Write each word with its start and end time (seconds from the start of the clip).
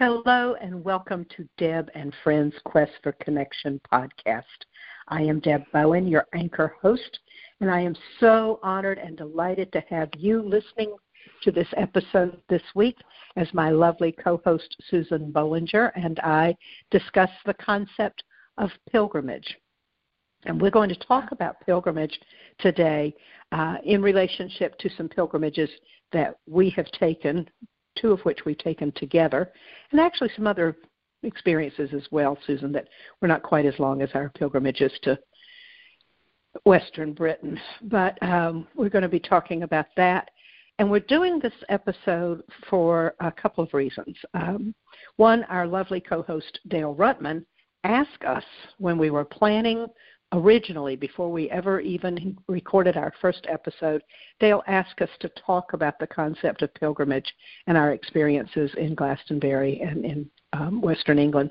Hello 0.00 0.54
and 0.62 0.82
welcome 0.82 1.26
to 1.36 1.46
Deb 1.58 1.90
and 1.94 2.14
Friends 2.24 2.54
Quest 2.64 2.92
for 3.02 3.12
Connection 3.20 3.78
podcast. 3.92 4.44
I 5.08 5.20
am 5.20 5.40
Deb 5.40 5.64
Bowen, 5.74 6.08
your 6.08 6.24
anchor 6.34 6.74
host, 6.80 7.18
and 7.60 7.70
I 7.70 7.80
am 7.80 7.94
so 8.18 8.60
honored 8.62 8.96
and 8.96 9.14
delighted 9.14 9.70
to 9.72 9.84
have 9.90 10.08
you 10.16 10.40
listening 10.40 10.96
to 11.42 11.52
this 11.52 11.68
episode 11.76 12.40
this 12.48 12.62
week 12.74 12.96
as 13.36 13.52
my 13.52 13.68
lovely 13.68 14.10
co 14.10 14.40
host 14.42 14.74
Susan 14.88 15.30
Bollinger 15.30 15.92
and 15.94 16.18
I 16.20 16.56
discuss 16.90 17.28
the 17.44 17.52
concept 17.52 18.22
of 18.56 18.70
pilgrimage. 18.90 19.54
And 20.46 20.58
we're 20.62 20.70
going 20.70 20.88
to 20.88 21.06
talk 21.06 21.30
about 21.30 21.60
pilgrimage 21.66 22.18
today 22.58 23.14
uh, 23.52 23.76
in 23.84 24.00
relationship 24.00 24.78
to 24.78 24.88
some 24.96 25.10
pilgrimages 25.10 25.68
that 26.12 26.36
we 26.46 26.70
have 26.70 26.90
taken 26.92 27.46
two 28.00 28.12
of 28.12 28.20
which 28.20 28.44
we've 28.44 28.58
taken 28.58 28.92
together, 28.92 29.52
and 29.90 30.00
actually 30.00 30.30
some 30.36 30.46
other 30.46 30.76
experiences 31.22 31.90
as 31.94 32.02
well, 32.10 32.38
Susan, 32.46 32.72
that 32.72 32.88
were 33.20 33.28
not 33.28 33.42
quite 33.42 33.66
as 33.66 33.78
long 33.78 34.02
as 34.02 34.10
our 34.14 34.30
pilgrimages 34.30 34.92
to 35.02 35.18
Western 36.64 37.12
Britain. 37.12 37.60
But 37.82 38.20
um, 38.22 38.66
we're 38.74 38.88
going 38.88 39.02
to 39.02 39.08
be 39.08 39.20
talking 39.20 39.62
about 39.62 39.86
that. 39.96 40.30
And 40.78 40.90
we're 40.90 41.00
doing 41.00 41.38
this 41.38 41.52
episode 41.68 42.42
for 42.70 43.14
a 43.20 43.30
couple 43.30 43.62
of 43.62 43.74
reasons. 43.74 44.16
Um, 44.32 44.74
one, 45.16 45.44
our 45.44 45.66
lovely 45.66 46.00
co 46.00 46.22
host 46.22 46.58
Dale 46.68 46.94
Rutman 46.94 47.44
asked 47.84 48.24
us 48.26 48.44
when 48.78 48.96
we 48.96 49.10
were 49.10 49.24
planning 49.24 49.86
originally, 50.32 50.96
before 50.96 51.30
we 51.30 51.50
ever 51.50 51.80
even 51.80 52.36
recorded 52.48 52.96
our 52.96 53.12
first 53.20 53.46
episode, 53.48 54.02
Dale 54.38 54.62
asked 54.66 55.00
us 55.00 55.10
to 55.20 55.28
talk 55.30 55.72
about 55.72 55.98
the 55.98 56.06
concept 56.06 56.62
of 56.62 56.72
pilgrimage 56.74 57.34
and 57.66 57.76
our 57.76 57.92
experiences 57.92 58.70
in 58.76 58.94
Glastonbury 58.94 59.80
and 59.80 60.04
in 60.04 60.30
um, 60.52 60.80
Western 60.80 61.18
England. 61.18 61.50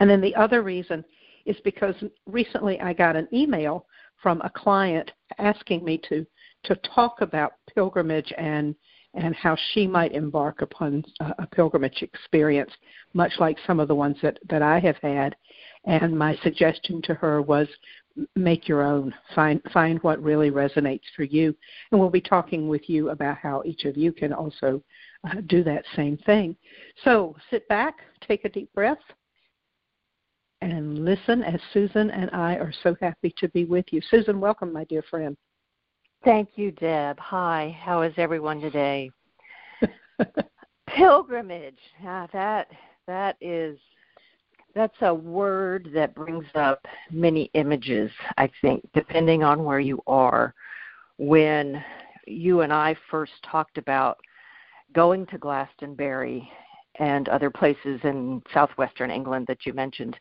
And 0.00 0.08
then 0.08 0.20
the 0.20 0.34
other 0.34 0.62
reason 0.62 1.04
is 1.46 1.56
because 1.64 1.94
recently 2.26 2.80
I 2.80 2.92
got 2.92 3.16
an 3.16 3.28
email 3.32 3.86
from 4.22 4.40
a 4.42 4.50
client 4.50 5.10
asking 5.38 5.84
me 5.84 6.00
to 6.08 6.26
to 6.62 6.76
talk 6.94 7.22
about 7.22 7.52
pilgrimage 7.74 8.32
and 8.36 8.74
and 9.14 9.34
how 9.34 9.56
she 9.72 9.86
might 9.86 10.12
embark 10.12 10.62
upon 10.62 11.04
a, 11.20 11.34
a 11.40 11.46
pilgrimage 11.46 12.02
experience, 12.02 12.70
much 13.12 13.32
like 13.40 13.56
some 13.66 13.80
of 13.80 13.88
the 13.88 13.94
ones 13.94 14.16
that, 14.22 14.38
that 14.48 14.62
I 14.62 14.78
have 14.78 14.96
had. 14.98 15.34
And 15.84 16.16
my 16.18 16.36
suggestion 16.42 17.00
to 17.02 17.14
her 17.14 17.40
was 17.40 17.66
make 18.36 18.68
your 18.68 18.82
own. 18.82 19.14
Find 19.34 19.62
find 19.72 19.98
what 20.02 20.22
really 20.22 20.50
resonates 20.50 21.04
for 21.16 21.24
you. 21.24 21.54
And 21.90 22.00
we'll 22.00 22.10
be 22.10 22.20
talking 22.20 22.68
with 22.68 22.88
you 22.88 23.10
about 23.10 23.38
how 23.38 23.62
each 23.64 23.84
of 23.84 23.96
you 23.96 24.12
can 24.12 24.32
also 24.32 24.82
uh, 25.24 25.40
do 25.46 25.62
that 25.64 25.84
same 25.96 26.16
thing. 26.18 26.56
So 27.04 27.36
sit 27.50 27.66
back, 27.68 27.96
take 28.26 28.44
a 28.44 28.48
deep 28.48 28.72
breath, 28.74 28.98
and 30.60 31.04
listen 31.04 31.42
as 31.42 31.60
Susan 31.72 32.10
and 32.10 32.30
I 32.32 32.54
are 32.54 32.72
so 32.82 32.96
happy 33.00 33.34
to 33.38 33.48
be 33.48 33.64
with 33.64 33.86
you. 33.90 34.00
Susan, 34.10 34.40
welcome, 34.40 34.72
my 34.72 34.84
dear 34.84 35.02
friend. 35.02 35.36
Thank 36.22 36.50
you, 36.56 36.70
Deb. 36.72 37.18
Hi, 37.18 37.76
how 37.82 38.02
is 38.02 38.12
everyone 38.18 38.60
today? 38.60 39.10
Pilgrimage. 40.86 41.78
Ah, 42.04 42.26
that 42.32 42.68
that 43.06 43.36
is 43.40 43.78
that's 44.74 44.96
a 45.02 45.14
word 45.14 45.90
that 45.94 46.14
brings 46.14 46.46
up 46.54 46.86
many 47.10 47.50
images, 47.54 48.10
I 48.36 48.50
think, 48.60 48.86
depending 48.94 49.42
on 49.42 49.64
where 49.64 49.80
you 49.80 50.02
are. 50.06 50.54
When 51.18 51.82
you 52.26 52.60
and 52.62 52.72
I 52.72 52.96
first 53.10 53.32
talked 53.50 53.78
about 53.78 54.18
going 54.92 55.26
to 55.26 55.38
Glastonbury 55.38 56.50
and 56.98 57.28
other 57.28 57.50
places 57.50 58.00
in 58.04 58.42
southwestern 58.52 59.10
England 59.10 59.46
that 59.48 59.66
you 59.66 59.72
mentioned, 59.72 60.16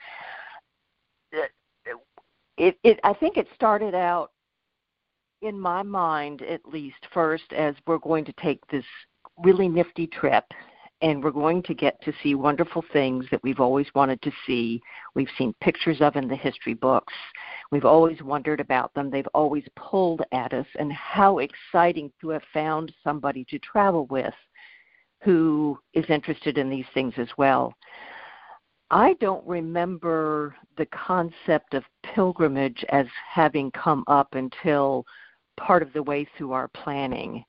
it, 2.58 2.78
it 2.84 3.00
I 3.04 3.14
think 3.14 3.38
it 3.38 3.48
started 3.56 3.96
out 3.96 4.32
in 5.42 5.60
my 5.60 5.82
mind 5.82 6.42
at 6.42 6.66
least 6.66 6.98
first 7.14 7.54
as 7.54 7.76
we're 7.88 7.98
going 7.98 8.26
to 8.26 8.34
take 8.34 8.60
this 8.68 8.84
really 9.38 9.70
nifty 9.70 10.06
trip 10.06 10.44
and 11.02 11.24
we're 11.24 11.32
going 11.32 11.64
to 11.64 11.74
get 11.74 12.02
to 12.02 12.14
see 12.22 12.36
wonderful 12.36 12.84
things 12.92 13.26
that 13.32 13.42
we've 13.44 13.60
always 13.60 13.88
wanted 13.96 14.22
to 14.22 14.32
see. 14.46 14.82
We've 15.16 15.30
seen 15.38 15.54
pictures 15.62 16.02
of 16.02 16.16
in 16.16 16.28
the 16.28 16.36
history 16.36 16.74
books. 16.74 17.14
We've 17.72 17.86
always 17.86 18.22
wondered 18.22 18.60
about 18.60 18.94
them. 18.94 19.10
They've 19.10 19.28
always 19.34 19.64
pulled 19.76 20.22
at 20.34 20.54
us, 20.54 20.68
and 20.78 20.92
how 20.92 21.40
exciting 21.40 22.12
to 22.22 22.30
have 22.30 22.44
found 22.54 22.94
somebody 23.04 23.46
to 23.46 23.60
travel 23.60 24.08
with 24.08 24.34
who 25.22 25.78
is 25.94 26.06
interested 26.10 26.58
in 26.58 26.70
these 26.70 26.86
things 26.94 27.14
as 27.18 27.30
well. 27.38 27.74
I 28.92 29.14
don't 29.20 29.46
remember 29.46 30.56
the 30.78 30.88
concept 30.88 31.74
of 31.74 31.84
pilgrimage 32.04 32.84
as 32.90 33.06
having 33.30 33.72
come 33.72 34.04
up 34.08 34.34
until 34.34 35.06
part 35.58 35.84
of 35.84 35.94
the 35.94 36.04
way 36.04 36.28
through 36.38 36.54
our 36.54 36.70
planning. 36.70 37.44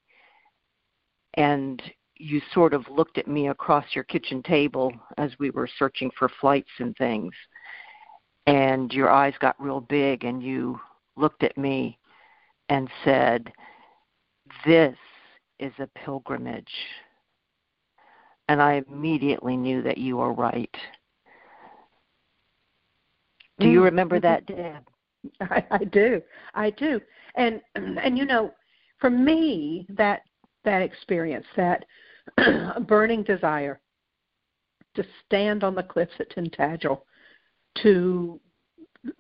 And 1.35 1.81
you 2.21 2.41
sort 2.53 2.75
of 2.75 2.85
looked 2.91 3.17
at 3.19 3.27
me 3.27 3.49
across 3.49 3.85
your 3.95 4.05
kitchen 4.05 4.43
table 4.43 4.93
as 5.17 5.31
we 5.39 5.51
were 5.51 5.69
searching 5.79 6.11
for 6.19 6.31
flights 6.41 6.71
and 6.79 6.95
things. 6.97 7.33
And 8.47 8.93
your 8.93 9.11
eyes 9.11 9.35
got 9.41 9.61
real 9.61 9.81
big, 9.81 10.25
and 10.25 10.43
you 10.43 10.79
looked 11.17 11.43
at 11.43 11.57
me 11.57 11.99
and 12.69 12.89
said, 13.05 13.51
This 14.67 14.97
is 15.59 15.73
a 15.79 15.89
pilgrimage. 15.99 16.73
And 18.49 18.61
I 18.61 18.83
immediately 18.89 19.57
knew 19.57 19.83
that 19.83 19.99
you 19.99 20.19
were 20.19 20.33
right. 20.33 20.75
Do 23.59 23.67
you 23.67 23.79
mm-hmm. 23.79 23.85
remember 23.85 24.21
that, 24.21 24.47
Deb? 24.47 24.89
I, 25.41 25.65
I 25.71 25.85
do. 25.85 26.21
I 26.55 26.71
do. 26.71 27.01
And 27.37 27.61
and 27.75 28.19
you 28.19 28.25
know, 28.25 28.53
for 28.99 29.11
me, 29.11 29.87
that 29.91 30.23
that 30.65 30.83
experience, 30.83 31.47
that 31.57 31.85
burning 32.87 33.23
desire 33.23 33.81
to 34.95 35.05
stand 35.27 35.65
on 35.65 35.75
the 35.75 35.83
cliffs 35.83 36.13
at 36.19 36.31
Tintagel, 36.31 37.03
to 37.83 38.41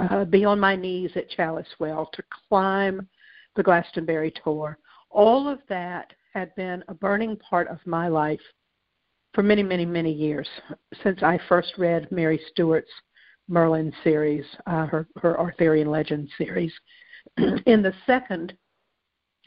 uh, 0.01 0.25
be 0.25 0.45
on 0.45 0.59
my 0.59 0.77
knees 0.77 1.11
at 1.15 1.31
Chalice 1.31 1.69
Well, 1.79 2.11
to 2.13 2.23
climb 2.49 3.09
the 3.57 3.63
Glastonbury 3.63 4.33
Tor, 4.33 4.79
all 5.11 5.49
of 5.49 5.61
that 5.69 6.13
had 6.35 6.55
been 6.55 6.85
a 6.89 6.95
burning 6.95 7.37
part 7.37 7.69
of 7.69 7.79
my 7.87 8.09
life 8.09 8.41
for 9.35 9.43
many, 9.43 9.63
many, 9.63 9.85
many 9.85 10.13
years 10.13 10.49
since 11.03 11.23
I 11.23 11.39
first 11.49 11.75
read 11.79 12.11
Mary 12.11 12.41
Stewart's 12.51 12.91
Merlin 13.49 13.93
series, 14.05 14.45
uh, 14.67 14.87
her 14.87 15.07
her 15.21 15.39
Arthurian 15.39 15.91
Legend 15.91 16.29
series. 16.39 16.73
In 17.67 17.83
the 17.83 17.93
second 18.07 18.55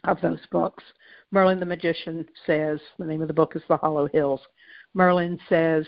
of 0.03 0.19
those 0.22 0.40
books, 0.52 0.84
Merlin 1.31 1.59
the 1.59 1.66
magician 1.66 2.25
says, 2.46 2.80
the 3.00 3.06
name 3.06 3.22
of 3.22 3.28
the 3.28 3.34
book 3.34 3.56
is 3.56 3.64
The 3.68 3.78
Hollow 3.78 4.08
Hills. 4.08 4.41
Merlin 4.94 5.40
says, 5.50 5.86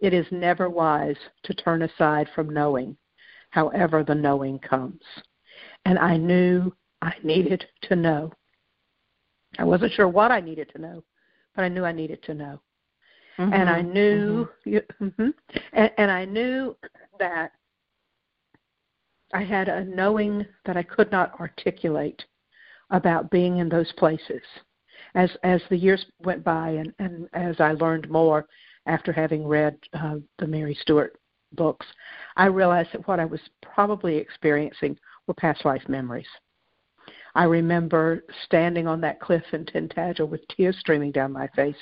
It 0.00 0.12
is 0.12 0.26
never 0.30 0.68
wise 0.68 1.16
to 1.44 1.54
turn 1.54 1.82
aside 1.82 2.28
from 2.34 2.50
knowing, 2.50 2.96
however 3.50 4.02
the 4.02 4.14
knowing 4.14 4.58
comes. 4.58 5.02
And 5.84 5.98
I 5.98 6.16
knew 6.16 6.74
I 7.02 7.12
needed 7.22 7.64
to 7.82 7.96
know. 7.96 8.32
I 9.58 9.64
wasn't 9.64 9.92
sure 9.92 10.08
what 10.08 10.30
I 10.30 10.40
needed 10.40 10.70
to 10.74 10.80
know, 10.80 11.04
but 11.54 11.62
I 11.62 11.68
knew 11.68 11.84
I 11.84 11.92
needed 11.92 12.22
to 12.24 12.34
know. 12.34 12.60
Mm-hmm. 13.38 13.52
And 13.54 13.70
I 13.70 13.82
knew, 13.82 14.48
mm-hmm. 14.66 15.04
mm-hmm. 15.04 15.28
and, 15.72 15.90
and 15.96 16.10
I 16.10 16.24
knew 16.24 16.76
that 17.18 17.52
I 19.32 19.44
had 19.44 19.68
a 19.68 19.84
knowing 19.84 20.44
that 20.64 20.76
I 20.76 20.82
could 20.82 21.12
not 21.12 21.38
articulate 21.38 22.24
about 22.90 23.30
being 23.30 23.58
in 23.58 23.68
those 23.68 23.92
places. 23.92 24.42
As 25.14 25.30
as 25.42 25.60
the 25.68 25.76
years 25.76 26.04
went 26.20 26.44
by, 26.44 26.70
and 26.70 26.92
and 26.98 27.28
as 27.32 27.60
I 27.60 27.72
learned 27.72 28.10
more 28.10 28.46
after 28.86 29.12
having 29.12 29.46
read 29.46 29.78
uh, 29.94 30.16
the 30.38 30.46
Mary 30.46 30.76
Stewart 30.80 31.18
books, 31.52 31.86
I 32.36 32.46
realized 32.46 32.90
that 32.92 33.06
what 33.06 33.20
I 33.20 33.24
was 33.24 33.40
probably 33.62 34.16
experiencing 34.16 34.98
were 35.26 35.34
past 35.34 35.64
life 35.64 35.88
memories. 35.88 36.26
I 37.34 37.44
remember 37.44 38.24
standing 38.44 38.86
on 38.86 39.00
that 39.02 39.20
cliff 39.20 39.44
in 39.52 39.64
Tintagel 39.64 40.28
with 40.28 40.46
tears 40.48 40.76
streaming 40.80 41.12
down 41.12 41.32
my 41.32 41.48
face, 41.54 41.76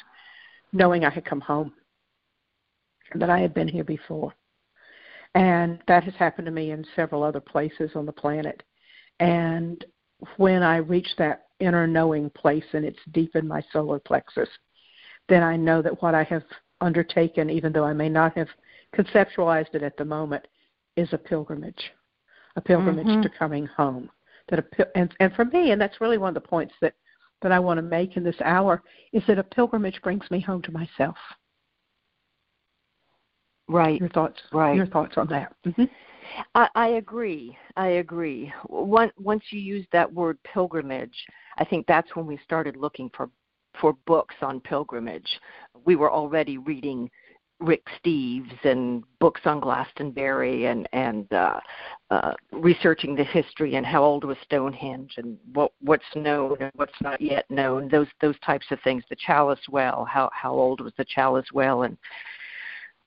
knowing 0.72 1.04
I 1.04 1.10
had 1.10 1.24
come 1.24 1.40
home, 1.40 1.72
that 3.14 3.30
I 3.30 3.38
had 3.38 3.54
been 3.54 3.68
here 3.68 3.84
before. 3.84 4.34
And 5.34 5.80
that 5.86 6.04
has 6.04 6.14
happened 6.14 6.46
to 6.46 6.52
me 6.52 6.70
in 6.70 6.86
several 6.94 7.22
other 7.22 7.40
places 7.40 7.90
on 7.94 8.06
the 8.06 8.12
planet. 8.12 8.62
And 9.20 9.84
when 10.36 10.62
I 10.62 10.76
reach 10.76 11.08
that 11.18 11.46
inner 11.60 11.86
knowing 11.86 12.30
place 12.30 12.64
and 12.72 12.84
it's 12.84 12.98
deep 13.12 13.36
in 13.36 13.46
my 13.46 13.62
solar 13.72 13.98
plexus, 13.98 14.48
then 15.28 15.42
I 15.42 15.56
know 15.56 15.82
that 15.82 16.02
what 16.02 16.14
I 16.14 16.24
have 16.24 16.44
undertaken, 16.80 17.50
even 17.50 17.72
though 17.72 17.84
I 17.84 17.92
may 17.92 18.08
not 18.08 18.36
have 18.36 18.48
conceptualized 18.94 19.74
it 19.74 19.82
at 19.82 19.96
the 19.96 20.04
moment, 20.04 20.46
is 20.96 21.12
a 21.12 21.18
pilgrimage, 21.18 21.92
a 22.56 22.60
pilgrimage 22.60 23.06
mm-hmm. 23.06 23.22
to 23.22 23.28
coming 23.30 23.66
home. 23.66 24.10
That 24.48 24.60
a, 24.60 24.96
and, 24.96 25.12
and 25.20 25.32
for 25.34 25.44
me, 25.44 25.72
and 25.72 25.80
that's 25.80 26.00
really 26.00 26.18
one 26.18 26.36
of 26.36 26.42
the 26.42 26.48
points 26.48 26.74
that, 26.80 26.94
that 27.42 27.52
I 27.52 27.58
want 27.58 27.78
to 27.78 27.82
make 27.82 28.16
in 28.16 28.24
this 28.24 28.40
hour, 28.44 28.82
is 29.12 29.22
that 29.26 29.38
a 29.38 29.42
pilgrimage 29.42 30.00
brings 30.02 30.30
me 30.30 30.40
home 30.40 30.62
to 30.62 30.72
myself. 30.72 31.16
Right. 33.68 34.00
Your 34.00 34.08
thoughts. 34.10 34.40
Right. 34.52 34.76
Your 34.76 34.86
thoughts 34.86 35.14
on 35.16 35.26
that. 35.28 35.54
Mm-hmm. 35.66 35.84
I, 36.54 36.68
I 36.74 36.86
agree. 36.88 37.56
I 37.76 37.86
agree. 37.88 38.52
Once 38.68 39.12
once 39.18 39.44
you 39.50 39.60
use 39.60 39.86
that 39.92 40.12
word 40.12 40.38
pilgrimage, 40.44 41.24
I 41.58 41.64
think 41.64 41.86
that's 41.86 42.14
when 42.14 42.26
we 42.26 42.38
started 42.44 42.76
looking 42.76 43.10
for 43.16 43.30
for 43.80 43.94
books 44.06 44.34
on 44.42 44.60
pilgrimage. 44.60 45.28
We 45.84 45.96
were 45.96 46.10
already 46.10 46.58
reading 46.58 47.10
Rick 47.58 47.86
Steves 47.98 48.64
and 48.64 49.02
books 49.18 49.42
on 49.44 49.60
Glastonbury 49.60 50.66
and 50.66 50.88
and 50.92 51.32
uh, 51.32 51.60
uh, 52.10 52.34
researching 52.52 53.14
the 53.14 53.24
history 53.24 53.76
and 53.76 53.86
how 53.86 54.02
old 54.02 54.24
was 54.24 54.36
Stonehenge 54.42 55.14
and 55.16 55.38
what 55.54 55.72
what's 55.80 56.04
known 56.14 56.56
and 56.60 56.72
what's 56.74 57.00
not 57.00 57.20
yet 57.20 57.50
known. 57.50 57.88
Those 57.88 58.08
those 58.20 58.38
types 58.44 58.66
of 58.70 58.78
things. 58.82 59.04
The 59.08 59.16
Chalice 59.16 59.68
Well. 59.70 60.04
How 60.04 60.30
how 60.32 60.52
old 60.52 60.80
was 60.80 60.92
the 60.98 61.04
Chalice 61.04 61.50
Well 61.52 61.82
and 61.84 61.96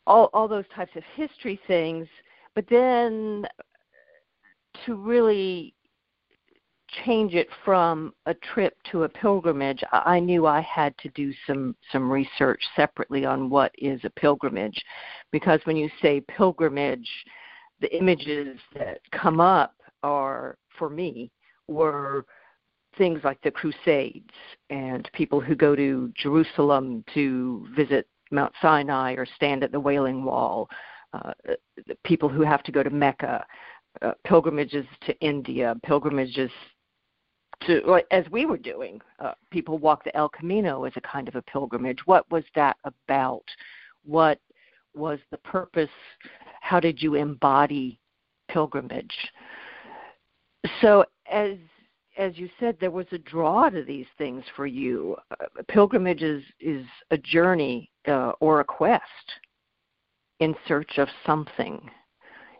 all 0.07 0.29
all 0.33 0.47
those 0.47 0.65
types 0.73 0.95
of 0.95 1.03
history 1.15 1.59
things. 1.67 2.07
But 2.55 2.65
then 2.69 3.45
to 4.85 4.95
really 4.95 5.73
change 7.05 7.35
it 7.35 7.47
from 7.63 8.13
a 8.25 8.33
trip 8.33 8.75
to 8.91 9.03
a 9.03 9.09
pilgrimage, 9.09 9.83
I 9.91 10.19
knew 10.19 10.47
I 10.47 10.61
had 10.61 10.97
to 10.99 11.09
do 11.09 11.31
some 11.45 11.75
some 11.91 12.11
research 12.11 12.61
separately 12.75 13.25
on 13.25 13.49
what 13.49 13.71
is 13.77 14.01
a 14.03 14.09
pilgrimage, 14.09 14.83
because 15.31 15.59
when 15.65 15.77
you 15.77 15.89
say 16.01 16.21
pilgrimage, 16.21 17.09
the 17.79 17.95
images 17.95 18.57
that 18.75 18.99
come 19.11 19.39
up 19.39 19.75
are 20.03 20.57
for 20.77 20.89
me 20.89 21.31
were 21.67 22.25
things 22.97 23.21
like 23.23 23.39
the 23.41 23.51
Crusades 23.51 24.33
and 24.69 25.09
people 25.13 25.39
who 25.39 25.55
go 25.55 25.75
to 25.75 26.11
Jerusalem 26.15 27.03
to 27.13 27.67
visit 27.75 28.07
Mount 28.31 28.53
Sinai 28.61 29.13
or 29.13 29.25
stand 29.35 29.63
at 29.63 29.71
the 29.71 29.79
Wailing 29.79 30.23
Wall, 30.23 30.69
uh, 31.13 31.33
people 32.03 32.29
who 32.29 32.41
have 32.41 32.63
to 32.63 32.71
go 32.71 32.83
to 32.83 32.89
Mecca, 32.89 33.45
uh, 34.01 34.11
pilgrimages 34.25 34.85
to 35.05 35.19
India, 35.19 35.75
pilgrimages 35.83 36.51
to 37.65 38.01
as 38.11 38.23
we 38.31 38.45
were 38.45 38.57
doing 38.57 39.01
uh, 39.19 39.33
people 39.51 39.77
walk 39.77 40.03
the 40.03 40.15
el 40.15 40.29
camino 40.29 40.85
as 40.85 40.93
a 40.95 41.01
kind 41.01 41.27
of 41.27 41.35
a 41.35 41.41
pilgrimage. 41.41 41.99
What 42.05 42.29
was 42.31 42.43
that 42.55 42.77
about? 42.83 43.43
What 44.05 44.39
was 44.95 45.19
the 45.31 45.37
purpose? 45.37 45.89
How 46.61 46.79
did 46.79 47.01
you 47.01 47.15
embody 47.15 47.99
pilgrimage? 48.49 49.15
So 50.81 51.05
as 51.29 51.57
as 52.19 52.37
you 52.37 52.49
said 52.59 52.77
there 52.79 52.91
was 52.91 53.07
a 53.13 53.17
draw 53.17 53.69
to 53.69 53.81
these 53.81 54.05
things 54.17 54.43
for 54.55 54.67
you. 54.67 55.15
Uh, 55.31 55.45
pilgrimage 55.69 56.21
is 56.21 56.43
is 56.59 56.85
a 57.11 57.17
journey 57.17 57.89
uh, 58.07 58.33
or 58.41 58.59
a 58.59 58.65
quest 58.65 59.03
in 60.39 60.53
search 60.67 60.97
of 60.97 61.07
something. 61.25 61.79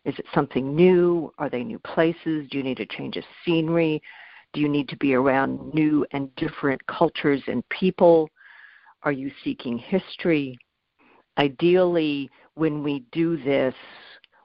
Is 0.05 0.17
it 0.17 0.25
something 0.33 0.75
new? 0.75 1.31
Are 1.37 1.49
they 1.49 1.63
new 1.63 1.79
places? 1.79 2.47
Do 2.49 2.57
you 2.57 2.63
need 2.63 2.77
to 2.77 2.85
change 2.85 3.17
of 3.17 3.23
scenery? 3.45 4.01
Do 4.53 4.61
you 4.61 4.69
need 4.69 4.87
to 4.89 4.97
be 4.97 5.13
around 5.13 5.73
new 5.73 6.05
and 6.11 6.33
different 6.35 6.83
cultures 6.87 7.43
and 7.47 7.67
people? 7.69 8.29
Are 9.03 9.11
you 9.11 9.29
seeking 9.43 9.77
history? 9.77 10.57
Ideally, 11.37 12.29
when 12.55 12.81
we 12.81 13.03
do 13.11 13.37
this, 13.43 13.75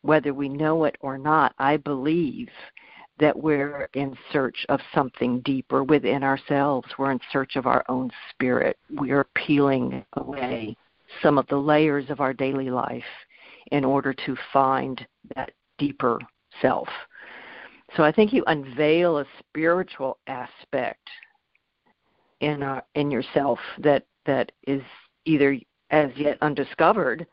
whether 0.02 0.34
we 0.34 0.48
know 0.48 0.84
it 0.84 0.96
or 1.00 1.16
not, 1.18 1.54
I 1.58 1.76
believe 1.76 2.48
that 3.18 3.36
we're 3.36 3.88
in 3.94 4.16
search 4.32 4.66
of 4.68 4.80
something 4.92 5.40
deeper 5.40 5.84
within 5.84 6.22
ourselves. 6.24 6.88
We're 6.98 7.12
in 7.12 7.20
search 7.30 7.56
of 7.56 7.66
our 7.66 7.84
own 7.88 8.10
spirit. 8.30 8.76
We 9.00 9.12
are 9.12 9.26
peeling 9.34 10.04
away 10.14 10.76
some 11.22 11.38
of 11.38 11.46
the 11.46 11.56
layers 11.56 12.10
of 12.10 12.20
our 12.20 12.32
daily 12.32 12.70
life 12.70 13.04
in 13.70 13.84
order 13.84 14.12
to 14.12 14.36
find 14.52 15.06
that 15.36 15.52
deeper 15.78 16.18
self. 16.60 16.88
So 17.96 18.02
I 18.02 18.10
think 18.10 18.32
you 18.32 18.42
unveil 18.46 19.18
a 19.18 19.26
spiritual 19.38 20.18
aspect 20.26 21.08
in 22.40 22.62
uh, 22.62 22.80
in 22.94 23.10
yourself 23.10 23.58
that 23.78 24.04
that 24.26 24.50
is 24.66 24.82
either 25.24 25.56
as 25.90 26.10
yet 26.16 26.38
undiscovered 26.42 27.26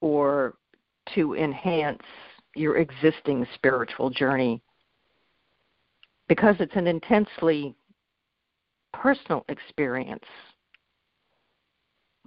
or 0.00 0.54
to 1.14 1.34
enhance 1.34 2.02
your 2.54 2.76
existing 2.76 3.46
spiritual 3.54 4.10
journey 4.10 4.62
because 6.28 6.56
it's 6.60 6.76
an 6.76 6.86
intensely 6.86 7.74
personal 8.92 9.44
experience 9.48 10.24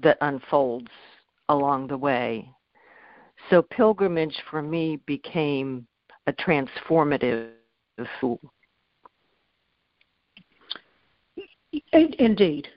that 0.01 0.17
unfolds 0.21 0.91
along 1.49 1.87
the 1.87 1.97
way. 1.97 2.49
So 3.49 3.61
pilgrimage 3.61 4.35
for 4.49 4.61
me 4.61 4.99
became 5.05 5.87
a 6.27 6.33
transformative 6.33 7.49
tool. 8.19 8.39
Indeed, 11.91 12.67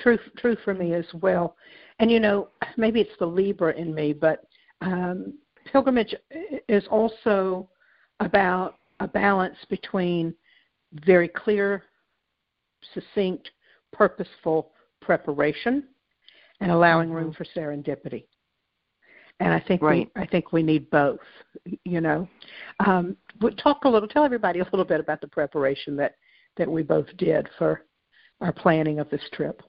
true, 0.00 0.18
true 0.36 0.56
for 0.64 0.74
me 0.74 0.94
as 0.94 1.06
well. 1.14 1.56
And 1.98 2.10
you 2.10 2.20
know, 2.20 2.48
maybe 2.76 3.00
it's 3.00 3.18
the 3.18 3.26
Libra 3.26 3.74
in 3.74 3.94
me, 3.94 4.12
but 4.12 4.44
um, 4.80 5.34
pilgrimage 5.72 6.14
is 6.68 6.84
also 6.90 7.68
about 8.20 8.76
a 9.00 9.08
balance 9.08 9.56
between 9.68 10.34
very 11.04 11.28
clear, 11.28 11.84
succinct, 12.94 13.50
purposeful 13.92 14.72
preparation 15.00 15.84
and 16.60 16.70
allowing 16.70 17.10
room 17.10 17.32
for 17.32 17.44
serendipity 17.56 18.24
and 19.40 19.52
I 19.52 19.60
think 19.60 19.82
right. 19.82 20.10
we 20.14 20.22
I 20.22 20.26
think 20.26 20.52
we 20.52 20.62
need 20.62 20.90
both. 20.90 21.20
You 21.84 22.00
know, 22.00 22.28
um, 22.84 23.16
talk 23.62 23.84
a 23.84 23.88
little, 23.88 24.08
tell 24.08 24.24
everybody 24.24 24.60
a 24.60 24.64
little 24.64 24.84
bit 24.84 25.00
about 25.00 25.20
the 25.20 25.28
preparation 25.28 25.96
that 25.96 26.14
that 26.56 26.68
we 26.70 26.82
both 26.82 27.06
did 27.16 27.48
for 27.56 27.84
our 28.40 28.52
planning 28.52 28.98
of 28.98 29.08
this 29.10 29.22
trip. 29.32 29.62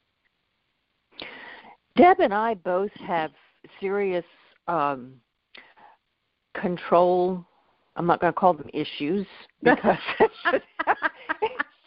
Deb 1.95 2.19
and 2.19 2.33
I 2.33 2.55
both 2.55 2.91
have 3.05 3.31
serious 3.79 4.25
um, 4.67 5.13
control. 6.53 7.45
I'm 7.95 8.05
not 8.05 8.21
going 8.21 8.33
to 8.33 8.39
call 8.39 8.53
them 8.53 8.69
issues 8.73 9.27
because 9.63 9.97
it's 10.19 10.65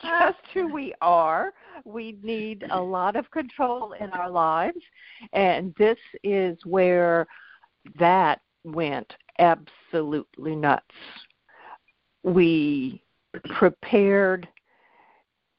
just 0.03 0.39
who 0.53 0.73
we 0.73 0.95
are. 1.01 1.53
We 1.85 2.19
need 2.23 2.65
a 2.71 2.81
lot 2.81 3.17
of 3.17 3.31
control 3.31 3.93
in 3.93 4.11
our 4.11 4.31
lives, 4.31 4.79
and 5.33 5.75
this 5.79 5.99
is 6.23 6.59
where 6.65 7.27
that 7.99 8.41
went 8.65 9.13
absolutely 9.39 10.55
nuts. 10.55 10.85
We 12.23 13.03
prepared 13.57 14.49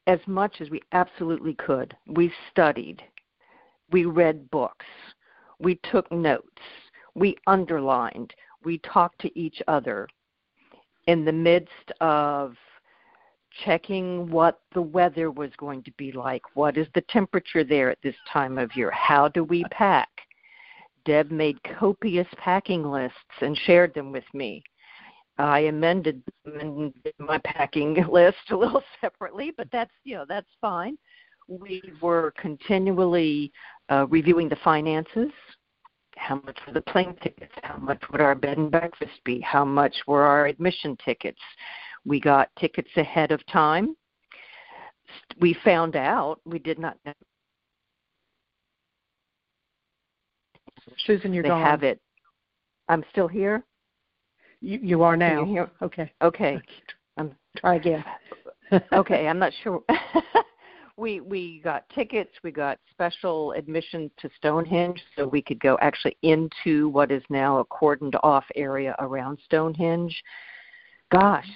as 0.06 0.20
much 0.26 0.60
as 0.60 0.70
we 0.70 0.80
absolutely 0.92 1.54
could. 1.54 1.96
We 2.06 2.32
studied. 2.50 3.02
We 3.90 4.04
read 4.04 4.50
books. 4.50 4.86
We 5.58 5.80
took 5.90 6.10
notes. 6.12 6.44
We 7.14 7.36
underlined. 7.46 8.34
We 8.64 8.78
talked 8.78 9.20
to 9.22 9.38
each 9.38 9.62
other 9.68 10.08
in 11.06 11.24
the 11.24 11.32
midst 11.32 11.92
of 12.00 12.56
checking 13.64 14.30
what 14.30 14.60
the 14.72 14.82
weather 14.82 15.30
was 15.30 15.50
going 15.58 15.82
to 15.84 15.92
be 15.92 16.12
like. 16.12 16.42
What 16.54 16.76
is 16.76 16.86
the 16.94 17.02
temperature 17.02 17.64
there 17.64 17.90
at 17.90 18.02
this 18.02 18.16
time 18.32 18.58
of 18.58 18.74
year? 18.74 18.90
How 18.90 19.28
do 19.28 19.44
we 19.44 19.64
pack? 19.70 20.08
Deb 21.04 21.30
made 21.30 21.62
copious 21.78 22.26
packing 22.38 22.82
lists 22.82 23.18
and 23.40 23.56
shared 23.56 23.94
them 23.94 24.10
with 24.10 24.24
me. 24.32 24.62
I 25.36 25.60
amended 25.60 26.22
my 27.18 27.38
packing 27.38 27.94
list 28.10 28.50
a 28.50 28.56
little 28.56 28.82
separately, 29.00 29.52
but 29.56 29.68
that's 29.72 29.92
you 30.04 30.14
know 30.14 30.24
that's 30.28 30.48
fine. 30.60 30.96
We 31.48 31.82
were 32.00 32.32
continually 32.38 33.52
uh, 33.90 34.06
reviewing 34.08 34.48
the 34.48 34.56
finances. 34.56 35.30
How 36.16 36.36
much 36.36 36.58
were 36.66 36.72
the 36.72 36.80
plane 36.80 37.16
tickets? 37.22 37.52
How 37.62 37.76
much 37.76 38.02
would 38.10 38.20
our 38.20 38.34
bed 38.34 38.58
and 38.58 38.70
breakfast 38.70 39.12
be? 39.24 39.40
How 39.40 39.64
much 39.64 39.94
were 40.06 40.22
our 40.22 40.46
admission 40.46 40.96
tickets? 41.04 41.40
We 42.04 42.20
got 42.20 42.48
tickets 42.58 42.90
ahead 42.96 43.32
of 43.32 43.44
time. 43.46 43.96
We 45.40 45.56
found 45.64 45.96
out 45.96 46.40
we 46.44 46.58
did 46.58 46.78
not 46.78 46.96
know 47.04 47.12
Susan, 51.06 51.32
you're 51.32 51.42
they 51.42 51.48
gone. 51.48 51.62
have 51.62 51.82
it. 51.82 52.00
I'm 52.88 53.04
still 53.10 53.28
here. 53.28 53.64
You 54.60 54.78
you 54.82 55.02
are 55.02 55.16
now. 55.16 55.44
You? 55.44 55.70
Okay. 55.82 56.12
Okay. 56.22 56.60
I'm 57.16 57.34
try 57.56 57.76
again. 57.76 58.04
okay, 58.92 59.28
I'm 59.28 59.38
not 59.38 59.52
sure. 59.62 59.82
we 60.96 61.20
we 61.20 61.60
got 61.62 61.88
tickets. 61.90 62.30
We 62.42 62.50
got 62.50 62.78
special 62.90 63.52
admission 63.52 64.10
to 64.18 64.30
Stonehenge, 64.36 65.02
so 65.16 65.26
we 65.26 65.42
could 65.42 65.60
go 65.60 65.76
actually 65.80 66.16
into 66.22 66.88
what 66.88 67.10
is 67.10 67.22
now 67.28 67.58
a 67.58 67.64
cordoned 67.64 68.14
off 68.22 68.44
area 68.54 68.94
around 68.98 69.38
Stonehenge. 69.44 70.16
Gosh, 71.10 71.48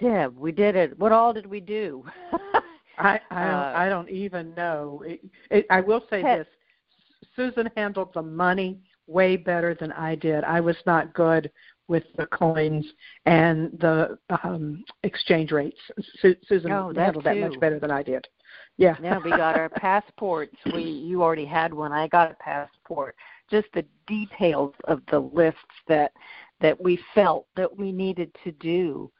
Deb, 0.00 0.36
we 0.36 0.52
did 0.52 0.76
it. 0.76 0.98
What 0.98 1.12
all 1.12 1.32
did 1.32 1.46
we 1.46 1.60
do? 1.60 2.04
I 2.98 3.20
I 3.30 3.44
don't, 3.44 3.54
uh, 3.54 3.72
I 3.76 3.88
don't 3.88 4.10
even 4.10 4.54
know. 4.54 5.02
It, 5.06 5.20
it, 5.50 5.66
I 5.70 5.80
will 5.80 6.04
say 6.10 6.22
this: 6.22 6.46
Susan 7.34 7.70
handled 7.76 8.10
the 8.14 8.22
money 8.22 8.78
way 9.06 9.36
better 9.36 9.74
than 9.74 9.92
I 9.92 10.16
did. 10.16 10.44
I 10.44 10.60
was 10.60 10.76
not 10.84 11.14
good 11.14 11.50
with 11.88 12.04
the 12.16 12.26
coins 12.26 12.84
and 13.26 13.70
the 13.80 14.18
um 14.42 14.84
exchange 15.02 15.52
rates. 15.52 15.78
Su- 16.20 16.36
Susan 16.46 16.72
oh, 16.72 16.92
handled 16.94 17.24
that 17.24 17.38
much 17.38 17.58
better 17.60 17.78
than 17.78 17.90
I 17.90 18.02
did. 18.02 18.26
Yeah. 18.76 18.96
Yeah, 19.02 19.18
we 19.18 19.30
got 19.30 19.56
our 19.56 19.68
passports. 19.76 20.56
We 20.72 20.82
you 20.82 21.22
already 21.22 21.46
had 21.46 21.72
one. 21.72 21.92
I 21.92 22.08
got 22.08 22.30
a 22.30 22.34
passport. 22.34 23.16
Just 23.50 23.68
the 23.74 23.84
details 24.06 24.74
of 24.84 25.00
the 25.10 25.18
lists 25.18 25.60
that 25.88 26.12
that 26.60 26.80
we 26.80 26.98
felt 27.14 27.46
that 27.56 27.76
we 27.76 27.92
needed 27.92 28.34
to 28.44 28.52
do 28.52 29.10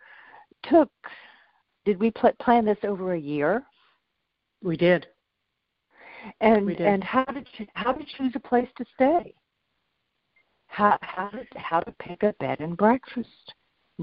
took 0.63 0.91
did 1.85 2.01
we 2.01 2.11
pl- 2.11 2.33
plan 2.41 2.65
this 2.65 2.79
over 2.83 3.15
a 3.15 3.19
year? 3.19 3.65
We 4.63 4.77
did. 4.77 5.07
And 6.41 6.67
we 6.67 6.75
did. 6.75 6.87
and 6.87 7.05
how 7.05 7.25
did 7.25 7.47
you 7.57 7.67
how 7.75 7.93
did 7.93 8.07
you 8.07 8.15
choose 8.19 8.33
a 8.35 8.41
place 8.41 8.69
to 8.79 8.85
stay? 8.95 9.35
How 10.77 10.99
how 11.01 11.29
to 11.31 11.43
how 11.55 11.81
to 11.81 11.93
pick 11.93 12.23
a 12.23 12.35
bed 12.39 12.61
and 12.61 12.77
breakfast? 12.77 13.55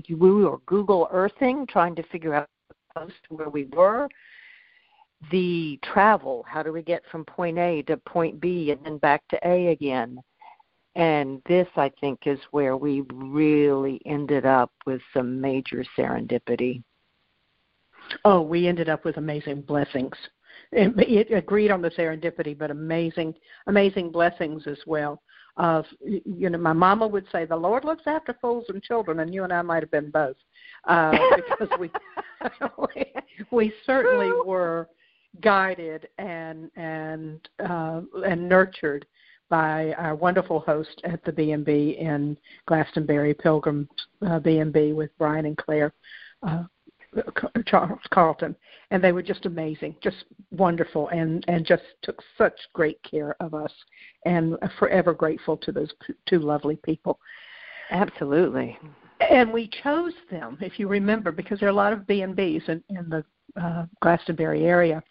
We 0.09 0.15
were 0.15 0.57
Google 0.65 1.07
Earthing, 1.11 1.67
trying 1.67 1.93
to 1.93 2.03
figure 2.11 2.33
out 2.33 2.49
close 2.91 3.11
to 3.29 3.35
where 3.35 3.49
we 3.49 3.65
were. 3.65 4.09
The 5.29 5.79
travel, 5.83 6.43
how 6.49 6.63
do 6.63 6.73
we 6.73 6.81
get 6.81 7.03
from 7.11 7.25
point 7.25 7.59
A 7.59 7.83
to 7.83 7.97
point 7.97 8.41
B 8.41 8.71
and 8.71 8.83
then 8.83 8.97
back 8.97 9.21
to 9.29 9.47
A 9.47 9.67
again? 9.67 10.19
And 10.95 11.43
this, 11.47 11.67
I 11.75 11.91
think, 12.01 12.21
is 12.25 12.39
where 12.49 12.75
we 12.75 13.03
really 13.13 14.01
ended 14.07 14.47
up 14.47 14.71
with 14.87 15.01
some 15.13 15.39
major 15.39 15.85
serendipity. 15.95 16.81
Oh, 18.25 18.41
we 18.41 18.67
ended 18.67 18.89
up 18.89 19.05
with 19.05 19.17
amazing 19.17 19.61
blessings. 19.61 20.15
It, 20.71 21.29
it 21.29 21.37
agreed 21.37 21.69
on 21.69 21.83
the 21.83 21.91
serendipity, 21.91 22.57
but 22.57 22.71
amazing, 22.71 23.35
amazing 23.67 24.11
blessings 24.11 24.65
as 24.65 24.79
well. 24.87 25.21
Of 25.55 25.85
you 26.03 26.49
know, 26.49 26.57
my 26.57 26.73
mama 26.73 27.05
would 27.05 27.27
say, 27.31 27.45
"The 27.45 27.55
Lord 27.55 27.85
looks 27.85 28.03
after 28.07 28.35
fools 28.41 28.65
and 28.69 28.81
children," 28.81 29.19
and 29.19 29.33
you 29.33 29.43
and 29.43 29.53
I 29.53 29.61
might 29.61 29.83
have 29.83 29.91
been 29.91 30.09
both, 30.09 30.35
uh, 30.85 31.11
because 31.35 31.69
we, 31.79 31.91
we 32.95 33.05
we 33.51 33.73
certainly 33.85 34.31
were 34.45 34.89
guided 35.41 36.07
and 36.17 36.71
and 36.75 37.47
uh, 37.63 38.01
and 38.25 38.49
nurtured 38.49 39.05
by 39.49 39.93
our 39.99 40.15
wonderful 40.15 40.59
host 40.61 40.99
at 41.03 41.23
the 41.25 41.31
B&B 41.31 41.97
in 41.99 42.35
Glastonbury, 42.65 43.35
Pilgrim 43.35 43.87
uh, 44.25 44.39
B&B 44.39 44.93
with 44.93 45.11
Brian 45.19 45.45
and 45.45 45.57
Claire 45.57 45.93
uh, 46.41 46.63
Charles 47.65 47.99
Carlton, 48.11 48.55
and 48.91 49.03
they 49.03 49.11
were 49.11 49.23
just 49.23 49.45
amazing, 49.45 49.95
just 50.01 50.25
wonderful, 50.51 51.07
and 51.09 51.43
and 51.47 51.65
just 51.65 51.83
took 52.01 52.21
such 52.37 52.53
great 52.73 52.99
care 53.03 53.35
of 53.39 53.53
us, 53.53 53.71
and 54.25 54.57
forever 54.79 55.13
grateful 55.13 55.57
to 55.57 55.71
those 55.71 55.91
two 56.27 56.39
lovely 56.39 56.77
people. 56.77 57.19
Absolutely. 57.91 58.77
And 59.29 59.53
we 59.53 59.69
chose 59.83 60.13
them, 60.29 60.57
if 60.59 60.79
you 60.79 60.87
remember, 60.87 61.31
because 61.31 61.59
there 61.59 61.69
are 61.69 61.71
a 61.71 61.75
lot 61.75 61.93
of 61.93 62.07
B 62.07 62.21
and 62.21 62.35
B's 62.35 62.63
in, 62.67 62.83
in 62.89 63.09
the 63.09 63.23
uh, 63.61 63.85
Glastonbury 64.01 64.65
area. 64.65 65.01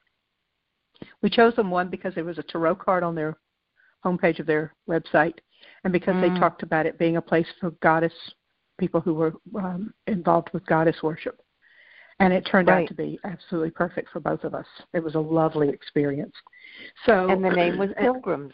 We 1.23 1.31
chose 1.31 1.55
them 1.55 1.71
one 1.71 1.89
because 1.89 2.15
there 2.15 2.25
was 2.25 2.39
a 2.39 2.43
tarot 2.43 2.77
card 2.77 3.03
on 3.03 3.15
their 3.15 3.39
homepage 4.05 4.39
of 4.39 4.47
their 4.47 4.75
website, 4.89 5.39
and 5.85 5.93
because 5.93 6.15
mm. 6.17 6.21
they 6.23 6.41
talked 6.41 6.63
about 6.63 6.87
it 6.87 6.99
being 6.99 7.17
a 7.17 7.23
place 7.23 7.47
for 7.61 7.71
goddess 7.83 8.13
people 8.79 9.01
who 9.01 9.15
were 9.15 9.33
um, 9.59 9.95
involved 10.07 10.51
with 10.53 10.67
goddess 10.67 10.97
worship. 11.03 11.41
And 12.21 12.33
it 12.33 12.42
turned 12.42 12.69
right. 12.69 12.83
out 12.83 12.88
to 12.88 12.95
be 12.95 13.19
absolutely 13.25 13.71
perfect 13.71 14.11
for 14.11 14.21
both 14.21 14.45
of 14.45 14.54
us. 14.54 14.66
It 14.92 15.02
was 15.02 15.14
a 15.14 15.21
lovely 15.21 15.69
experience. 15.69 16.35
So 17.07 17.28
And 17.28 17.45
the 17.45 17.50
name 17.50 17.78
was 17.78 17.90
Pilgrims. 17.99 18.52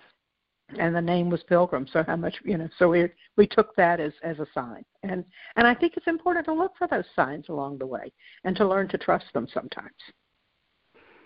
And 0.79 0.95
the 0.95 1.01
name 1.01 1.31
was 1.31 1.43
Pilgrim. 1.45 1.87
So 1.93 2.05
how 2.07 2.17
much 2.17 2.35
you 2.45 2.59
know, 2.59 2.69
so 2.79 2.91
we 2.91 3.09
we 3.37 3.47
took 3.47 3.75
that 3.77 4.01
as 4.01 4.13
as 4.23 4.39
a 4.39 4.47
sign. 4.53 4.85
And 5.03 5.25
and 5.57 5.67
I 5.67 5.75
think 5.75 5.97
it's 5.97 6.07
important 6.07 6.45
to 6.47 6.53
look 6.53 6.73
for 6.77 6.87
those 6.87 7.07
signs 7.17 7.49
along 7.49 7.79
the 7.79 7.87
way 7.87 8.13
and 8.45 8.55
to 8.57 8.69
learn 8.69 8.89
to 8.89 8.99
trust 8.99 9.27
them 9.33 9.49
sometimes. 9.53 9.97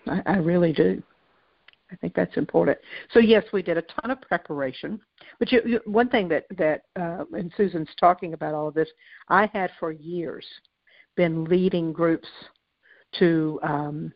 I, 0.07 0.21
I 0.25 0.35
really 0.37 0.71
do. 0.71 1.03
I 1.91 1.95
think 1.97 2.15
that's 2.15 2.37
important. 2.37 2.77
So 3.11 3.19
yes, 3.19 3.43
we 3.53 3.61
did 3.61 3.77
a 3.77 3.83
ton 3.83 4.11
of 4.11 4.21
preparation. 4.21 4.99
But 5.39 5.51
you, 5.51 5.61
you, 5.65 5.79
one 5.85 6.09
thing 6.09 6.27
that 6.29 6.45
that 6.57 6.83
uh, 6.99 7.25
and 7.33 7.51
Susan's 7.57 7.89
talking 7.99 8.33
about 8.33 8.53
all 8.53 8.67
of 8.67 8.73
this, 8.73 8.89
I 9.27 9.49
had 9.53 9.71
for 9.79 9.91
years 9.91 10.45
been 11.15 11.45
leading 11.45 11.93
groups 11.93 12.27
to 13.19 13.59
um, 13.63 14.13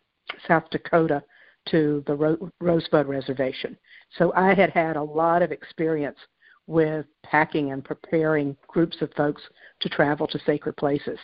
South 0.47 0.69
Dakota 0.71 1.23
to 1.69 2.03
the 2.07 2.15
Ro- 2.15 2.51
Rosebud 2.59 3.07
Reservation. 3.07 3.77
So 4.17 4.33
I 4.35 4.53
had 4.53 4.69
had 4.71 4.95
a 4.95 5.03
lot 5.03 5.41
of 5.41 5.51
experience 5.51 6.17
with 6.65 7.05
packing 7.23 7.71
and 7.71 7.83
preparing 7.83 8.55
groups 8.67 8.97
of 9.01 9.11
folks 9.13 9.41
to 9.81 9.89
travel 9.89 10.27
to 10.27 10.39
sacred 10.45 10.75
places, 10.77 11.19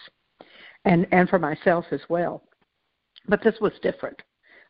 and 0.86 1.08
and 1.12 1.30
for 1.30 1.40
myself 1.40 1.86
as 1.92 2.02
well. 2.10 2.44
But 3.28 3.44
this 3.44 3.56
was 3.62 3.74
different 3.82 4.22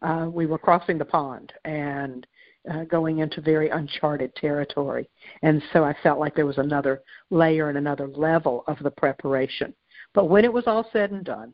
uh, 0.03 0.27
we 0.31 0.45
were 0.45 0.57
crossing 0.57 0.98
the 0.98 1.05
pond 1.05 1.53
and 1.65 2.27
uh, 2.72 2.83
going 2.86 3.19
into 3.19 3.41
very 3.41 3.69
uncharted 3.69 4.36
territory. 4.36 5.10
And 5.41 5.62
so 5.72 5.83
I 5.83 5.95
felt 6.03 6.19
like 6.19 6.36
there 6.36 6.45
was 6.45 6.57
another 6.57 7.01
layer 7.29 7.69
and 7.69 7.77
another 7.77 8.07
level 8.07 8.63
of 8.67 8.77
the 8.81 8.91
preparation. 8.91 9.74
But 10.13 10.25
when 10.29 10.46
it 10.46 10.53
was 10.53 10.67
all 10.67 10.88
said 10.93 11.12
and 11.12 11.24
done, 11.24 11.53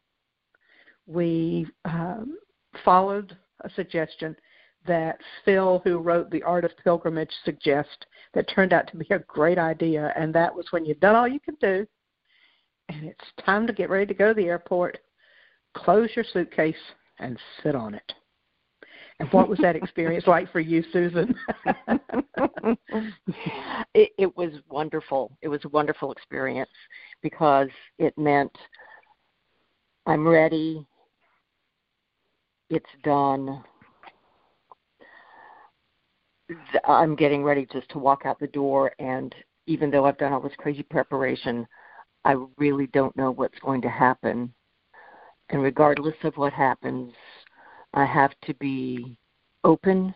we 1.08 1.68
um, 1.86 2.38
followed 2.84 3.38
a 3.62 3.70
suggestion 3.72 4.36
that 4.86 5.20
Phil, 5.44 5.82
who 5.84 5.98
wrote 5.98 6.30
The 6.30 6.44
Art 6.44 6.66
of 6.66 6.72
Pilgrimage, 6.84 7.32
suggest 7.44 8.06
that 8.34 8.50
turned 8.50 8.74
out 8.74 8.88
to 8.88 8.98
be 8.98 9.08
a 9.12 9.20
great 9.20 9.58
idea, 9.58 10.14
and 10.16 10.34
that 10.34 10.54
was 10.54 10.66
when 10.72 10.86
you've 10.86 11.00
done 11.00 11.16
all 11.16 11.28
you 11.28 11.40
can 11.40 11.56
do, 11.60 11.86
and 12.90 13.04
it's 13.04 13.46
time 13.46 13.68
to 13.68 13.74
get 13.74 13.90
ready 13.90 14.06
to 14.06 14.14
go 14.14 14.30
to 14.30 14.34
the 14.34 14.48
airport, 14.48 14.98
close 15.74 16.10
your 16.16 16.26
suitcase 16.26 16.76
and 17.20 17.38
sit 17.62 17.76
on 17.76 17.94
it. 17.94 18.14
And 19.20 19.30
what 19.34 19.50
was 19.50 19.60
that 19.60 19.76
experience 19.76 20.28
like 20.28 20.52
for 20.52 20.62
you, 20.62 20.84
Susan? 20.94 21.36
it, 23.94 24.12
it 24.18 24.38
was 24.38 24.52
wonderful. 24.70 25.36
It 25.42 25.50
was 25.50 25.60
a 25.66 25.70
wonderful 25.70 26.12
experience 26.12 26.70
because 27.22 27.68
it 27.98 28.18
meant 28.18 28.52
I'm 30.06 30.28
ready. 30.28 30.86
It's 32.70 32.90
done. 33.04 33.64
I'm 36.88 37.16
getting 37.16 37.44
ready 37.44 37.68
just 37.72 37.90
to 37.90 38.00
walk 38.00 38.24
out 38.26 38.40
the 38.40 38.48
door, 38.48 38.92
and 39.00 39.36
even 39.68 39.92
though 39.92 40.06
I've 40.06 40.18
done 40.18 40.34
all 40.34 40.42
this 40.42 40.54
crazy 40.58 40.82
preparation, 40.82 41.68
I 42.26 42.38
really 42.58 42.88
don't 42.88 43.16
know 43.16 43.32
what's 43.32 43.60
going 43.60 43.82
to 43.84 43.90
happen. 43.90 44.54
And 45.50 45.62
regardless 45.62 46.16
of 46.24 46.38
what 46.38 46.54
happens, 46.54 47.14
I 47.94 48.06
have 48.06 48.32
to 48.46 48.54
be 48.56 49.18
open. 49.64 50.14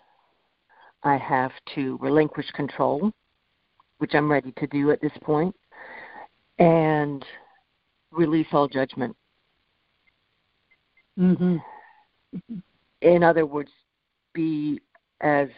I 1.04 1.18
have 1.18 1.52
to 1.76 1.98
relinquish 2.02 2.50
control, 2.52 3.12
which 3.98 4.14
I'm 4.14 4.32
ready 4.32 4.54
to 4.58 4.68
do 4.68 4.92
at 4.92 5.02
this 5.02 5.12
point, 5.22 5.56
and 6.60 7.26
release 8.12 8.48
all 8.52 8.68
judgment. 8.68 9.16
Mm-hmm. 11.20 11.58
In 13.02 13.24
other 13.24 13.46
words, 13.46 13.72
be 14.34 14.80
as 15.22 15.50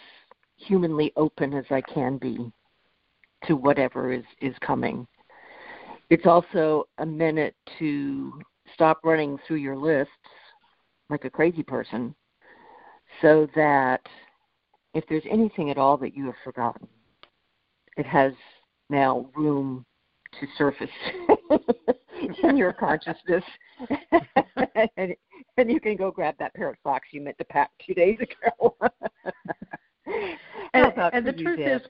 humanly 0.57 1.11
open 1.15 1.53
as 1.53 1.65
I 1.69 1.81
can 1.81 2.17
be 2.17 2.51
to 3.45 3.55
whatever 3.55 4.11
is, 4.11 4.23
is 4.41 4.55
coming. 4.61 5.07
It's 6.09 6.25
also 6.25 6.87
a 6.97 7.05
minute 7.05 7.55
to 7.79 8.33
stop 8.73 8.99
running 9.03 9.37
through 9.47 9.57
your 9.57 9.77
lists 9.77 10.11
like 11.09 11.25
a 11.25 11.29
crazy 11.29 11.63
person 11.63 12.15
so 13.21 13.47
that 13.55 14.01
if 14.93 15.03
there's 15.07 15.23
anything 15.29 15.69
at 15.69 15.77
all 15.77 15.97
that 15.97 16.15
you 16.15 16.25
have 16.25 16.35
forgotten, 16.43 16.87
it 17.97 18.05
has 18.05 18.33
now 18.89 19.29
room 19.35 19.85
to 20.39 20.47
surface 20.57 20.89
in 22.43 22.57
your 22.57 22.73
consciousness. 22.73 23.43
and, 24.97 25.15
and 25.57 25.71
you 25.71 25.79
can 25.79 25.95
go 25.95 26.11
grab 26.11 26.35
that 26.39 26.53
pair 26.53 26.69
of 26.69 26.75
socks 26.83 27.07
you 27.11 27.21
meant 27.21 27.37
to 27.37 27.45
pack 27.45 27.71
two 27.85 27.93
days 27.93 28.17
ago. 28.19 28.75
and, 30.73 30.93
and 31.13 31.25
the 31.25 31.33
truth 31.33 31.59
is, 31.59 31.81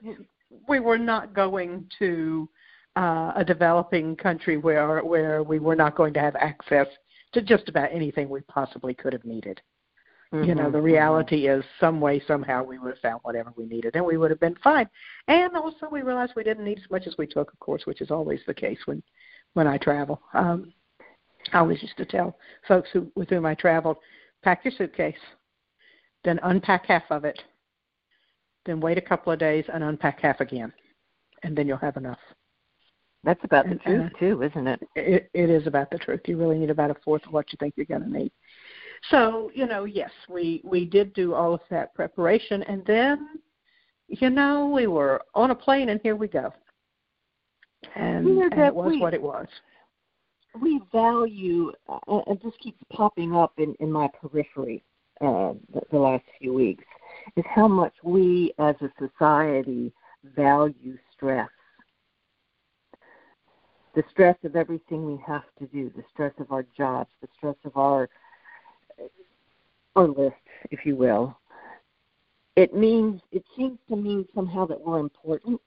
we 0.68 0.80
were 0.80 0.98
not 0.98 1.34
going 1.34 1.86
to 2.00 2.48
uh, 2.96 3.34
a 3.36 3.44
developing 3.44 4.16
country 4.16 4.58
where 4.58 5.04
where 5.04 5.44
we 5.44 5.60
were 5.60 5.76
not 5.76 5.96
going 5.96 6.14
to 6.14 6.20
have 6.20 6.36
access 6.38 6.88
to 7.36 7.42
just 7.42 7.70
about 7.70 7.92
anything 7.92 8.28
we 8.28 8.42
possibly 8.42 8.94
could 8.94 9.14
have 9.14 9.26
needed. 9.26 9.62
Mm-hmm. 10.34 10.50
You 10.50 10.56
know, 10.56 10.72
the 10.72 10.78
mm-hmm. 10.78 10.88
reality 10.88 11.48
is 11.48 11.64
some 11.80 12.02
way, 12.02 12.22
somehow 12.28 12.64
we 12.64 12.80
would 12.80 12.90
have 12.90 13.00
found 13.00 13.20
whatever 13.22 13.54
we 13.56 13.66
needed 13.66 13.96
and 13.96 14.04
we 14.04 14.18
would 14.18 14.32
have 14.32 14.40
been 14.40 14.56
fine. 14.64 14.90
And 15.28 15.56
also 15.56 15.88
we 15.92 16.02
realized 16.02 16.34
we 16.36 16.44
didn't 16.44 16.66
need 16.66 16.80
as 16.80 16.90
much 16.90 17.06
as 17.08 17.16
we 17.18 17.28
took, 17.28 17.54
of 17.54 17.60
course, 17.60 17.86
which 17.86 18.02
is 18.02 18.10
always 18.10 18.40
the 18.48 18.54
case 18.54 18.80
when 18.86 19.04
when 19.54 19.68
I 19.68 19.78
travel. 19.78 20.22
Um 20.34 20.74
I 21.54 21.60
always 21.60 21.82
used 21.84 21.98
to 21.98 22.06
tell 22.06 22.38
folks 22.68 22.90
who 22.92 23.12
with 23.16 23.30
whom 23.30 23.46
I 23.46 23.54
traveled, 23.54 23.98
pack 24.44 24.66
your 24.66 24.74
suitcase, 24.76 25.16
then 26.24 26.40
unpack 26.42 26.88
half 26.88 27.04
of 27.12 27.24
it, 27.24 27.40
then 28.66 28.80
wait 28.80 28.98
a 28.98 29.02
couple 29.02 29.32
of 29.32 29.38
days 29.38 29.66
and 29.72 29.84
unpack 29.84 30.22
half 30.22 30.40
again 30.42 30.74
and 31.44 31.56
then 31.56 31.68
you'll 31.68 31.78
have 31.78 31.98
enough. 31.98 32.20
That's 33.26 33.44
about 33.44 33.66
and, 33.66 33.80
the 33.80 33.84
truth 33.84 34.12
too, 34.20 34.44
isn't 34.44 34.68
it? 34.68 34.88
it? 34.96 35.30
It 35.34 35.50
is 35.50 35.66
about 35.66 35.90
the 35.90 35.98
truth. 35.98 36.22
You 36.28 36.38
really 36.38 36.60
need 36.60 36.70
about 36.70 36.92
a 36.92 36.96
fourth 37.04 37.26
of 37.26 37.34
what 37.34 37.52
you 37.52 37.58
think 37.60 37.74
you're 37.76 37.88
going 37.88 38.04
to 38.04 38.10
need. 38.10 38.32
So 39.10 39.52
you 39.56 39.66
know, 39.66 39.86
yes, 39.86 40.12
we 40.30 40.62
we 40.64 40.86
did 40.86 41.12
do 41.14 41.34
all 41.34 41.54
of 41.54 41.62
that 41.72 41.94
preparation, 41.96 42.62
and 42.64 42.86
then 42.86 43.28
you 44.08 44.30
know 44.30 44.68
we 44.68 44.86
were 44.86 45.22
on 45.34 45.50
a 45.50 45.56
plane, 45.56 45.90
and 45.90 46.00
here 46.04 46.16
we 46.16 46.28
go. 46.28 46.54
And, 47.96 48.28
you 48.28 48.36
know, 48.36 48.50
and 48.52 48.62
it 48.62 48.76
was 48.76 48.92
we, 48.92 49.00
what 49.00 49.14
it 49.14 49.22
was. 49.22 49.48
We 50.62 50.82
value, 50.92 51.72
uh, 51.90 52.22
it 52.28 52.42
just 52.42 52.60
keeps 52.60 52.80
popping 52.92 53.36
up 53.36 53.54
in 53.58 53.76
in 53.80 53.92
my 53.92 54.08
periphery 54.22 54.84
uh, 55.22 55.54
the, 55.74 55.82
the 55.92 56.00
last 56.00 56.24
few 56.40 56.54
weeks, 56.54 56.84
is 57.36 57.44
how 57.48 57.68
much 57.68 57.94
we 58.04 58.54
as 58.60 58.76
a 58.82 58.90
society 59.00 59.92
value 60.36 60.98
stress 61.14 61.50
the 63.96 64.04
stress 64.12 64.38
of 64.44 64.56
everything 64.56 65.06
we 65.06 65.20
have 65.26 65.44
to 65.60 65.66
do, 65.68 65.90
the 65.96 66.04
stress 66.14 66.34
of 66.40 66.52
our 66.52 66.66
jobs, 66.78 67.10
the 67.22 67.28
stress 67.38 67.56
of 67.64 67.76
our 67.78 68.10
our 69.96 70.08
list, 70.08 70.36
if 70.72 70.86
you 70.86 70.96
will. 70.96 71.38
It 72.58 72.76
means 72.76 73.22
it 73.32 73.44
seems 73.58 73.80
to 73.90 73.96
mean 73.96 74.28
somehow 74.36 74.66
that 74.68 74.80
we're 74.80 75.00
important. 75.00 75.62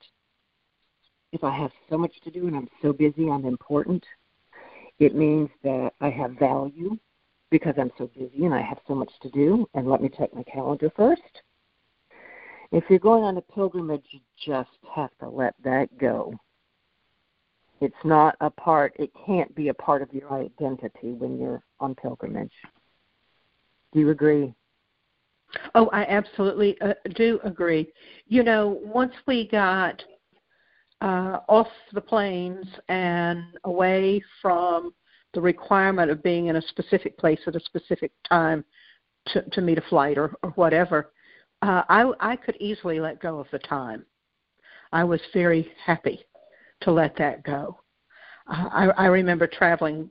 If 1.32 1.44
I 1.44 1.56
have 1.56 1.70
so 1.88 1.96
much 1.98 2.12
to 2.24 2.30
do 2.30 2.46
and 2.46 2.56
I'm 2.56 2.68
so 2.82 2.92
busy, 2.92 3.30
I'm 3.30 3.46
important. 3.46 4.04
It 4.98 5.14
means 5.14 5.48
that 5.62 5.92
I 6.00 6.10
have 6.10 6.32
value 6.32 6.98
because 7.50 7.74
I'm 7.78 7.92
so 7.96 8.10
busy 8.14 8.44
and 8.44 8.54
I 8.54 8.62
have 8.62 8.78
so 8.86 8.94
much 8.94 9.10
to 9.22 9.30
do. 9.30 9.66
And 9.74 9.88
let 9.88 10.02
me 10.02 10.10
check 10.10 10.34
my 10.34 10.42
calendar 10.42 10.90
first. 10.96 11.22
If 12.72 12.84
you're 12.90 12.98
going 12.98 13.24
on 13.24 13.38
a 13.38 13.42
pilgrimage, 13.42 14.04
you 14.10 14.20
just 14.46 14.70
have 14.94 15.10
to 15.20 15.28
let 15.28 15.54
that 15.64 15.96
go 15.98 16.34
it's 17.80 17.94
not 18.04 18.36
a 18.40 18.50
part, 18.50 18.94
it 18.98 19.10
can't 19.26 19.54
be 19.54 19.68
a 19.68 19.74
part 19.74 20.02
of 20.02 20.12
your 20.12 20.32
identity 20.32 21.12
when 21.12 21.38
you're 21.38 21.62
on 21.80 21.94
pilgrimage. 21.94 22.52
Do 23.92 24.00
you 24.00 24.10
agree? 24.10 24.54
Oh, 25.74 25.88
I 25.92 26.04
absolutely 26.04 26.78
uh, 26.80 26.94
do 27.14 27.40
agree. 27.44 27.90
You 28.26 28.42
know, 28.42 28.80
once 28.82 29.14
we 29.26 29.48
got 29.48 30.02
uh, 31.00 31.38
off 31.48 31.68
the 31.92 32.00
planes 32.00 32.66
and 32.88 33.44
away 33.64 34.22
from 34.42 34.92
the 35.34 35.40
requirement 35.40 36.10
of 36.10 36.22
being 36.22 36.46
in 36.46 36.56
a 36.56 36.62
specific 36.62 37.16
place 37.18 37.40
at 37.46 37.56
a 37.56 37.60
specific 37.60 38.12
time 38.28 38.64
to, 39.28 39.42
to 39.42 39.60
meet 39.60 39.78
a 39.78 39.82
flight 39.82 40.18
or, 40.18 40.34
or 40.42 40.50
whatever, 40.50 41.12
uh, 41.62 41.82
I, 41.88 42.12
I 42.20 42.36
could 42.36 42.56
easily 42.60 43.00
let 43.00 43.20
go 43.20 43.38
of 43.38 43.46
the 43.52 43.58
time. 43.58 44.04
I 44.92 45.04
was 45.04 45.20
very 45.32 45.70
happy 45.84 46.24
to 46.82 46.92
let 46.92 47.16
that 47.16 47.42
go. 47.42 47.80
Uh, 48.46 48.68
I, 48.70 48.84
I 48.96 49.06
remember 49.06 49.46
traveling 49.46 50.10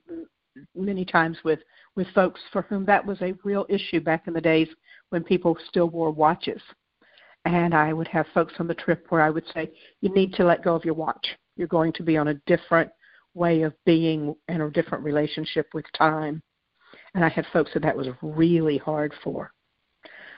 many 0.75 1.05
times 1.05 1.37
with 1.43 1.59
with 1.95 2.07
folks 2.13 2.39
for 2.51 2.61
whom 2.63 2.85
that 2.85 3.05
was 3.05 3.19
a 3.21 3.33
real 3.43 3.65
issue 3.69 3.99
back 3.99 4.27
in 4.27 4.33
the 4.33 4.41
days 4.41 4.67
when 5.09 5.23
people 5.23 5.57
still 5.67 5.89
wore 5.89 6.11
watches. 6.11 6.61
And 7.45 7.73
I 7.73 7.91
would 7.93 8.07
have 8.09 8.27
folks 8.33 8.53
on 8.59 8.67
the 8.67 8.75
trip 8.75 9.05
where 9.09 9.21
I 9.21 9.29
would 9.29 9.45
say, 9.53 9.71
"You 10.01 10.13
need 10.13 10.33
to 10.33 10.43
let 10.43 10.63
go 10.63 10.75
of 10.75 10.85
your 10.85 10.93
watch. 10.93 11.25
You're 11.55 11.67
going 11.67 11.93
to 11.93 12.03
be 12.03 12.17
on 12.17 12.27
a 12.27 12.41
different 12.45 12.91
way 13.33 13.61
of 13.61 13.73
being 13.85 14.35
and 14.47 14.61
a 14.61 14.69
different 14.69 15.03
relationship 15.03 15.67
with 15.73 15.85
time." 15.97 16.41
And 17.13 17.23
I 17.23 17.29
had 17.29 17.45
folks 17.53 17.71
that 17.73 17.83
that 17.83 17.95
was 17.97 18.07
really 18.21 18.77
hard 18.77 19.13
for. 19.23 19.51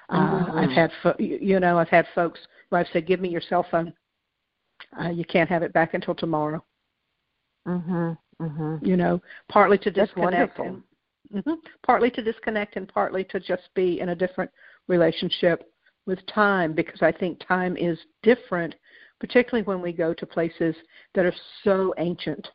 Uh, 0.09 0.45
mm-hmm. 0.45 0.57
I've 0.57 0.71
had, 0.71 0.91
fo- 1.03 1.15
you 1.19 1.59
know, 1.59 1.77
I've 1.77 1.89
had 1.89 2.07
folks 2.15 2.39
where 2.69 2.81
I've 2.81 2.87
said, 2.93 3.07
"Give 3.07 3.19
me 3.19 3.29
your 3.29 3.41
cell 3.41 3.65
phone. 3.69 3.93
Uh, 4.99 5.09
you 5.09 5.25
can't 5.25 5.49
have 5.49 5.63
it 5.63 5.73
back 5.73 5.93
until 5.93 6.15
tomorrow." 6.15 6.63
Mhm. 7.67 8.17
Mhm. 8.41 8.85
You 8.85 8.97
know, 8.97 9.21
partly 9.49 9.77
to 9.79 9.91
disconnect 9.91 10.59
and 10.59 10.83
mm-hmm, 11.33 11.53
partly 11.83 12.09
to 12.11 12.21
disconnect 12.21 12.75
and 12.75 12.87
partly 12.87 13.23
to 13.25 13.39
just 13.39 13.73
be 13.75 13.99
in 13.99 14.09
a 14.09 14.15
different 14.15 14.51
relationship 14.87 15.71
with 16.05 16.25
time 16.25 16.73
because 16.73 17.01
I 17.01 17.11
think 17.11 17.39
time 17.45 17.77
is 17.77 17.99
different, 18.23 18.75
particularly 19.19 19.65
when 19.65 19.81
we 19.81 19.91
go 19.93 20.13
to 20.13 20.25
places 20.25 20.75
that 21.13 21.25
are 21.25 21.35
so 21.63 21.93
ancient 21.97 22.47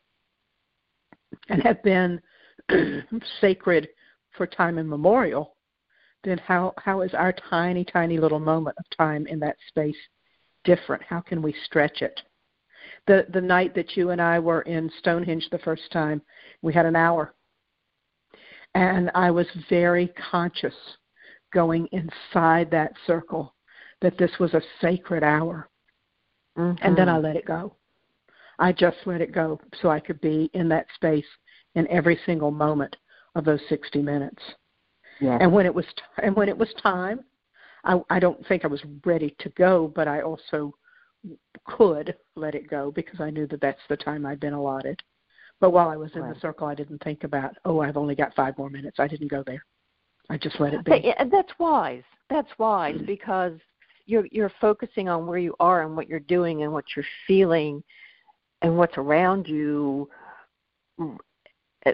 and 1.49 1.61
have 1.63 1.81
been 1.83 2.21
sacred 3.41 3.87
for 4.31 4.47
time 4.47 4.77
immemorial. 4.77 5.55
Then 6.23 6.39
how 6.39 6.73
how 6.77 7.01
is 7.01 7.13
our 7.13 7.31
tiny 7.31 7.85
tiny 7.85 8.17
little 8.17 8.39
moment 8.39 8.77
of 8.79 8.85
time 8.97 9.27
in 9.27 9.39
that 9.39 9.57
space 9.67 9.97
different? 10.65 11.03
How 11.03 11.21
can 11.21 11.41
we 11.41 11.55
stretch 11.65 12.01
it? 12.01 12.19
the 13.07 13.25
the 13.33 13.41
night 13.41 13.75
that 13.75 13.95
you 13.95 14.09
and 14.11 14.21
I 14.21 14.39
were 14.39 14.61
in 14.61 14.91
Stonehenge 14.99 15.47
the 15.51 15.59
first 15.59 15.91
time. 15.91 16.21
We 16.61 16.73
had 16.73 16.85
an 16.85 16.95
hour, 16.95 17.33
and 18.73 19.11
I 19.13 19.31
was 19.31 19.47
very 19.69 20.11
conscious 20.31 20.73
going 21.53 21.87
inside 21.91 22.69
that 22.71 22.93
circle 23.05 23.53
that 24.01 24.17
this 24.17 24.31
was 24.39 24.53
a 24.53 24.61
sacred 24.81 25.23
hour, 25.23 25.69
mm-hmm. 26.57 26.83
and 26.85 26.97
then 26.97 27.09
I 27.09 27.17
let 27.17 27.35
it 27.35 27.45
go. 27.45 27.75
I 28.59 28.71
just 28.71 28.97
let 29.05 29.21
it 29.21 29.33
go 29.33 29.59
so 29.81 29.89
I 29.89 29.99
could 29.99 30.21
be 30.21 30.49
in 30.53 30.69
that 30.69 30.87
space 30.95 31.25
in 31.75 31.87
every 31.89 32.19
single 32.25 32.51
moment 32.51 32.95
of 33.35 33.43
those 33.43 33.59
60 33.67 34.01
minutes. 34.01 34.41
Yeah. 35.19 35.37
And 35.41 35.51
when 35.51 35.65
it 35.65 35.75
was 35.75 35.85
t- 35.85 36.23
and 36.23 36.35
when 36.35 36.49
it 36.49 36.57
was 36.57 36.73
time, 36.81 37.21
I, 37.85 37.99
I 38.09 38.19
don't 38.19 38.45
think 38.47 38.65
I 38.65 38.67
was 38.67 38.81
ready 39.05 39.35
to 39.39 39.49
go, 39.49 39.91
but 39.95 40.07
I 40.07 40.21
also 40.21 40.73
could 41.65 42.15
let 42.35 42.55
it 42.55 42.69
go 42.69 42.91
because 42.91 43.19
I 43.19 43.29
knew 43.29 43.47
that 43.47 43.61
that's 43.61 43.81
the 43.89 43.97
time 43.97 44.25
I'd 44.25 44.39
been 44.39 44.53
allotted. 44.53 45.01
But 45.61 45.71
while 45.71 45.89
I 45.89 45.95
was 45.95 46.11
in 46.15 46.21
right. 46.21 46.33
the 46.33 46.39
circle, 46.39 46.67
I 46.67 46.75
didn't 46.75 47.01
think 47.03 47.23
about, 47.23 47.55
oh, 47.63 47.79
I've 47.79 47.97
only 47.97 48.15
got 48.15 48.35
five 48.35 48.57
more 48.57 48.69
minutes. 48.69 48.99
I 48.99 49.07
didn't 49.07 49.29
go 49.29 49.43
there. 49.45 49.63
I 50.29 50.37
just 50.37 50.59
let 50.59 50.73
it 50.73 50.83
be. 50.83 51.13
That's 51.31 51.51
wise. 51.59 52.03
That's 52.29 52.49
wise 52.57 52.95
mm. 52.95 53.05
because 53.05 53.53
you're 54.05 54.27
you're 54.31 54.51
focusing 54.61 55.09
on 55.09 55.25
where 55.25 55.37
you 55.37 55.55
are 55.59 55.83
and 55.83 55.95
what 55.95 56.07
you're 56.07 56.19
doing 56.19 56.63
and 56.63 56.71
what 56.71 56.85
you're 56.95 57.05
feeling 57.27 57.83
and 58.61 58.77
what's 58.77 58.97
around 58.97 59.47
you 59.47 60.09
mm, 60.99 61.17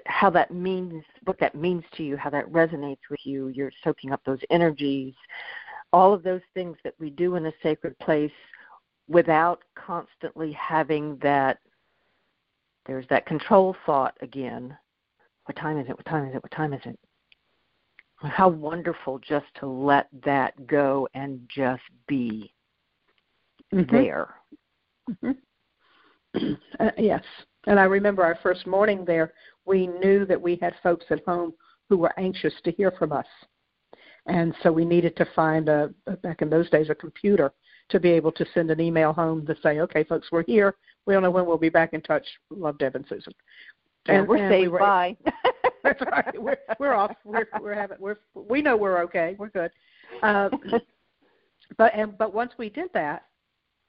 how 0.06 0.30
that 0.30 0.52
means 0.52 1.04
what 1.26 1.40
that 1.40 1.56
means 1.56 1.84
to 1.96 2.04
you 2.04 2.18
how 2.18 2.30
that 2.30 2.46
resonates 2.52 3.00
with 3.10 3.20
you 3.24 3.48
you're 3.50 3.72
soaking 3.84 4.12
up 4.12 4.22
those 4.26 4.40
energies 4.50 5.14
all 5.94 6.14
of 6.14 6.24
those 6.24 6.42
things 6.54 6.78
that 6.84 6.94
we 7.00 7.10
do 7.10 7.36
in 7.36 7.46
a 7.48 7.54
sacred 7.62 7.98
place 8.00 8.32
without 9.08 9.64
constantly 9.76 10.52
having 10.54 11.18
that 11.22 11.60
there's 12.88 13.06
that 13.10 13.28
control 13.28 13.76
thought 13.86 14.18
again. 14.22 14.76
What 15.46 15.56
time 15.56 15.78
is 15.78 15.88
it? 15.88 15.96
What 15.96 16.06
time 16.06 16.28
is 16.28 16.36
it? 16.36 16.42
What 16.42 16.52
time 16.52 16.74
is 16.74 16.82
it? 16.86 16.98
How 18.16 18.50
wonderful 18.50 19.20
just 19.20 19.46
to 19.60 19.68
let 19.68 20.08
that 20.26 20.66
go 20.68 21.08
and 21.14 21.48
just 21.54 21.84
be 22.08 22.54
mm-hmm. 23.74 23.96
there. 23.96 24.36
Mm-hmm. 25.10 26.54
uh, 26.80 26.92
yes. 26.98 27.24
And 27.68 27.80
i 27.80 27.84
remember 27.84 28.24
our 28.24 28.38
first 28.42 28.66
morning 28.66 29.06
there 29.06 29.34
we 29.66 29.88
knew 29.88 30.26
that 30.26 30.42
we 30.42 30.58
had 30.62 30.74
folks 30.82 31.06
at 31.10 31.24
home 31.26 31.54
who 31.90 31.98
were 31.98 32.18
anxious 32.18 32.54
to 32.64 32.72
hear 32.72 32.92
from 32.92 33.12
us 33.12 33.26
and 34.28 34.54
so 34.62 34.72
we 34.72 34.86
needed 34.86 35.16
to 35.18 35.26
find 35.36 35.70
a 35.70 35.94
back 36.22 36.42
in 36.42 36.50
those 36.50 36.70
days 36.70 36.90
a 36.90 36.96
computer 36.96 37.52
to 37.90 38.00
be 38.00 38.10
able 38.10 38.32
to 38.32 38.46
send 38.54 38.72
an 38.72 38.80
email 38.80 39.14
home 39.14 39.46
to 39.46 39.56
say, 39.62 39.80
okay, 39.80 40.04
folks, 40.04 40.28
we're 40.32 40.44
here. 40.44 40.76
We 41.06 41.14
don't 41.14 41.24
know 41.24 41.32
when 41.32 41.46
we'll 41.46 41.58
be 41.58 41.70
back 41.70 41.94
in 41.94 42.02
touch. 42.02 42.26
Love 42.50 42.78
Deb 42.78 42.96
and 42.96 43.06
Susan. 43.10 43.34
And, 44.08 44.28
we're 44.28 44.50
safe. 44.50 44.62
We 44.62 44.68
were, 44.68 44.80
bye. 44.80 45.18
that's 45.84 46.02
right. 46.02 46.42
We're 46.42 46.58
we're 46.80 46.94
off. 46.94 47.16
We're 47.24 47.48
we're 47.60 47.74
having 47.74 47.98
we're 48.00 48.18
we 48.34 48.62
know 48.62 48.78
we're 48.78 49.02
okay. 49.04 49.36
We're 49.38 49.50
good. 49.50 49.72
Uh, 50.24 50.50
but 51.78 51.94
and 51.96 52.18
but 52.18 52.34
once 52.34 52.54
we 52.58 52.70
did 52.70 52.90
that, 52.94 53.26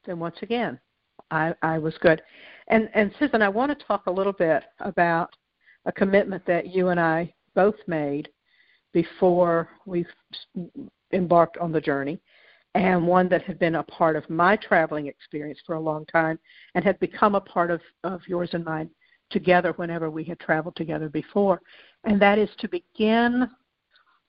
then 0.06 0.18
once 0.18 0.36
again, 0.42 0.78
I 1.30 1.54
I 1.62 1.78
was 1.78 1.94
good. 2.00 2.22
And 2.68 2.90
and 2.94 3.12
Susan, 3.18 3.42
I 3.42 3.48
want 3.48 3.76
to 3.76 3.86
talk 3.86 4.06
a 4.06 4.10
little 4.10 4.32
bit 4.32 4.64
about 4.80 5.34
a 5.86 5.92
commitment 5.92 6.44
that 6.46 6.68
you 6.68 6.88
and 6.88 7.00
I 7.00 7.32
both 7.54 7.76
made 7.86 8.28
before 8.92 9.68
we 9.86 10.04
embarked 11.12 11.56
on 11.58 11.72
the 11.72 11.80
journey 11.80 12.20
and 12.74 13.06
one 13.06 13.28
that 13.28 13.42
had 13.42 13.58
been 13.58 13.76
a 13.76 13.82
part 13.82 14.16
of 14.16 14.28
my 14.30 14.56
traveling 14.56 15.06
experience 15.06 15.58
for 15.66 15.74
a 15.74 15.80
long 15.80 16.06
time 16.06 16.38
and 16.74 16.84
had 16.84 16.98
become 17.00 17.34
a 17.34 17.40
part 17.40 17.70
of, 17.70 17.80
of 18.04 18.20
yours 18.26 18.50
and 18.52 18.64
mine 18.64 18.88
together 19.30 19.72
whenever 19.76 20.10
we 20.10 20.24
had 20.24 20.38
traveled 20.40 20.76
together 20.76 21.08
before. 21.08 21.60
And 22.04 22.20
that 22.20 22.38
is 22.38 22.50
to 22.58 22.68
begin 22.68 23.48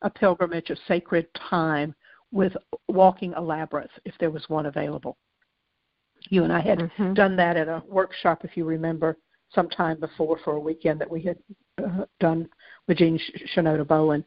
a 0.01 0.09
pilgrimage 0.09 0.69
of 0.69 0.77
sacred 0.87 1.27
time 1.49 1.95
with 2.31 2.53
walking 2.89 3.33
a 3.35 3.41
labyrinth 3.41 3.91
if 4.05 4.13
there 4.19 4.31
was 4.31 4.43
one 4.49 4.65
available. 4.65 5.17
You 6.29 6.43
and 6.43 6.51
I 6.51 6.61
had 6.61 6.79
mm-hmm. 6.79 7.13
done 7.13 7.35
that 7.37 7.57
at 7.57 7.67
a 7.67 7.83
workshop, 7.87 8.43
if 8.43 8.57
you 8.57 8.65
remember, 8.65 9.17
some 9.53 9.69
time 9.69 9.99
before 9.99 10.39
for 10.43 10.53
a 10.53 10.59
weekend 10.59 10.99
that 10.99 11.09
we 11.09 11.21
had 11.21 11.37
uh, 11.83 12.05
done 12.19 12.49
Jean 12.89 13.19
Shinoda 13.55 13.87
Bolen. 13.87 14.23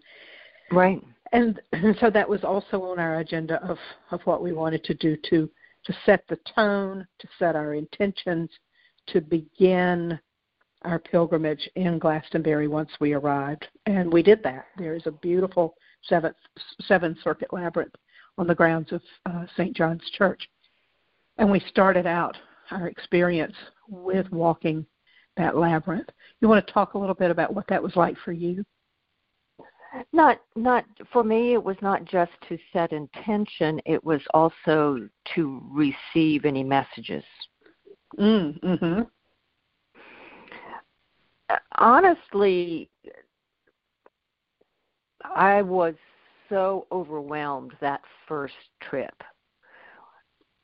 Right 0.73 1.03
and, 1.33 1.61
so 2.01 2.11
that 2.11 2.29
was 2.29 2.45
also 2.45 2.83
on 2.83 2.99
our 2.99 3.19
agenda 3.19 3.63
of, 3.65 3.79
of 4.11 4.21
what 4.25 4.43
we 4.43 4.53
wanted 4.53 4.85
to 4.85 4.95
do 4.95 5.17
to 5.31 5.49
to 5.85 5.97
set 6.05 6.25
the 6.29 6.39
tone, 6.53 7.07
to 7.21 7.29
set 7.39 7.55
our 7.55 7.75
intentions, 7.75 8.51
to 9.07 9.21
begin 9.21 10.19
our 10.83 10.99
pilgrimage 10.99 11.71
in 11.77 11.97
Glastonbury 12.01 12.67
once 12.67 12.91
we 12.99 13.13
arrived. 13.13 13.69
And 13.87 14.13
we 14.13 14.21
did 14.21 14.43
that. 14.43 14.67
There 14.79 14.97
is 14.97 15.07
a 15.07 15.13
beautiful 15.13 15.77
seventh, 16.03 16.35
seven 16.89 17.17
circuit 17.23 17.53
labyrinth 17.53 17.95
on 18.37 18.49
the 18.49 18.55
grounds 18.55 18.91
of 18.91 19.01
uh, 19.27 19.47
St. 19.57 19.77
John's 19.77 20.03
Church. 20.11 20.49
And 21.39 21.53
we 21.53 21.61
started 21.61 22.05
out 22.05 22.37
our 22.73 22.89
experience 22.89 23.55
with 23.89 24.29
walking 24.33 24.85
that 25.37 25.57
labyrinth. 25.57 26.09
You 26.41 26.49
want 26.49 26.67
to 26.67 26.73
talk 26.73 26.95
a 26.95 26.99
little 26.99 27.15
bit 27.15 27.31
about 27.31 27.55
what 27.55 27.67
that 27.69 27.83
was 27.83 27.97
like 27.97 28.17
for 28.25 28.33
you? 28.33 28.65
Not 30.13 30.41
not 30.57 30.85
for 31.13 31.25
me 31.25 31.55
it 31.55 31.63
was 31.63 31.77
not 31.81 32.05
just 32.05 32.33
to 32.49 32.59
set 32.73 32.93
intention, 32.93 33.81
it 33.87 34.03
was 34.05 34.21
also 34.35 35.09
to 35.35 35.63
receive 35.71 36.45
any 36.45 36.63
messages. 36.63 37.25
Mm, 38.19 38.61
mhm. 38.61 39.07
Honestly, 41.77 42.91
I 45.25 45.63
was 45.63 45.95
so 46.49 46.87
overwhelmed 46.93 47.73
that 47.81 48.01
first 48.27 48.55
trip. 48.81 49.15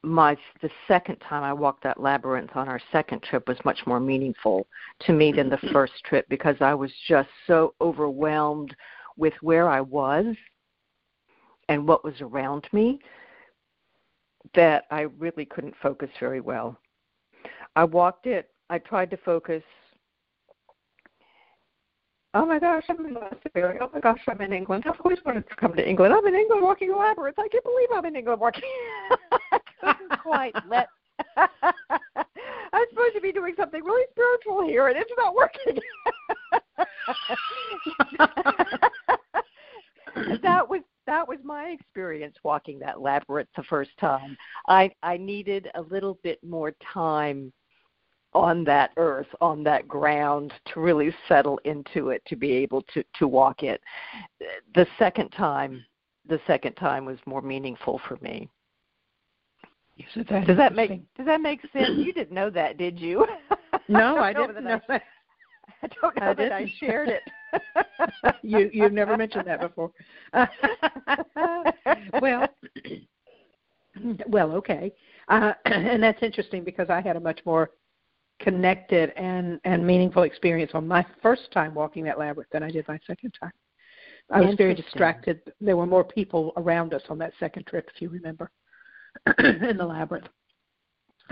My 0.05 0.37
the 0.61 0.71
second 0.89 1.17
time 1.19 1.45
I 1.45 1.53
walked 1.53 1.85
that 1.85 2.01
labyrinth 2.01 2.51
on 2.55 2.69
our 2.69 2.81
second 2.91 3.23
trip 3.23 3.47
was 3.47 3.59
much 3.65 3.87
more 3.87 4.01
meaningful 4.01 4.67
to 5.07 5.13
me 5.13 5.33
than 5.33 5.49
the 5.49 5.57
mm-hmm. 5.57 5.73
first 5.73 5.93
trip 6.05 6.29
because 6.29 6.57
I 6.61 6.75
was 6.75 6.91
just 7.07 7.29
so 7.47 7.75
overwhelmed 7.81 8.75
with 9.17 9.35
where 9.43 9.69
I 9.69 9.81
was 9.81 10.35
and 11.69 11.87
what 11.87 12.05
was 12.05 12.15
around 12.21 12.67
me 12.73 12.99
that 14.55 14.85
I 14.91 15.03
really 15.19 15.45
couldn't 15.45 15.75
focus 15.81 16.11
very 16.19 16.41
well. 16.41 16.77
I 17.77 17.85
walked 17.85 18.27
it, 18.27 18.51
I 18.71 18.79
tried 18.79 19.11
to 19.11 19.17
focus 19.19 19.63
Oh 22.35 22.47
my 22.47 22.59
gosh, 22.59 22.85
I'm 22.89 23.05
in 23.05 23.13
Glastonbury. 23.13 23.79
Oh 23.81 23.91
my 23.93 24.01
gosh, 24.01 24.21
I'm 24.27 24.41
in 24.41 24.55
England. 24.55 24.85
I've 24.87 24.99
always 25.05 25.19
wanted 25.27 25.47
to 25.51 25.57
come 25.57 25.75
to 25.75 25.87
England. 25.87 26.15
I'm 26.15 26.27
in 26.27 26.35
England 26.35 26.63
walking 26.63 26.91
a 26.91 26.97
labyrinth. 26.97 27.39
I 27.39 27.47
can't 27.49 27.63
believe 27.63 27.89
I'm 27.95 28.07
in 28.07 28.17
England 28.17 28.41
walking. 28.41 28.63
Couldn't 29.83 30.19
quite 30.21 30.55
let. 30.69 30.89
I'm 31.37 32.87
supposed 32.91 33.15
to 33.15 33.21
be 33.21 33.33
doing 33.33 33.55
something 33.57 33.83
really 33.83 34.07
spiritual 34.11 34.67
here, 34.67 34.89
and 34.89 34.97
it's 34.97 35.11
not 35.17 35.35
working. 35.35 35.79
that 40.43 40.69
was 40.69 40.81
that 41.07 41.27
was 41.27 41.39
my 41.45 41.69
experience 41.69 42.37
walking 42.45 42.79
that 42.79 43.01
labyrinth 43.01 43.49
the 43.57 43.63
first 43.65 43.91
time. 44.01 44.37
I 44.69 44.91
I 45.03 45.17
needed 45.17 45.69
a 45.75 45.83
little 45.83 46.19
bit 46.23 46.43
more 46.43 46.73
time 46.93 47.53
on 48.35 48.65
that 48.65 48.93
earth, 48.97 49.27
on 49.41 49.63
that 49.65 49.87
ground, 49.87 50.53
to 50.73 50.81
really 50.81 51.15
settle 51.29 51.61
into 51.65 52.09
it, 52.11 52.23
to 52.27 52.37
be 52.37 52.53
able 52.53 52.83
to 52.95 53.05
to 53.19 53.29
walk 53.29 53.63
it. 53.63 53.81
The 54.75 54.87
second 54.99 55.31
time, 55.31 55.85
the 56.27 56.41
second 56.47 56.75
time 56.75 57.05
was 57.05 57.19
more 57.27 57.43
meaningful 57.43 58.01
for 58.09 58.17
me. 58.21 58.49
That 60.29 60.47
does 60.47 60.57
that 60.57 60.75
make 60.75 61.03
does 61.17 61.27
that 61.27 61.41
make 61.41 61.61
sense? 61.73 61.91
you 61.97 62.13
didn't 62.13 62.33
know 62.33 62.51
that, 62.51 62.79
did 62.79 62.99
you? 62.99 63.27
No, 63.89 64.17
I, 64.17 64.29
I 64.29 64.33
didn't 64.33 64.63
know 64.65 64.81
that. 64.89 65.03
I 65.83 65.89
don't 66.01 66.17
know 66.17 66.31
I 66.31 66.35
that 66.35 66.53
I 66.53 66.73
shared 66.79 67.09
it. 67.09 67.23
you 68.43 68.71
you've 68.73 68.93
never 68.93 69.17
mentioned 69.17 69.47
that 69.47 69.61
before. 69.61 69.91
well, 72.23 72.49
well, 74.29 74.53
okay, 74.53 74.93
uh, 75.29 75.53
and 75.65 76.03
that's 76.03 76.23
interesting 76.23 76.65
because 76.65 76.89
I 76.91 77.01
had 77.01 77.17
a 77.17 77.21
much 77.21 77.41
more 77.45 77.71
connected 78.41 79.13
and 79.17 79.61
and 79.65 79.87
meaningful 79.87 80.23
experience 80.23 80.73
on 80.75 80.87
my 80.87 81.05
first 81.23 81.51
time 81.53 81.75
walking 81.75 82.05
that 82.05 82.19
labyrinth 82.19 82.51
than 82.53 82.63
I 82.63 82.71
did 82.71 82.87
my 82.89 82.99
second 83.07 83.35
time. 83.41 83.53
I 84.31 84.41
was 84.41 84.55
very 84.57 84.75
distracted. 84.75 85.41
There 85.61 85.77
were 85.77 85.87
more 85.87 86.05
people 86.05 86.53
around 86.57 86.95
us 86.95 87.03
on 87.11 87.19
that 87.19 87.33
second 87.39 87.67
trip, 87.67 87.91
if 87.95 88.01
you 88.01 88.09
remember, 88.09 88.51
in 89.39 89.77
the 89.77 89.85
labyrinth. 89.85 90.29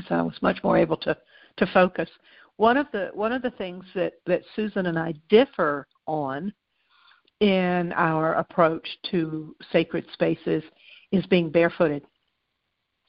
So 0.09 0.15
I 0.15 0.23
was 0.23 0.41
much 0.43 0.63
more 0.63 0.77
able 0.77 0.97
to 0.99 1.17
to 1.57 1.67
focus. 1.73 2.09
One 2.57 2.77
of 2.77 2.87
the 2.93 3.11
one 3.15 3.33
of 3.33 3.43
the 3.43 3.51
things 3.53 3.85
that 3.95 4.15
that 4.27 4.43
Susan 4.55 4.87
and 4.87 4.99
I 4.99 5.15
differ 5.29 5.87
on 6.07 6.53
in 7.41 7.93
our 7.97 8.35
approach 8.35 8.87
to 9.11 9.57
sacred 9.73 10.05
spaces 10.13 10.63
is 11.13 11.25
being 11.27 11.51
barefooted, 11.51 12.05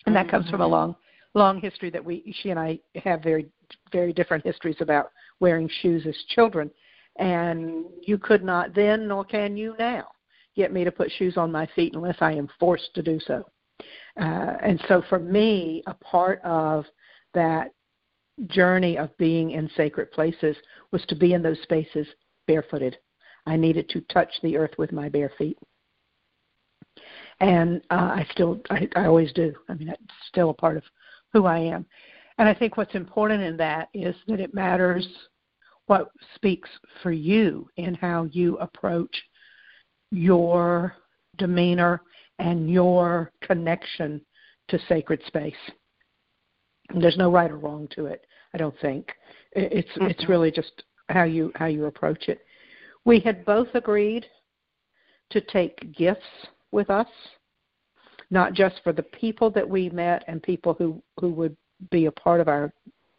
and 0.06 0.16
that 0.16 0.30
comes 0.30 0.50
from 0.50 0.62
a 0.62 0.64
mm-hmm. 0.64 0.74
long 0.74 0.96
long 1.34 1.62
history 1.62 1.90
that 1.90 2.04
we 2.04 2.34
she 2.42 2.50
and 2.50 2.60
I 2.60 2.80
have 2.96 3.22
very 3.24 3.50
very 3.92 4.14
different 4.14 4.46
histories 4.46 4.78
about 4.80 5.12
wearing 5.40 5.70
shoes 5.82 6.06
as 6.08 6.16
children. 6.30 6.72
And 7.18 7.86
you 8.04 8.18
could 8.18 8.44
not 8.44 8.74
then, 8.74 9.08
nor 9.08 9.26
can 9.26 9.58
you 9.58 9.76
now, 9.78 10.08
get 10.56 10.72
me 10.72 10.84
to 10.86 10.92
put 10.92 11.12
shoes 11.12 11.36
on 11.36 11.52
my 11.52 11.68
feet 11.76 11.94
unless 11.94 12.18
I 12.22 12.32
am 12.34 12.48
forced 12.60 12.94
to 12.96 13.02
do 13.02 13.20
so. 13.20 13.46
Uh, 14.20 14.54
and 14.62 14.82
so 14.88 15.04
for 15.10 15.20
me, 15.20 15.84
a 15.88 15.94
part 15.96 16.42
of 16.44 16.86
that 17.34 17.72
journey 18.48 18.98
of 18.98 19.16
being 19.18 19.52
in 19.52 19.70
sacred 19.76 20.12
places 20.12 20.56
was 20.92 21.04
to 21.08 21.16
be 21.16 21.34
in 21.34 21.42
those 21.42 21.62
spaces 21.64 22.08
barefooted. 22.48 22.98
I 23.46 23.56
needed 23.56 23.90
to 23.90 24.02
touch 24.02 24.30
the 24.42 24.58
earth 24.58 24.74
with 24.78 24.92
my 24.92 25.10
bare 25.10 25.32
feet. 25.38 25.58
And 27.40 27.82
uh, 27.90 27.96
I 28.16 28.28
still, 28.32 28.62
I, 28.70 28.88
I 28.96 29.06
always 29.06 29.34
do. 29.34 29.54
I 29.68 29.74
mean, 29.74 29.90
it's 29.90 30.14
still 30.28 30.52
a 30.52 30.54
part 30.54 30.78
of 30.78 30.84
who 31.34 31.46
I 31.46 31.60
am. 31.60 31.86
And 32.38 32.48
I 32.48 32.54
think 32.54 32.78
what's 32.78 32.96
important 32.96 33.42
in 33.42 33.58
that 33.58 33.90
is 33.94 34.16
that 34.28 34.40
it 34.40 34.54
matters 34.54 35.08
what 35.88 36.12
speaks 36.36 36.70
for 37.02 37.12
you 37.12 37.68
in 37.78 37.96
how 37.96 38.24
you 38.32 38.58
approach 38.58 39.16
your 40.12 40.96
demeanor 41.38 42.02
and 42.42 42.70
your 42.70 43.32
connection 43.42 44.20
to 44.68 44.80
sacred 44.90 45.22
space. 45.28 45.54
There's 46.94 47.18
no 47.18 47.32
right 47.32 47.52
or 47.52 47.58
wrong 47.58 47.88
to 47.96 48.08
it. 48.08 48.26
I 48.54 48.58
don't 48.58 48.78
think 48.82 49.12
it's 49.54 49.88
mm-hmm. 49.92 50.08
it's 50.08 50.28
really 50.28 50.52
just 50.52 50.84
how 51.08 51.24
you 51.24 51.52
how 51.56 51.68
you 51.68 51.86
approach 51.86 52.28
it. 52.28 52.42
We 53.06 53.20
had 53.20 53.46
both 53.46 53.70
agreed 53.76 54.26
to 55.30 55.40
take 55.40 55.96
gifts 55.96 56.26
with 56.72 56.90
us, 56.90 57.08
not 58.30 58.54
just 58.54 58.82
for 58.84 58.92
the 58.92 59.04
people 59.04 59.50
that 59.52 59.70
we 59.70 59.90
met 59.90 60.24
and 60.28 60.42
people 60.44 60.74
who 60.74 61.02
who 61.20 61.30
would 61.30 61.56
be 61.92 62.08
a 62.08 62.12
part 62.12 62.42
of 62.42 62.48
our 62.48 62.74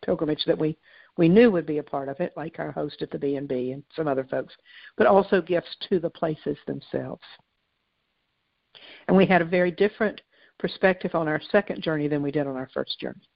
pilgrimage 0.04 0.44
that 0.46 0.58
we 0.58 0.76
we 1.16 1.28
knew 1.28 1.50
would 1.50 1.66
be 1.66 1.78
a 1.78 1.82
part 1.82 2.08
of 2.08 2.20
it, 2.20 2.32
like 2.36 2.58
our 2.58 2.72
host 2.72 3.02
at 3.02 3.10
the 3.10 3.18
B 3.18 3.36
and 3.36 3.46
B 3.46 3.70
and 3.70 3.84
some 3.94 4.08
other 4.08 4.24
folks, 4.24 4.54
but 4.96 5.06
also 5.06 5.40
gifts 5.40 5.74
to 5.88 6.00
the 6.00 6.10
places 6.10 6.56
themselves. 6.66 7.22
And 9.08 9.16
we 9.16 9.26
had 9.26 9.42
a 9.42 9.46
very 9.46 9.70
different 9.70 10.20
perspective 10.58 11.14
on 11.14 11.28
our 11.28 11.40
second 11.50 11.82
journey 11.82 12.08
than 12.08 12.22
we 12.22 12.30
did 12.30 12.46
on 12.46 12.56
our 12.56 12.68
first 12.72 12.98
journey. 13.00 13.28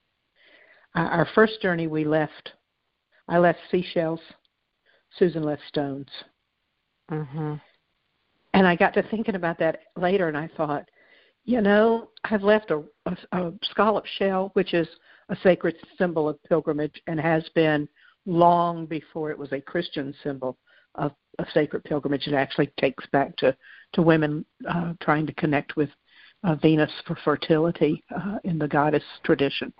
Uh, 0.95 1.01
our 1.01 1.27
first 1.35 1.61
journey, 1.61 1.87
we 1.87 2.03
left. 2.03 2.53
I 3.27 3.37
left 3.37 3.59
seashells. 3.69 4.19
Susan 5.17 5.43
left 5.43 5.61
stones. 5.67 6.07
Mm-hmm. 7.11 7.55
And 8.53 8.67
I 8.67 8.75
got 8.75 8.93
to 8.95 9.03
thinking 9.03 9.35
about 9.35 9.59
that 9.59 9.81
later, 9.95 10.27
and 10.27 10.37
I 10.37 10.49
thought, 10.57 10.89
you 11.45 11.61
know, 11.61 12.09
I've 12.23 12.43
left 12.43 12.71
a, 12.71 12.83
a, 13.05 13.17
a 13.33 13.53
scallop 13.71 14.05
shell, 14.05 14.51
which 14.53 14.73
is 14.73 14.87
a 15.29 15.37
sacred 15.43 15.75
symbol 15.97 16.27
of 16.27 16.41
pilgrimage 16.43 17.01
and 17.07 17.19
has 17.19 17.47
been 17.55 17.87
long 18.25 18.85
before 18.85 19.31
it 19.31 19.37
was 19.37 19.51
a 19.51 19.61
Christian 19.61 20.13
symbol 20.23 20.57
of, 20.95 21.11
of 21.39 21.45
sacred 21.53 21.83
pilgrimage. 21.83 22.27
It 22.27 22.33
actually 22.33 22.71
takes 22.79 23.05
back 23.07 23.35
to, 23.37 23.55
to 23.93 24.01
women 24.01 24.45
uh, 24.67 24.93
trying 25.01 25.25
to 25.27 25.33
connect 25.33 25.75
with 25.75 25.89
uh, 26.43 26.55
Venus 26.55 26.91
for 27.05 27.15
fertility 27.23 28.03
uh, 28.15 28.37
in 28.43 28.59
the 28.59 28.67
goddess 28.67 29.03
tradition. 29.23 29.73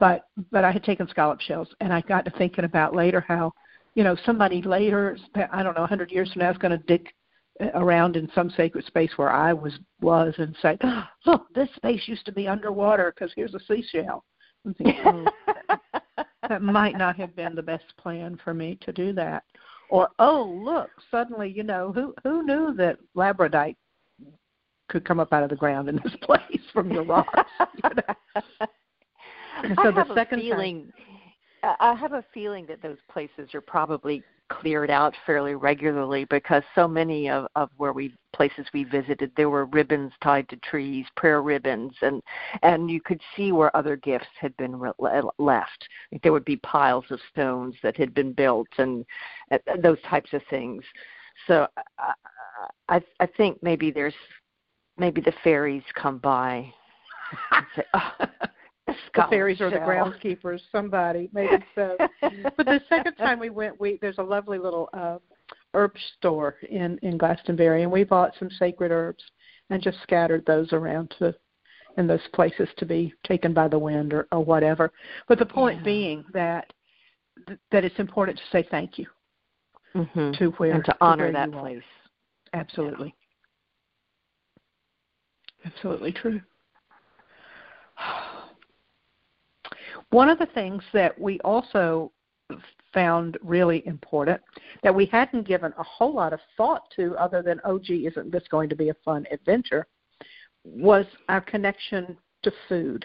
But 0.00 0.26
but 0.50 0.64
I 0.64 0.72
had 0.72 0.82
taken 0.82 1.08
scallop 1.08 1.40
shells, 1.40 1.68
and 1.80 1.92
I 1.92 2.00
got 2.00 2.24
to 2.24 2.30
thinking 2.32 2.64
about 2.64 2.96
later 2.96 3.20
how, 3.20 3.52
you 3.94 4.02
know, 4.02 4.16
somebody 4.26 4.60
later, 4.60 5.16
I 5.52 5.62
don't 5.62 5.74
know, 5.74 5.82
100 5.82 6.10
years 6.10 6.32
from 6.32 6.40
now, 6.42 6.50
is 6.50 6.58
going 6.58 6.76
to 6.78 6.84
dig 6.86 7.08
around 7.74 8.16
in 8.16 8.28
some 8.34 8.50
sacred 8.50 8.84
space 8.86 9.12
where 9.16 9.30
I 9.30 9.52
was 9.52 9.78
was 10.00 10.34
and 10.38 10.56
say, 10.60 10.76
oh, 10.82 11.04
"Look, 11.26 11.46
this 11.54 11.68
space 11.76 12.02
used 12.06 12.26
to 12.26 12.32
be 12.32 12.48
underwater 12.48 13.14
because 13.14 13.32
here's 13.36 13.54
a 13.54 13.60
seashell." 13.60 14.24
Hmm, 14.64 15.26
that 16.48 16.62
might 16.62 16.96
not 16.96 17.16
have 17.16 17.36
been 17.36 17.54
the 17.54 17.62
best 17.62 17.84
plan 17.98 18.38
for 18.42 18.54
me 18.54 18.78
to 18.82 18.92
do 18.92 19.12
that. 19.12 19.44
Or 19.88 20.08
oh, 20.18 20.60
look, 20.64 20.90
suddenly 21.10 21.50
you 21.50 21.62
know 21.62 21.92
who 21.92 22.14
who 22.22 22.44
knew 22.44 22.74
that 22.76 22.98
labradorite 23.16 23.76
could 24.88 25.04
come 25.04 25.20
up 25.20 25.32
out 25.32 25.42
of 25.42 25.50
the 25.50 25.56
ground 25.56 25.88
in 25.88 25.96
this 25.96 26.14
place 26.22 26.60
from 26.72 26.88
the 26.88 27.02
rocks. 27.02 27.50
You 27.82 27.90
know? 27.90 28.14
so 29.74 29.82
I 29.82 29.92
have 29.92 30.08
the 30.08 30.14
second 30.14 30.40
a 30.40 30.42
feeling. 30.42 30.82
Time, 30.82 31.13
I 31.80 31.94
have 31.94 32.12
a 32.12 32.24
feeling 32.34 32.66
that 32.66 32.82
those 32.82 32.98
places 33.10 33.54
are 33.54 33.60
probably 33.60 34.22
cleared 34.50 34.90
out 34.90 35.14
fairly 35.24 35.54
regularly 35.54 36.26
because 36.26 36.62
so 36.74 36.86
many 36.86 37.30
of, 37.30 37.46
of 37.56 37.70
where 37.78 37.92
we 37.92 38.14
places 38.34 38.66
we 38.74 38.84
visited 38.84 39.30
there 39.36 39.48
were 39.48 39.64
ribbons 39.66 40.12
tied 40.22 40.48
to 40.48 40.56
trees 40.56 41.06
prayer 41.16 41.40
ribbons 41.40 41.92
and 42.02 42.20
and 42.62 42.90
you 42.90 43.00
could 43.00 43.20
see 43.34 43.52
where 43.52 43.74
other 43.74 43.96
gifts 43.96 44.26
had 44.38 44.54
been 44.56 44.76
re- 44.78 44.92
left. 45.38 45.88
There 46.22 46.32
would 46.32 46.44
be 46.44 46.56
piles 46.56 47.04
of 47.10 47.20
stones 47.32 47.74
that 47.82 47.96
had 47.96 48.12
been 48.12 48.32
built 48.32 48.68
and 48.78 49.04
uh, 49.50 49.58
those 49.82 50.00
types 50.02 50.32
of 50.32 50.42
things. 50.50 50.84
So 51.46 51.66
I, 51.98 52.12
I 52.88 53.02
i 53.20 53.26
think 53.26 53.62
maybe 53.62 53.90
there's 53.90 54.14
maybe 54.98 55.20
the 55.20 55.34
fairies 55.42 55.82
come 55.94 56.18
by 56.18 56.72
and 57.52 57.66
say 57.74 57.84
oh 57.94 58.10
the 58.86 59.26
fairies 59.30 59.60
or 59.60 59.70
the 59.70 59.76
groundskeepers, 59.76 60.60
somebody, 60.70 61.30
maybe 61.32 61.64
so. 61.74 61.96
but 62.20 62.66
the 62.66 62.80
second 62.88 63.14
time 63.14 63.38
we 63.38 63.50
went, 63.50 63.78
we 63.80 63.98
there's 64.00 64.18
a 64.18 64.22
lovely 64.22 64.58
little 64.58 64.88
uh, 64.92 65.18
herb 65.72 65.92
store 66.16 66.56
in 66.70 66.98
in 67.02 67.16
Glastonbury, 67.16 67.82
and 67.82 67.92
we 67.92 68.04
bought 68.04 68.32
some 68.38 68.50
sacred 68.50 68.90
herbs 68.90 69.22
and 69.70 69.82
just 69.82 70.02
scattered 70.02 70.44
those 70.46 70.72
around 70.72 71.14
to 71.18 71.34
in 71.96 72.06
those 72.06 72.20
places 72.32 72.68
to 72.76 72.84
be 72.84 73.14
taken 73.24 73.54
by 73.54 73.68
the 73.68 73.78
wind 73.78 74.12
or, 74.12 74.26
or 74.32 74.44
whatever. 74.44 74.92
But 75.28 75.38
the 75.38 75.46
point 75.46 75.78
yeah. 75.78 75.84
being 75.84 76.24
that 76.32 76.72
that 77.72 77.84
it's 77.84 77.98
important 77.98 78.38
to 78.38 78.44
say 78.52 78.66
thank 78.70 78.98
you 78.98 79.06
mm-hmm. 79.94 80.32
to 80.32 80.50
where 80.52 80.72
and 80.72 80.84
to 80.84 80.96
honor 81.00 81.32
that 81.32 81.52
place. 81.52 81.82
Absolutely, 82.52 83.14
yeah. 85.64 85.70
absolutely 85.72 86.12
true. 86.12 86.40
One 90.14 90.28
of 90.28 90.38
the 90.38 90.46
things 90.46 90.80
that 90.92 91.20
we 91.20 91.40
also 91.40 92.12
found 92.92 93.36
really 93.42 93.84
important 93.84 94.40
that 94.84 94.94
we 94.94 95.06
hadn't 95.06 95.44
given 95.44 95.74
a 95.76 95.82
whole 95.82 96.14
lot 96.14 96.32
of 96.32 96.38
thought 96.56 96.82
to, 96.94 97.16
other 97.16 97.42
than, 97.42 97.60
oh, 97.64 97.80
gee, 97.80 98.06
isn't 98.06 98.30
this 98.30 98.44
going 98.48 98.68
to 98.68 98.76
be 98.76 98.90
a 98.90 98.96
fun 99.04 99.26
adventure, 99.32 99.88
was 100.62 101.04
our 101.28 101.40
connection 101.40 102.16
to 102.44 102.52
food 102.68 103.04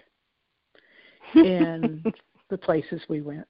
in 1.33 2.03
the 2.51 2.57
places 2.59 3.01
we 3.09 3.21
went. 3.21 3.47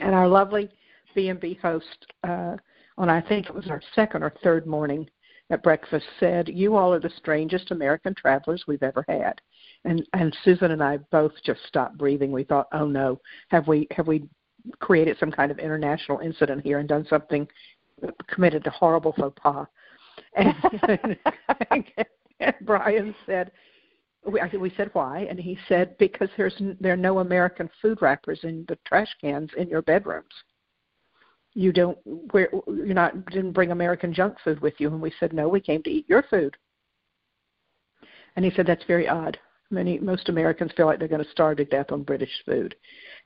And 0.00 0.14
our 0.14 0.26
lovely 0.26 0.70
B&B 1.14 1.58
host, 1.60 2.06
uh, 2.26 2.56
on 2.96 3.10
I 3.10 3.20
think 3.20 3.50
it 3.50 3.54
was 3.54 3.68
our 3.68 3.82
second 3.94 4.22
or 4.22 4.32
third 4.42 4.66
morning 4.66 5.06
at 5.50 5.62
breakfast, 5.62 6.06
said, 6.18 6.48
"You 6.48 6.76
all 6.76 6.94
are 6.94 7.00
the 7.00 7.12
strangest 7.18 7.70
American 7.70 8.14
travelers 8.14 8.64
we've 8.66 8.82
ever 8.82 9.04
had." 9.08 9.42
And 9.84 10.06
and 10.12 10.36
Susan 10.44 10.72
and 10.72 10.82
I 10.82 10.98
both 11.10 11.32
just 11.44 11.60
stopped 11.66 11.96
breathing. 11.98 12.32
We 12.32 12.44
thought, 12.44 12.68
oh 12.72 12.86
no, 12.86 13.20
have 13.48 13.66
we 13.66 13.86
have 13.92 14.06
we 14.06 14.28
created 14.78 15.16
some 15.18 15.30
kind 15.30 15.50
of 15.50 15.58
international 15.58 16.18
incident 16.18 16.62
here 16.64 16.78
and 16.78 16.88
done 16.88 17.06
something, 17.08 17.48
committed 18.28 18.66
a 18.66 18.70
horrible 18.70 19.14
faux 19.16 19.38
pas? 19.40 19.66
And, 20.36 20.54
and 22.40 22.54
Brian 22.62 23.14
said, 23.26 23.50
we, 24.26 24.40
we 24.58 24.72
said 24.76 24.90
why, 24.92 25.26
and 25.30 25.40
he 25.40 25.58
said 25.66 25.96
because 25.98 26.28
there's 26.36 26.60
there 26.78 26.92
are 26.92 26.96
no 26.96 27.20
American 27.20 27.70
food 27.80 28.02
wrappers 28.02 28.40
in 28.42 28.64
the 28.68 28.78
trash 28.86 29.08
cans 29.20 29.50
in 29.56 29.68
your 29.68 29.82
bedrooms. 29.82 30.34
You 31.54 31.72
don't 31.72 31.98
you're 32.06 32.94
not 32.94 33.24
didn't 33.26 33.52
bring 33.52 33.72
American 33.72 34.12
junk 34.12 34.36
food 34.44 34.60
with 34.60 34.74
you, 34.78 34.88
and 34.88 35.00
we 35.00 35.12
said 35.18 35.32
no, 35.32 35.48
we 35.48 35.60
came 35.60 35.82
to 35.84 35.90
eat 35.90 36.08
your 36.08 36.22
food. 36.24 36.56
And 38.36 38.44
he 38.44 38.50
said 38.50 38.66
that's 38.66 38.84
very 38.84 39.08
odd. 39.08 39.38
Many 39.70 39.98
most 39.98 40.28
Americans 40.28 40.72
feel 40.76 40.86
like 40.86 40.98
they're 40.98 41.08
going 41.08 41.24
to 41.24 41.30
starve 41.30 41.58
to 41.58 41.64
death 41.64 41.92
on 41.92 42.02
British 42.02 42.32
food, 42.44 42.74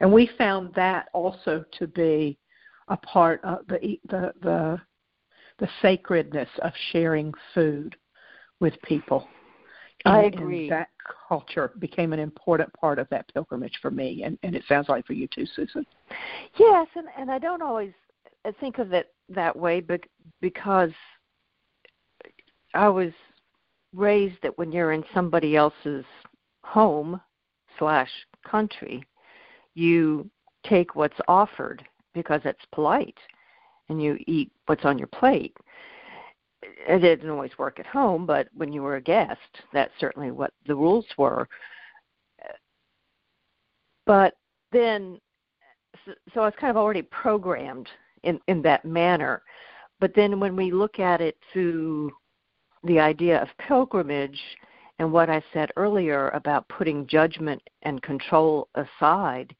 and 0.01 0.13
we 0.13 0.31
found 0.39 0.75
that 0.75 1.09
also 1.13 1.65
to 1.79 1.87
be 1.87 2.39
a 2.89 2.97
part 2.99 3.41
of 3.45 3.67
the 3.69 3.99
the 4.09 4.33
the, 4.43 4.81
the 5.59 5.69
sacredness 5.81 6.49
of 6.63 6.73
sharing 6.93 7.33
food 7.55 7.97
with 8.61 8.75
people. 8.83 9.27
And, 10.05 10.15
I 10.15 10.23
agree. 10.25 10.65
And 10.65 10.73
that 10.73 10.89
culture 11.29 11.73
became 11.79 12.13
an 12.13 12.19
important 12.19 12.71
part 12.75 12.99
of 12.99 13.09
that 13.09 13.33
pilgrimage 13.33 13.79
for 13.81 13.91
me, 13.91 14.25
and, 14.25 14.37
and 14.43 14.55
it 14.55 14.65
sounds 14.69 14.91
like 14.91 15.07
for 15.07 15.15
you 15.15 15.27
too, 15.29 15.47
Susan. 15.57 15.87
Yes, 16.59 16.87
and 16.95 17.07
and 17.17 17.31
I 17.31 17.39
don't 17.39 17.63
always 17.63 17.93
think 18.61 18.79
of 18.79 18.93
it 18.93 19.15
that 19.31 19.57
way, 19.57 19.81
but 19.81 20.01
because 20.43 20.91
I 22.75 22.89
was 22.89 23.13
raised 23.95 24.37
that 24.43 24.59
when 24.59 24.73
you're 24.73 24.93
in 24.93 25.05
somebody 25.15 25.57
else's 25.57 26.05
home 26.65 27.21
slash 27.79 28.11
country, 28.49 29.05
you 29.75 30.29
take 30.67 30.97
what's 30.97 31.19
offered 31.29 31.85
because 32.15 32.41
it's 32.45 32.65
polite 32.73 33.19
and 33.89 34.03
you 34.03 34.17
eat 34.27 34.51
what's 34.67 34.85
on 34.85 34.99
your 34.99 35.09
plate. 35.09 35.57
It 36.89 37.01
didn't 37.01 37.31
always 37.31 37.57
work 37.59 37.79
at 37.79 37.87
home, 37.87 38.25
but 38.27 38.49
when 38.55 38.73
you 38.73 38.83
were 38.83 38.97
a 38.97 39.01
guest, 39.01 39.39
that's 39.73 39.93
certainly 40.01 40.31
what 40.31 40.53
the 40.67 40.75
rules 40.75 41.07
were. 41.19 41.49
But 44.07 44.35
then, 44.73 45.19
so 46.33 46.41
I 46.41 46.47
was 46.47 46.55
kind 46.59 46.71
of 46.71 46.77
already 46.77 47.03
programmed 47.03 47.89
in, 48.23 48.41
in 48.49 48.63
that 48.63 48.85
manner. 48.85 49.43
But 50.01 50.15
then 50.15 50.41
when 50.41 50.57
we 50.57 50.71
look 50.73 50.99
at 50.99 51.21
it 51.21 51.37
through 51.53 52.11
the 52.85 52.99
idea 52.99 53.41
of 53.41 53.49
pilgrimage, 53.59 54.41
and 54.99 55.13
what 55.13 55.29
I 55.29 55.43
said 55.53 55.71
earlier 55.77 56.29
about 56.31 56.69
putting 56.69 57.07
judgment 57.07 57.61
and 57.83 58.01
control 58.03 58.69
aside, 58.75 59.55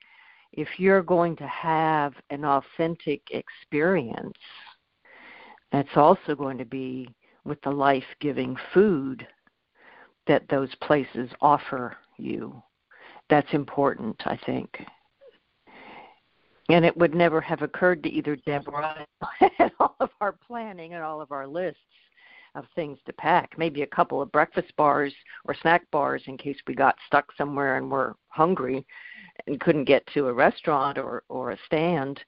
if 0.53 0.69
you're 0.79 1.03
going 1.03 1.37
to 1.37 1.47
have 1.47 2.15
an 2.31 2.45
authentic 2.45 3.23
experience, 3.31 4.39
that's 5.73 5.97
also 5.97 6.37
going 6.37 6.59
to 6.59 6.65
be 6.65 7.09
with 7.45 7.61
the 7.63 7.71
life 7.71 8.05
giving 8.21 8.57
food 8.73 9.27
that 10.27 10.49
those 10.49 10.73
places 10.77 11.29
offer 11.41 11.97
you. 12.17 12.63
That's 13.29 13.53
important, 13.53 14.17
I 14.27 14.39
think. 14.47 14.71
And 16.69 16.85
it 16.85 16.97
would 16.97 17.15
never 17.15 17.41
have 17.41 17.63
occurred 17.63 18.03
to 18.05 18.09
either 18.09 18.37
Deborah 18.37 19.05
and 19.59 19.71
all 19.81 19.97
of 20.01 20.11
our 20.21 20.33
planning 20.33 20.95
and 20.95 21.03
all 21.03 21.21
of 21.21 21.33
our 21.33 21.47
lists 21.47 21.81
of 22.55 22.67
things 22.75 22.99
to 23.07 23.13
pack. 23.13 23.55
Maybe 23.59 23.83
a 23.83 23.87
couple 23.87 24.23
of 24.23 24.33
breakfast 24.33 24.75
bars 24.77 25.13
or 25.45 25.55
snack 25.55 25.91
bars 25.91 26.23
in 26.27 26.37
case 26.37 26.59
we 26.67 26.75
got 26.75 26.97
stuck 27.07 27.33
somewhere 27.37 27.77
and 27.77 27.91
were 27.91 28.17
hungry 28.29 28.87
and 29.47 29.61
couldn't 29.61 29.85
get 29.85 30.07
to 30.15 30.29
a 30.29 30.33
restaurant 30.33 30.99
or 30.99 31.25
or 31.29 31.51
a 31.51 31.59
stand 31.67 32.21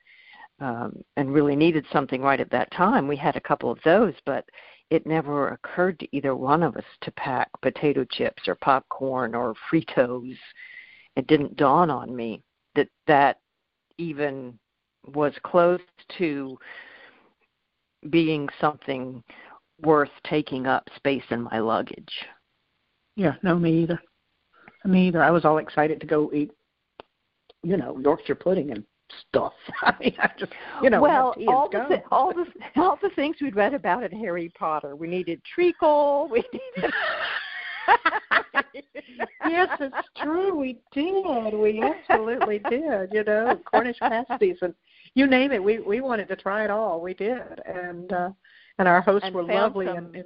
um, 0.61 1.03
and 1.17 1.33
really 1.33 1.57
needed 1.57 1.87
something 1.93 2.23
right 2.23 2.41
at 2.41 2.51
that 2.51 2.71
time. 2.73 3.09
We 3.09 3.17
had 3.17 3.37
a 3.37 3.41
couple 3.41 3.71
of 3.71 3.79
those, 3.85 4.15
but 4.25 4.45
it 4.91 5.07
never 5.07 5.49
occurred 5.49 5.99
to 6.01 6.17
either 6.17 6.35
one 6.35 6.63
of 6.63 6.77
us 6.77 6.85
to 7.03 7.11
pack 7.13 7.51
potato 7.61 8.05
chips 8.05 8.47
or 8.47 8.55
popcorn 8.57 9.35
or 9.35 9.55
Fritos. 9.71 10.37
It 11.17 11.27
didn't 11.27 11.57
dawn 11.57 11.91
on 11.91 12.15
me 12.15 12.43
that 12.75 12.89
that 13.07 13.39
even 13.99 14.59
was 15.15 15.33
close 15.43 15.81
to 16.19 16.59
being 18.11 18.49
something 18.61 19.23
worth 19.83 20.11
taking 20.29 20.67
up 20.67 20.89
space 20.97 21.25
in 21.31 21.43
my 21.43 21.59
luggage. 21.59 22.13
Yeah, 23.17 23.35
no, 23.43 23.57
me 23.57 23.83
either. 23.83 24.01
Me 24.85 25.09
either. 25.09 25.23
I 25.23 25.31
was 25.31 25.45
all 25.45 25.59
excited 25.59 26.01
to 26.01 26.07
go 26.07 26.31
eat, 26.33 26.51
you 27.63 27.77
know, 27.77 27.99
Yorkshire 27.99 28.35
pudding 28.35 28.71
and 28.71 28.85
stuff. 29.29 29.53
I 29.83 29.95
mean, 30.01 30.15
I 30.19 30.31
just, 30.39 30.53
you 30.83 30.91
know, 30.91 31.01
well, 31.01 31.35
all 31.49 31.69
the 31.69 31.85
th- 31.89 32.03
all 32.11 32.33
the 32.33 32.47
all 32.81 32.99
the 33.03 33.11
things 33.11 33.37
we'd 33.41 33.57
read 33.57 33.75
about 33.75 34.05
in 34.05 34.19
Harry 34.19 34.53
Potter. 34.59 34.95
We 34.97 35.09
needed 35.09 35.41
treacle. 35.55 36.29
We 36.31 36.45
needed. 36.53 36.93
yes, 39.49 39.69
it's 39.81 40.09
true. 40.23 40.57
We 40.57 40.79
did. 40.93 41.55
We 41.55 41.83
absolutely 41.83 42.61
did. 42.71 43.11
You 43.13 43.25
know, 43.25 43.59
Cornish 43.65 43.99
pasties 43.99 44.59
and 44.63 44.75
you 45.15 45.27
name 45.27 45.53
it. 45.53 45.63
We 45.63 45.79
we 45.79 46.01
wanted 46.01 46.29
to 46.29 46.37
try 46.37 46.65
it 46.65 46.71
all. 46.71 47.01
We 47.01 47.15
did, 47.15 47.61
and 47.65 48.13
uh 48.13 48.31
and 48.79 48.89
our 48.89 49.01
hosts 49.01 49.27
and 49.27 49.35
were 49.35 49.43
lovely 49.43 49.87
some, 49.87 49.97
and, 49.97 50.17
and 50.17 50.25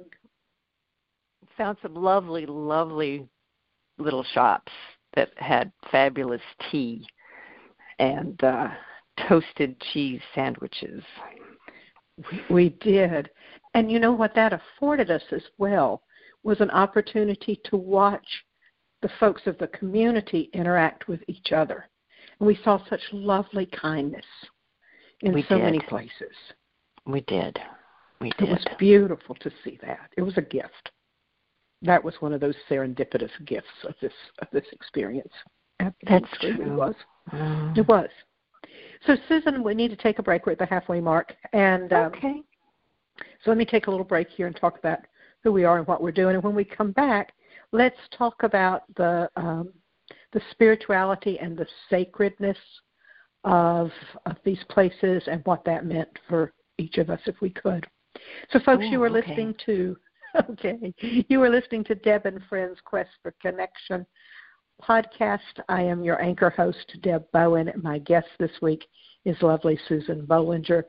found 1.57 1.77
some 1.81 1.95
lovely, 1.95 2.45
lovely 2.45 3.27
little 3.97 4.23
shops 4.33 4.71
that 5.15 5.29
had 5.37 5.71
fabulous 5.91 6.41
tea 6.69 7.05
and 7.99 8.43
uh, 8.43 8.69
toasted 9.27 9.79
cheese 9.91 10.21
sandwiches. 10.33 11.03
We, 12.17 12.41
we 12.49 12.69
did. 12.81 13.29
And 13.73 13.91
you 13.91 13.99
know 13.99 14.11
what 14.11 14.35
that 14.35 14.53
afforded 14.53 15.09
us 15.11 15.23
as 15.31 15.43
well 15.57 16.03
was 16.43 16.59
an 16.59 16.71
opportunity 16.71 17.59
to 17.65 17.77
watch 17.77 18.25
the 19.01 19.09
folks 19.19 19.43
of 19.45 19.57
the 19.57 19.67
community 19.67 20.49
interact 20.53 21.07
with 21.07 21.21
each 21.27 21.51
other. 21.51 21.89
And 22.39 22.47
we 22.47 22.59
saw 22.63 22.79
such 22.89 23.01
lovely 23.11 23.67
kindness 23.67 24.25
in 25.21 25.33
we 25.33 25.43
so 25.43 25.57
did. 25.57 25.63
many 25.63 25.79
places. 25.79 26.35
We 27.05 27.21
did. 27.21 27.59
We 28.21 28.31
did. 28.37 28.49
It 28.49 28.51
was 28.51 28.65
beautiful 28.77 29.35
to 29.35 29.51
see 29.63 29.79
that. 29.81 30.11
It 30.15 30.21
was 30.21 30.37
a 30.37 30.41
gift. 30.41 30.91
That 31.81 32.03
was 32.03 32.13
one 32.19 32.33
of 32.33 32.39
those 32.39 32.55
serendipitous 32.69 33.31
gifts 33.45 33.67
of 33.87 33.95
this 34.01 34.13
of 34.39 34.47
this 34.53 34.65
experience. 34.71 35.33
That's 35.79 36.27
true. 36.39 36.61
It 36.61 36.69
was. 36.69 36.93
Mm. 37.33 37.77
It 37.77 37.87
was. 37.87 38.09
So, 39.07 39.15
Susan, 39.27 39.63
we 39.63 39.73
need 39.73 39.89
to 39.89 39.95
take 39.95 40.19
a 40.19 40.23
break. 40.23 40.45
We're 40.45 40.51
at 40.51 40.59
the 40.59 40.65
halfway 40.67 41.01
mark, 41.01 41.33
and 41.53 41.91
um, 41.91 42.13
okay. 42.13 42.43
So 43.43 43.49
let 43.49 43.57
me 43.57 43.65
take 43.65 43.87
a 43.87 43.91
little 43.91 44.05
break 44.05 44.29
here 44.29 44.45
and 44.45 44.55
talk 44.55 44.77
about 44.77 44.99
who 45.43 45.51
we 45.51 45.63
are 45.63 45.79
and 45.79 45.87
what 45.87 46.03
we're 46.03 46.11
doing. 46.11 46.35
And 46.35 46.43
when 46.43 46.53
we 46.53 46.63
come 46.63 46.91
back, 46.91 47.33
let's 47.71 47.97
talk 48.15 48.43
about 48.43 48.83
the 48.95 49.27
um, 49.35 49.73
the 50.33 50.41
spirituality 50.51 51.39
and 51.39 51.57
the 51.57 51.67
sacredness 51.89 52.57
of 53.43 53.89
of 54.27 54.35
these 54.45 54.63
places 54.69 55.23
and 55.25 55.41
what 55.45 55.65
that 55.65 55.85
meant 55.85 56.09
for 56.29 56.53
each 56.77 56.99
of 56.99 57.09
us, 57.09 57.19
if 57.25 57.41
we 57.41 57.49
could. 57.49 57.87
So, 58.51 58.59
folks, 58.59 58.85
Ooh, 58.85 58.89
you 58.89 58.99
were 58.99 59.09
okay. 59.09 59.27
listening 59.27 59.55
to 59.65 59.97
okay, 60.49 60.93
you 61.27 61.41
are 61.41 61.49
listening 61.49 61.83
to 61.85 61.95
Deb 61.95 62.25
and 62.25 62.41
Friends 62.47 62.77
Quest 62.85 63.09
for 63.21 63.33
Connection 63.41 64.05
podcast. 64.81 65.39
I 65.69 65.81
am 65.81 66.03
your 66.03 66.21
anchor 66.21 66.49
host, 66.49 66.97
Deb 67.01 67.25
Bowen. 67.33 67.71
My 67.81 67.99
guest 67.99 68.27
this 68.39 68.51
week 68.61 68.85
is 69.25 69.35
lovely 69.41 69.79
Susan 69.87 70.25
Bollinger, 70.25 70.83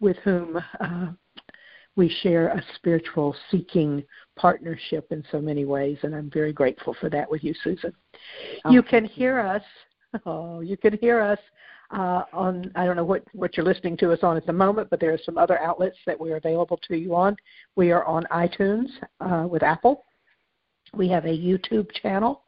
with 0.00 0.16
whom 0.18 0.58
uh, 0.80 1.08
we 1.96 2.08
share 2.22 2.48
a 2.48 2.64
spiritual 2.76 3.34
seeking 3.50 4.02
partnership 4.36 5.06
in 5.10 5.22
so 5.30 5.40
many 5.40 5.64
ways, 5.64 5.98
and 6.02 6.14
I'm 6.14 6.30
very 6.30 6.52
grateful 6.52 6.96
for 7.00 7.10
that 7.10 7.30
with 7.30 7.44
you, 7.44 7.54
Susan. 7.62 7.92
Oh, 8.64 8.72
you 8.72 8.82
can 8.82 9.04
hear 9.04 9.38
us. 9.38 9.62
Oh, 10.26 10.60
you 10.60 10.76
can 10.76 10.98
hear 10.98 11.20
us 11.20 11.38
uh, 11.90 12.22
on. 12.32 12.70
I 12.74 12.84
don't 12.84 12.96
know 12.96 13.04
what 13.04 13.24
what 13.32 13.56
you're 13.56 13.66
listening 13.66 13.96
to 13.98 14.12
us 14.12 14.20
on 14.22 14.36
at 14.36 14.46
the 14.46 14.52
moment, 14.52 14.90
but 14.90 15.00
there 15.00 15.12
are 15.12 15.20
some 15.24 15.38
other 15.38 15.60
outlets 15.60 15.96
that 16.06 16.18
we're 16.18 16.36
available 16.36 16.78
to 16.88 16.96
you 16.96 17.14
on. 17.14 17.36
We 17.76 17.92
are 17.92 18.04
on 18.04 18.24
iTunes 18.32 18.88
uh, 19.20 19.46
with 19.48 19.62
Apple. 19.62 20.04
We 20.94 21.08
have 21.08 21.24
a 21.24 21.28
YouTube 21.28 21.90
channel. 22.02 22.42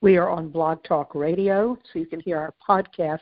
We 0.00 0.16
are 0.16 0.28
on 0.28 0.48
Blog 0.50 0.82
Talk 0.84 1.14
Radio, 1.14 1.76
so 1.92 1.98
you 1.98 2.06
can 2.06 2.20
hear 2.20 2.38
our 2.38 2.54
podcast 2.66 3.18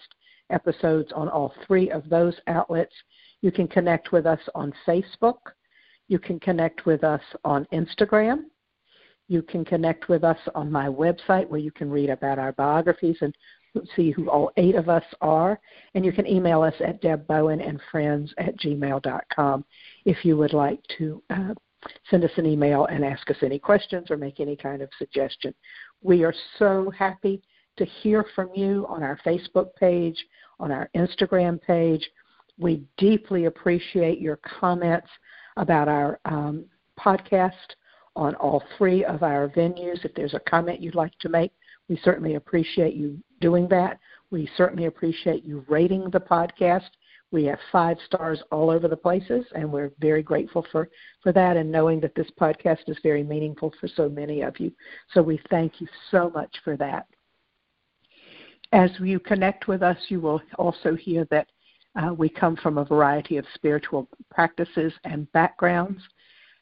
episodes 0.50 1.10
on 1.14 1.28
all 1.28 1.54
three 1.66 1.90
of 1.90 2.08
those 2.08 2.34
outlets. 2.46 2.94
You 3.40 3.50
can 3.50 3.68
connect 3.68 4.12
with 4.12 4.26
us 4.26 4.40
on 4.54 4.72
Facebook. 4.86 5.38
You 6.08 6.18
can 6.18 6.38
connect 6.38 6.86
with 6.86 7.02
us 7.02 7.22
on 7.44 7.66
Instagram. 7.72 8.44
You 9.28 9.42
can 9.42 9.64
connect 9.64 10.08
with 10.08 10.22
us 10.22 10.38
on 10.54 10.70
my 10.70 10.86
website 10.86 11.48
where 11.48 11.60
you 11.60 11.72
can 11.72 11.90
read 11.90 12.10
about 12.10 12.38
our 12.38 12.52
biographies 12.52 13.16
and 13.22 13.34
see 13.94 14.10
who 14.10 14.30
all 14.30 14.52
eight 14.56 14.74
of 14.74 14.88
us 14.88 15.04
are. 15.20 15.60
And 15.94 16.04
you 16.04 16.12
can 16.12 16.26
email 16.26 16.62
us 16.62 16.74
at 16.80 17.02
debbowenandfriends 17.02 18.30
at 18.38 18.58
gmail.com 18.58 19.64
if 20.04 20.24
you 20.24 20.36
would 20.36 20.52
like 20.52 20.80
to 20.98 21.22
uh, 21.30 21.54
send 22.10 22.24
us 22.24 22.30
an 22.36 22.46
email 22.46 22.86
and 22.86 23.04
ask 23.04 23.30
us 23.30 23.36
any 23.42 23.58
questions 23.58 24.10
or 24.10 24.16
make 24.16 24.40
any 24.40 24.56
kind 24.56 24.82
of 24.82 24.88
suggestion. 24.98 25.54
We 26.02 26.24
are 26.24 26.34
so 26.58 26.90
happy 26.96 27.42
to 27.76 27.84
hear 27.84 28.24
from 28.34 28.50
you 28.54 28.86
on 28.88 29.02
our 29.02 29.18
Facebook 29.24 29.74
page, 29.78 30.16
on 30.58 30.70
our 30.70 30.88
Instagram 30.96 31.60
page. 31.60 32.08
We 32.58 32.82
deeply 32.96 33.44
appreciate 33.44 34.20
your 34.20 34.36
comments 34.36 35.08
about 35.56 35.88
our 35.88 36.18
um, 36.24 36.64
podcast 36.98 37.52
on 38.14 38.34
all 38.36 38.62
three 38.78 39.04
of 39.04 39.22
our 39.22 39.48
venues. 39.48 40.04
If 40.04 40.14
there's 40.14 40.34
a 40.34 40.40
comment 40.40 40.80
you'd 40.80 40.94
like 40.94 41.16
to 41.20 41.28
make, 41.28 41.52
we 41.88 41.98
certainly 42.02 42.34
appreciate 42.34 42.94
you 42.94 43.18
doing 43.40 43.68
that. 43.68 43.98
We 44.30 44.48
certainly 44.56 44.86
appreciate 44.86 45.44
you 45.44 45.64
rating 45.68 46.10
the 46.10 46.20
podcast. 46.20 46.90
We 47.32 47.44
have 47.44 47.58
five 47.72 47.96
stars 48.06 48.42
all 48.52 48.70
over 48.70 48.88
the 48.88 48.96
places, 48.96 49.44
and 49.54 49.70
we're 49.70 49.92
very 49.98 50.22
grateful 50.22 50.64
for, 50.70 50.88
for 51.22 51.32
that 51.32 51.56
and 51.56 51.70
knowing 51.70 52.00
that 52.00 52.14
this 52.14 52.30
podcast 52.40 52.88
is 52.88 52.96
very 53.02 53.22
meaningful 53.22 53.74
for 53.80 53.88
so 53.88 54.08
many 54.08 54.42
of 54.42 54.58
you. 54.60 54.72
So 55.12 55.22
we 55.22 55.40
thank 55.50 55.80
you 55.80 55.88
so 56.10 56.30
much 56.30 56.54
for 56.62 56.76
that. 56.76 57.06
As 58.72 58.90
you 59.00 59.20
connect 59.20 59.68
with 59.68 59.82
us, 59.82 59.96
you 60.08 60.20
will 60.20 60.40
also 60.58 60.94
hear 60.94 61.26
that 61.30 61.48
uh, 61.96 62.12
we 62.12 62.28
come 62.28 62.56
from 62.56 62.78
a 62.78 62.84
variety 62.84 63.36
of 63.36 63.44
spiritual 63.54 64.08
practices 64.30 64.92
and 65.04 65.30
backgrounds, 65.32 66.02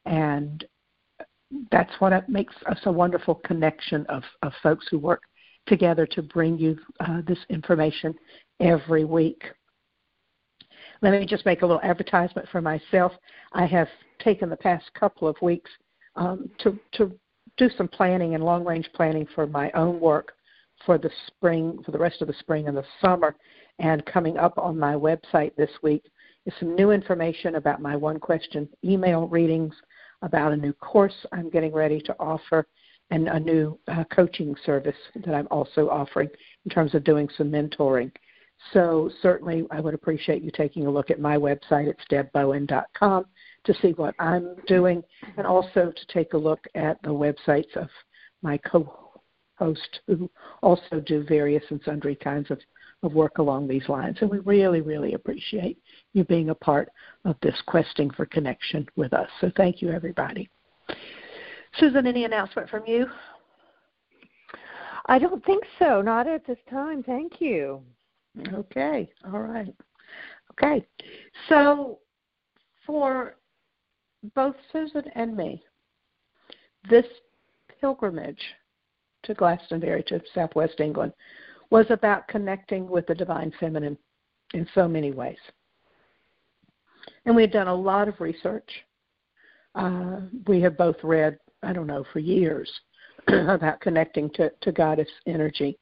and 0.06 0.64
that's 1.71 1.93
what 1.99 2.29
makes 2.29 2.55
us 2.67 2.79
a 2.85 2.93
wonderful 2.93 3.37
connection 3.37 4.07
of, 4.09 4.23
of 4.43 4.53
folks 4.62 4.87
who 4.90 4.99
work 4.99 5.23
together 5.67 6.07
to 6.07 6.23
bring 6.23 6.59
you 6.59 6.79
uh, 7.01 7.23
this 7.27 7.38
information 7.49 8.14
every 8.61 9.05
week. 9.05 9.43
Let 11.03 11.12
me 11.12 11.27
just 11.27 11.47
make 11.47 11.62
a 11.62 11.67
little 11.67 11.83
advertisement 11.83 12.49
for 12.51 12.61
myself. 12.61 13.12
I 13.53 13.67
have 13.67 13.88
taken 14.21 14.49
the 14.49 14.57
past 14.57 14.85
couple 14.95 15.29
of 15.29 15.37
weeks 15.43 15.71
um, 16.17 16.51
to, 16.61 16.79
to 16.93 17.12
do 17.57 17.69
some 17.77 17.88
planning 17.88 18.35
and 18.35 18.45
long 18.45 18.64
range 18.64 18.88
planning 18.95 19.27
for 19.35 19.47
my 19.47 19.71
own 19.73 20.01
work 20.01 20.33
for 20.85 20.99
the 20.99 21.11
spring, 21.27 21.79
for 21.85 21.93
the 21.93 21.99
rest 21.99 22.21
of 22.21 22.29
the 22.29 22.35
spring 22.40 22.69
and 22.69 22.77
the 22.77 22.85
summer. 23.01 23.37
And 23.79 24.05
coming 24.07 24.38
up 24.38 24.59
on 24.59 24.79
my 24.79 24.95
website 24.95 25.55
this 25.57 25.71
week 25.83 26.05
is 26.47 26.55
some 26.59 26.75
new 26.75 26.90
information 26.90 27.57
about 27.57 27.81
my 27.81 27.97
one 27.97 28.21
question 28.21 28.69
email 28.85 29.27
readings, 29.29 29.75
about 30.24 30.52
a 30.52 30.56
new 30.56 30.72
course 30.72 31.14
I'm 31.32 31.50
getting 31.50 31.72
ready 31.72 32.00
to 32.00 32.16
offer, 32.18 32.66
and 33.10 33.28
a 33.28 33.38
new 33.38 33.78
uh, 33.88 34.04
coaching 34.04 34.56
service 34.64 34.96
that 35.24 35.34
I'm 35.34 35.46
also 35.50 35.88
offering 35.88 36.28
in 36.64 36.70
terms 36.70 36.94
of 36.94 37.04
doing 37.04 37.28
some 37.37 37.50
mentoring. 37.50 38.10
So 38.72 39.10
certainly 39.20 39.66
I 39.70 39.80
would 39.80 39.94
appreciate 39.94 40.42
you 40.42 40.50
taking 40.50 40.87
a 40.87 40.90
look 40.90 41.10
at 41.10 41.20
my 41.20 41.37
website. 41.37 41.87
It's 41.87 42.00
debbowen.com 42.10 43.26
to 43.64 43.74
see 43.82 43.90
what 43.92 44.14
I'm 44.18 44.56
doing 44.66 45.02
and 45.37 45.46
also 45.46 45.92
to 45.94 46.06
take 46.12 46.32
a 46.32 46.38
look 46.38 46.64
at 46.74 47.00
the 47.02 47.10
websites 47.10 47.76
of 47.76 47.88
my 48.42 48.58
co-hosts 48.58 50.00
who 50.06 50.30
also 50.62 51.00
do 51.04 51.24
various 51.24 51.64
and 51.68 51.80
sundry 51.84 52.16
kinds 52.16 52.50
of 52.50 52.58
of 53.04 53.12
work 53.12 53.38
along 53.38 53.68
these 53.68 53.88
lines. 53.88 54.16
And 54.20 54.30
we 54.30 54.38
really, 54.40 54.80
really 54.80 55.14
appreciate 55.14 55.78
you 56.14 56.24
being 56.24 56.50
a 56.50 56.55
part 56.55 56.88
of 57.24 57.37
this 57.42 57.61
questing 57.66 58.11
for 58.11 58.24
connection 58.24 58.88
with 58.96 59.12
us. 59.12 59.29
So 59.40 59.50
thank 59.57 59.83
you, 59.83 59.90
everybody. 59.90 60.48
Susan, 61.79 62.07
any 62.07 62.24
announcement 62.24 62.70
from 62.70 62.85
you? 62.87 63.07
I 65.07 65.18
don't 65.18 65.44
think 65.44 65.64
so. 65.79 66.00
Not 66.00 66.27
at 66.27 66.46
this 66.46 66.59
time. 66.70 67.03
Thank 67.03 67.40
you. 67.40 67.83
Okay. 68.53 69.11
All 69.27 69.40
right. 69.40 69.74
Okay. 70.53 70.87
So 71.48 71.98
for 72.87 73.37
both 74.35 74.55
Susan 74.72 75.05
and 75.14 75.37
me, 75.37 75.62
this 76.88 77.07
pilgrimage 77.81 78.40
to 79.24 79.35
Glastonbury 79.35 80.03
to 80.05 80.22
Southwest 80.35 80.81
England 80.81 81.12
was 81.70 81.87
about 81.90 82.29
connecting 82.29 82.88
with 82.88 83.07
the 83.07 83.14
divine 83.14 83.53
feminine 83.59 83.98
in 84.53 84.66
so 84.74 84.87
many 84.87 85.11
ways. 85.11 85.38
And 87.26 87.34
we 87.34 87.42
had 87.42 87.52
done 87.52 87.68
a 87.68 87.74
lot 87.74 88.08
of 88.08 88.20
research. 88.20 88.68
Uh, 89.74 90.20
we 90.46 90.60
have 90.60 90.76
both 90.76 90.96
read, 91.02 91.38
I 91.62 91.72
don't 91.72 91.87
know, 91.87 92.04
for 92.12 92.18
years 92.18 92.70
about 93.28 93.80
connecting 93.80 94.30
to, 94.30 94.50
to 94.60 94.72
goddess 94.72 95.08
energy. 95.26 95.78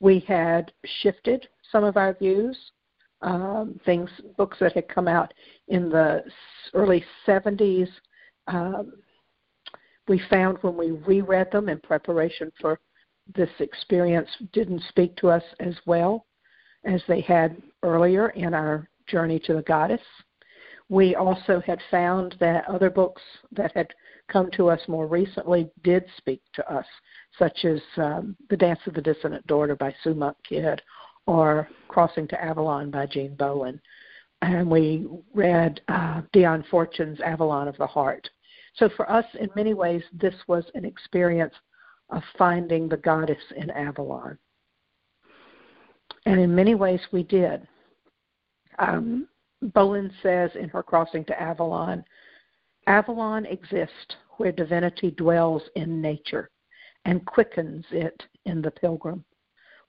We 0.00 0.20
had 0.20 0.72
shifted 1.02 1.48
some 1.70 1.84
of 1.84 1.96
our 1.96 2.14
views, 2.14 2.56
um, 3.22 3.80
things, 3.84 4.10
books 4.36 4.58
that 4.60 4.72
had 4.72 4.88
come 4.88 5.08
out 5.08 5.32
in 5.68 5.88
the 5.88 6.24
early 6.74 7.04
70s. 7.26 7.88
Um, 8.46 8.92
we 10.08 10.20
found 10.30 10.58
when 10.60 10.76
we 10.76 10.90
reread 10.92 11.50
them 11.50 11.68
in 11.68 11.80
preparation 11.80 12.52
for 12.60 12.78
this 13.34 13.50
experience 13.58 14.28
didn't 14.52 14.82
speak 14.88 15.16
to 15.16 15.28
us 15.28 15.42
as 15.60 15.74
well 15.84 16.26
as 16.84 17.02
they 17.08 17.20
had 17.20 17.60
earlier 17.82 18.28
in 18.30 18.54
our 18.54 18.88
journey 19.08 19.40
to 19.40 19.54
the 19.54 19.62
goddess. 19.62 20.00
We 20.88 21.16
also 21.16 21.60
had 21.66 21.80
found 21.90 22.36
that 22.38 22.68
other 22.68 22.90
books 22.90 23.22
that 23.52 23.72
had 23.74 23.92
come 24.28 24.50
to 24.52 24.70
us 24.70 24.80
more 24.86 25.06
recently 25.06 25.68
did 25.82 26.04
speak 26.16 26.42
to 26.54 26.72
us, 26.72 26.86
such 27.38 27.64
as 27.64 27.80
um, 27.96 28.36
The 28.50 28.56
Dance 28.56 28.80
of 28.86 28.94
the 28.94 29.02
Dissident 29.02 29.46
Daughter 29.46 29.74
by 29.74 29.94
Sue 30.02 30.14
Monk 30.14 30.36
Kidd 30.48 30.80
or 31.26 31.68
Crossing 31.88 32.28
to 32.28 32.42
Avalon 32.42 32.90
by 32.90 33.06
Jean 33.06 33.34
Bolen. 33.34 33.80
And 34.42 34.70
we 34.70 35.06
read 35.34 35.80
uh, 35.88 36.22
Dion 36.32 36.64
Fortune's 36.70 37.20
Avalon 37.20 37.68
of 37.68 37.76
the 37.78 37.86
Heart. 37.86 38.28
So 38.76 38.88
for 38.96 39.10
us, 39.10 39.24
in 39.40 39.48
many 39.56 39.74
ways, 39.74 40.02
this 40.12 40.34
was 40.46 40.64
an 40.74 40.84
experience 40.84 41.54
of 42.10 42.22
finding 42.38 42.88
the 42.88 42.98
goddess 42.98 43.42
in 43.56 43.70
Avalon. 43.70 44.38
And 46.26 46.38
in 46.38 46.54
many 46.54 46.74
ways, 46.74 47.00
we 47.10 47.22
did. 47.22 47.66
Um, 48.78 49.26
Bolen 49.62 50.12
says 50.22 50.50
in 50.54 50.68
her 50.68 50.82
crossing 50.82 51.24
to 51.24 51.40
Avalon 51.40 52.04
Avalon 52.86 53.46
exists 53.46 54.16
where 54.36 54.52
divinity 54.52 55.10
dwells 55.10 55.62
in 55.74 56.00
nature 56.00 56.50
and 57.04 57.24
quickens 57.26 57.84
it 57.90 58.22
in 58.44 58.62
the 58.62 58.70
pilgrim. 58.70 59.24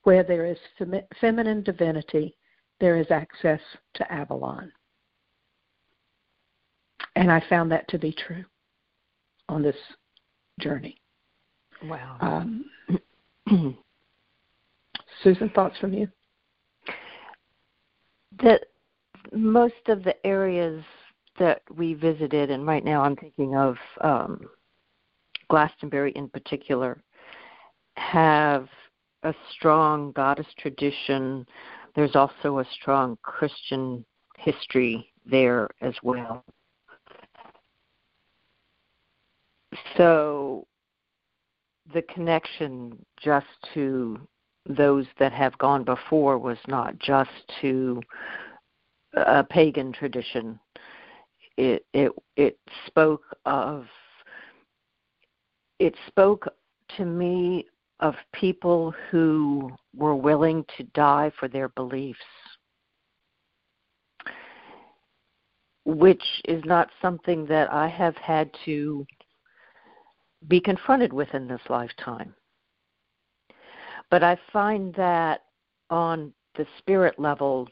Where 0.04 0.24
there 0.24 0.46
is 0.46 0.58
fem- 0.78 1.02
feminine 1.20 1.64
divinity, 1.64 2.38
there 2.80 2.98
is 2.98 3.12
access 3.12 3.60
to 3.96 4.12
Avalon. 4.12 4.72
And 7.16 7.32
I 7.32 7.44
found 7.50 7.72
that 7.72 7.88
to 7.90 8.00
be 8.00 8.14
true 8.14 8.46
on 9.50 9.62
this 9.62 9.76
journey. 10.60 10.98
Wow. 11.84 12.18
Um, 12.22 12.66
Susan, 15.24 15.50
thoughts 15.50 15.78
from 15.80 15.94
you? 15.94 16.08
that 18.44 18.62
most 19.34 19.88
of 19.88 20.04
the 20.04 20.16
areas 20.26 20.84
that 21.40 21.62
we 21.76 21.94
visited, 21.94 22.50
and 22.52 22.66
right 22.66 22.84
now 22.84 23.02
I'm 23.02 23.16
thinking 23.16 23.56
of 23.56 23.76
um, 24.02 24.42
Glastonbury 25.50 26.12
in 26.14 26.30
particular, 26.30 27.02
have 27.98 28.68
a 29.24 29.34
strong 29.54 30.12
goddess 30.14 30.48
tradition. 30.58 31.46
There's 31.96 32.16
also 32.16 32.60
a 32.60 32.66
strong 32.74 33.18
Christian 33.22 34.06
history 34.38 35.12
there 35.26 35.70
as 35.82 35.94
well. 36.04 36.44
So 39.96 40.66
the 41.94 42.02
connection 42.04 42.98
just 43.22 43.48
to 43.74 44.20
those 44.68 45.06
that 45.20 45.32
have 45.32 45.58
gone 45.58 45.84
before 45.84 46.38
was 46.38 46.58
not 46.68 46.98
just 47.00 47.30
to 47.62 48.02
a 49.14 49.44
pagan 49.44 49.92
tradition. 49.92 50.60
It 51.58 51.86
it 51.94 52.12
it 52.36 52.60
spoke 52.86 53.24
of 53.46 53.86
it 55.80 55.96
spoke 56.08 56.48
to 56.98 57.06
me 57.06 57.66
of 58.00 58.16
people 58.34 58.94
who 59.10 59.72
were 59.96 60.16
willing 60.16 60.64
to 60.78 60.84
die 60.94 61.32
for 61.40 61.48
their 61.48 61.70
beliefs, 61.70 62.20
which 65.86 66.24
is 66.46 66.64
not 66.66 66.90
something 67.02 67.46
that 67.48 67.72
I 67.72 67.88
have 67.88 68.16
had 68.18 68.52
to 68.66 69.06
be 70.48 70.60
confronted 70.60 71.12
with 71.12 71.34
in 71.34 71.48
this 71.48 71.62
lifetime. 71.70 72.36
But 74.12 74.24
I 74.24 74.38
find 74.54 74.94
that 74.96 75.42
on 75.90 76.34
the 76.56 76.68
spirit 76.78 77.20
level 77.20 77.68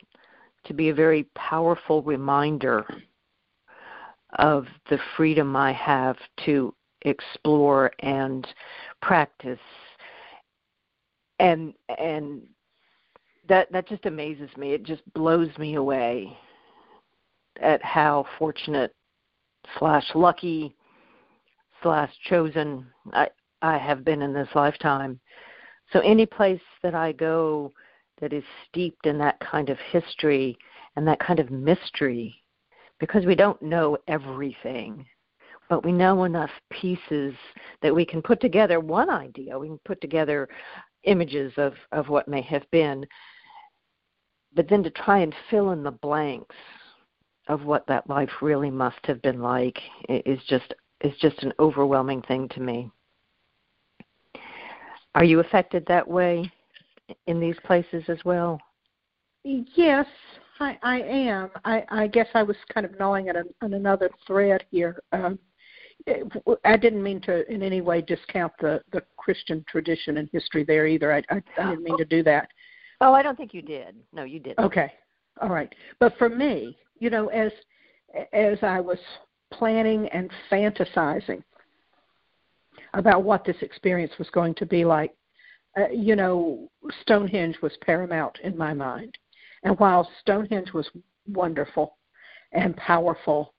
to 0.65 0.73
be 0.73 0.89
a 0.89 0.93
very 0.93 1.23
powerful 1.35 2.01
reminder 2.03 2.85
of 4.37 4.65
the 4.89 4.99
freedom 5.15 5.55
I 5.55 5.71
have 5.73 6.17
to 6.45 6.73
explore 7.01 7.91
and 7.99 8.47
practice 9.01 9.59
and 11.39 11.73
and 11.99 12.41
that 13.47 13.71
that 13.71 13.87
just 13.87 14.05
amazes 14.05 14.49
me 14.57 14.73
it 14.73 14.83
just 14.83 15.03
blows 15.13 15.55
me 15.59 15.75
away 15.75 16.35
at 17.61 17.83
how 17.83 18.25
fortunate 18.39 18.95
slash 19.77 20.05
lucky 20.15 20.75
slash 21.83 22.11
chosen 22.27 22.87
I 23.13 23.29
I 23.61 23.77
have 23.77 24.05
been 24.05 24.21
in 24.21 24.33
this 24.33 24.49
lifetime. 24.53 25.19
So 25.91 25.99
any 25.99 26.25
place 26.25 26.61
that 26.83 26.93
I 26.93 27.11
go 27.11 27.73
that 28.21 28.33
is 28.33 28.43
steeped 28.67 29.05
in 29.05 29.17
that 29.19 29.39
kind 29.39 29.69
of 29.69 29.77
history 29.91 30.57
and 30.95 31.07
that 31.07 31.19
kind 31.19 31.39
of 31.39 31.51
mystery, 31.51 32.35
because 32.99 33.25
we 33.25 33.35
don't 33.35 33.61
know 33.61 33.97
everything, 34.07 35.05
but 35.69 35.83
we 35.83 35.91
know 35.91 36.23
enough 36.23 36.51
pieces 36.71 37.33
that 37.81 37.93
we 37.93 38.05
can 38.05 38.21
put 38.21 38.39
together 38.39 38.79
one 38.79 39.09
idea. 39.09 39.57
We 39.57 39.67
can 39.67 39.79
put 39.85 39.99
together 39.99 40.47
images 41.03 41.53
of, 41.57 41.73
of 41.91 42.09
what 42.09 42.27
may 42.27 42.41
have 42.43 42.69
been, 42.71 43.05
but 44.55 44.69
then 44.69 44.83
to 44.83 44.89
try 44.89 45.19
and 45.19 45.35
fill 45.49 45.71
in 45.71 45.83
the 45.83 45.91
blanks 45.91 46.55
of 47.47 47.63
what 47.63 47.85
that 47.87 48.09
life 48.09 48.31
really 48.41 48.71
must 48.71 49.05
have 49.05 49.21
been 49.21 49.41
like 49.41 49.77
is 50.09 50.39
just 50.47 50.73
is 51.01 51.13
just 51.19 51.43
an 51.43 51.53
overwhelming 51.59 52.21
thing 52.23 52.47
to 52.49 52.61
me. 52.61 52.89
Are 55.13 55.23
you 55.23 55.41
affected 55.41 55.85
that 55.87 56.07
way 56.07 56.51
in 57.27 57.39
these 57.39 57.55
places 57.65 58.03
as 58.07 58.17
well? 58.25 58.59
Yes, 59.43 60.07
I, 60.59 60.77
I 60.81 61.01
am. 61.01 61.49
I, 61.63 61.83
I 61.89 62.07
guess 62.07 62.27
I 62.33 62.43
was 62.43 62.55
kind 62.73 62.85
of 62.85 62.97
gnawing 62.97 63.29
at, 63.29 63.35
a, 63.35 63.43
at 63.61 63.71
another 63.71 64.09
thread 64.25 64.65
here. 64.71 64.99
Um, 65.11 65.37
I 66.63 66.77
didn't 66.77 67.01
mean 67.01 67.21
to 67.21 67.49
in 67.51 67.63
any 67.63 67.81
way 67.81 68.01
discount 68.01 68.53
the 68.59 68.81
the 68.91 69.01
Christian 69.17 69.65
tradition 69.67 70.17
and 70.17 70.29
history 70.31 70.63
there 70.63 70.85
either. 70.87 71.13
I 71.13 71.23
I, 71.29 71.41
I 71.57 71.69
didn't 71.69 71.83
mean 71.83 71.97
to 71.97 72.05
do 72.05 72.21
that. 72.23 72.49
Oh, 73.01 73.13
I 73.13 73.23
don't 73.23 73.35
think 73.35 73.53
you 73.53 73.61
did. 73.61 73.95
No, 74.13 74.23
you 74.23 74.39
didn't. 74.39 74.59
Okay, 74.59 74.91
all 75.41 75.49
right. 75.49 75.73
But 75.99 76.17
for 76.17 76.29
me, 76.29 76.77
you 76.99 77.09
know, 77.09 77.27
as 77.27 77.51
as 78.33 78.57
I 78.61 78.79
was 78.81 78.99
planning 79.51 80.07
and 80.09 80.29
fantasizing 80.51 81.41
about 82.93 83.23
what 83.23 83.45
this 83.45 83.57
experience 83.61 84.13
was 84.19 84.29
going 84.29 84.53
to 84.55 84.65
be 84.65 84.85
like, 84.85 85.11
uh, 85.77 85.89
you 85.89 86.15
know, 86.15 86.69
Stonehenge 87.01 87.57
was 87.61 87.73
paramount 87.81 88.39
in 88.43 88.57
my 88.57 88.73
mind. 88.73 89.17
And 89.63 89.77
while 89.79 90.09
Stonehenge 90.21 90.73
was 90.73 90.89
wonderful 91.27 91.97
and 92.51 92.75
powerful 92.77 93.53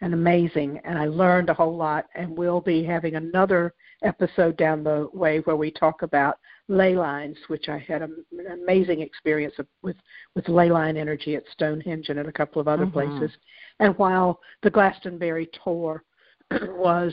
and 0.00 0.14
amazing, 0.14 0.80
and 0.84 0.98
I 0.98 1.06
learned 1.06 1.50
a 1.50 1.54
whole 1.54 1.76
lot. 1.76 2.06
And 2.14 2.36
we'll 2.36 2.60
be 2.60 2.82
having 2.84 3.16
another 3.16 3.74
episode 4.02 4.56
down 4.56 4.82
the 4.82 5.08
way 5.12 5.40
where 5.40 5.56
we 5.56 5.70
talk 5.70 6.02
about 6.02 6.38
ley 6.68 6.94
lines, 6.94 7.36
which 7.48 7.68
I 7.68 7.78
had 7.78 8.00
an 8.00 8.24
amazing 8.50 9.00
experience 9.00 9.54
with 9.82 9.96
with 10.34 10.48
ley 10.48 10.70
line 10.70 10.96
energy 10.96 11.34
at 11.34 11.42
Stonehenge 11.52 12.08
and 12.08 12.18
at 12.18 12.28
a 12.28 12.32
couple 12.32 12.60
of 12.60 12.68
other 12.68 12.86
mm-hmm. 12.86 13.18
places. 13.18 13.36
And 13.80 13.96
while 13.98 14.40
the 14.62 14.70
Glastonbury 14.70 15.50
tour 15.64 16.04
was 16.50 17.12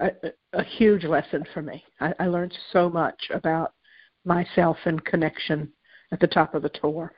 a, 0.00 0.10
a 0.52 0.64
huge 0.64 1.04
lesson 1.04 1.44
for 1.52 1.62
me, 1.62 1.84
I, 2.00 2.14
I 2.18 2.26
learned 2.26 2.56
so 2.72 2.90
much 2.90 3.30
about 3.32 3.72
myself 4.24 4.76
and 4.84 5.04
connection 5.04 5.72
at 6.12 6.20
the 6.20 6.26
top 6.26 6.54
of 6.54 6.62
the 6.62 6.68
tour. 6.68 7.12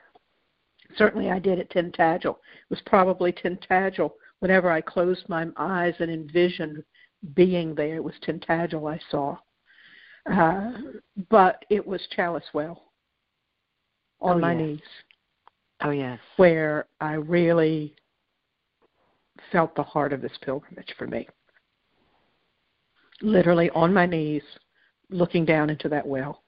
Certainly, 0.97 1.29
I 1.29 1.39
did 1.39 1.59
at 1.59 1.69
Tintagel. 1.69 2.31
It 2.35 2.69
was 2.69 2.81
probably 2.85 3.31
Tintagel 3.31 4.11
whenever 4.39 4.71
I 4.71 4.81
closed 4.81 5.27
my 5.27 5.47
eyes 5.57 5.93
and 5.99 6.09
envisioned 6.09 6.83
being 7.35 7.75
there, 7.75 7.95
it 7.95 8.03
was 8.03 8.15
Tintagel 8.25 8.91
I 8.91 8.99
saw. 9.11 9.37
Uh, 10.31 10.71
but 11.29 11.63
it 11.69 11.85
was 11.85 12.01
Chalice 12.15 12.43
Well 12.53 12.83
on 14.21 14.37
oh, 14.37 14.39
my 14.39 14.53
yes. 14.53 14.61
knees. 14.61 14.81
Oh, 15.81 15.91
yes. 15.91 16.19
Where 16.37 16.87
I 16.99 17.13
really 17.13 17.95
felt 19.51 19.75
the 19.75 19.83
heart 19.83 20.13
of 20.13 20.21
this 20.21 20.37
pilgrimage 20.41 20.93
for 20.97 21.07
me. 21.07 21.27
Literally 23.21 23.69
on 23.71 23.93
my 23.93 24.05
knees, 24.05 24.43
looking 25.09 25.45
down 25.45 25.69
into 25.69 25.89
that 25.89 26.05
well 26.05 26.43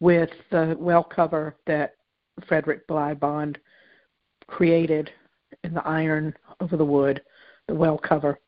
with 0.00 0.30
the 0.50 0.76
well 0.78 1.04
cover 1.04 1.56
that 1.66 1.94
Frederick 2.46 2.86
Bligh 2.86 3.14
Bond 3.14 3.58
created 4.46 5.10
in 5.64 5.74
the 5.74 5.86
iron 5.86 6.34
over 6.60 6.76
the 6.76 6.84
wood, 6.84 7.22
the 7.66 7.74
well 7.74 7.98
cover. 7.98 8.38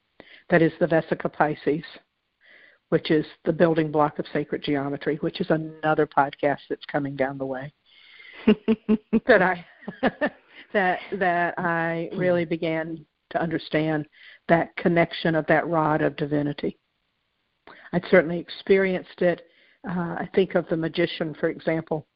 That 0.49 0.63
is 0.63 0.73
the 0.81 0.87
Vesica 0.87 1.33
Pisces, 1.33 1.85
which 2.89 3.11
is 3.11 3.27
the 3.45 3.53
building 3.53 3.91
block 3.91 4.19
of 4.19 4.27
sacred 4.33 4.63
geometry, 4.63 5.17
which 5.17 5.41
is 5.41 5.51
another 5.51 6.07
podcast 6.07 6.61
that's 6.69 6.85
coming 6.87 7.17
down 7.17 7.39
the 7.39 7.47
way. 7.47 7.73
that 9.27 9.43
I 9.43 9.65
that 10.73 11.01
that 11.13 11.55
I 11.59 12.11
really 12.15 12.45
began 12.45 13.05
to 13.31 13.41
understand 13.41 14.07
that 14.49 14.75
connection 14.77 15.35
of 15.35 15.47
that 15.47 15.69
rod 15.69 16.03
of 16.03 16.17
divinity. 16.17 16.80
I'd 17.93 18.05
certainly 18.11 18.39
experienced 18.39 19.23
it. 19.23 19.43
Uh, 19.89 20.17
I 20.19 20.29
think 20.35 20.55
of 20.55 20.69
the 20.69 20.77
magician, 20.77 21.35
for 21.35 21.49
example, 21.49 22.07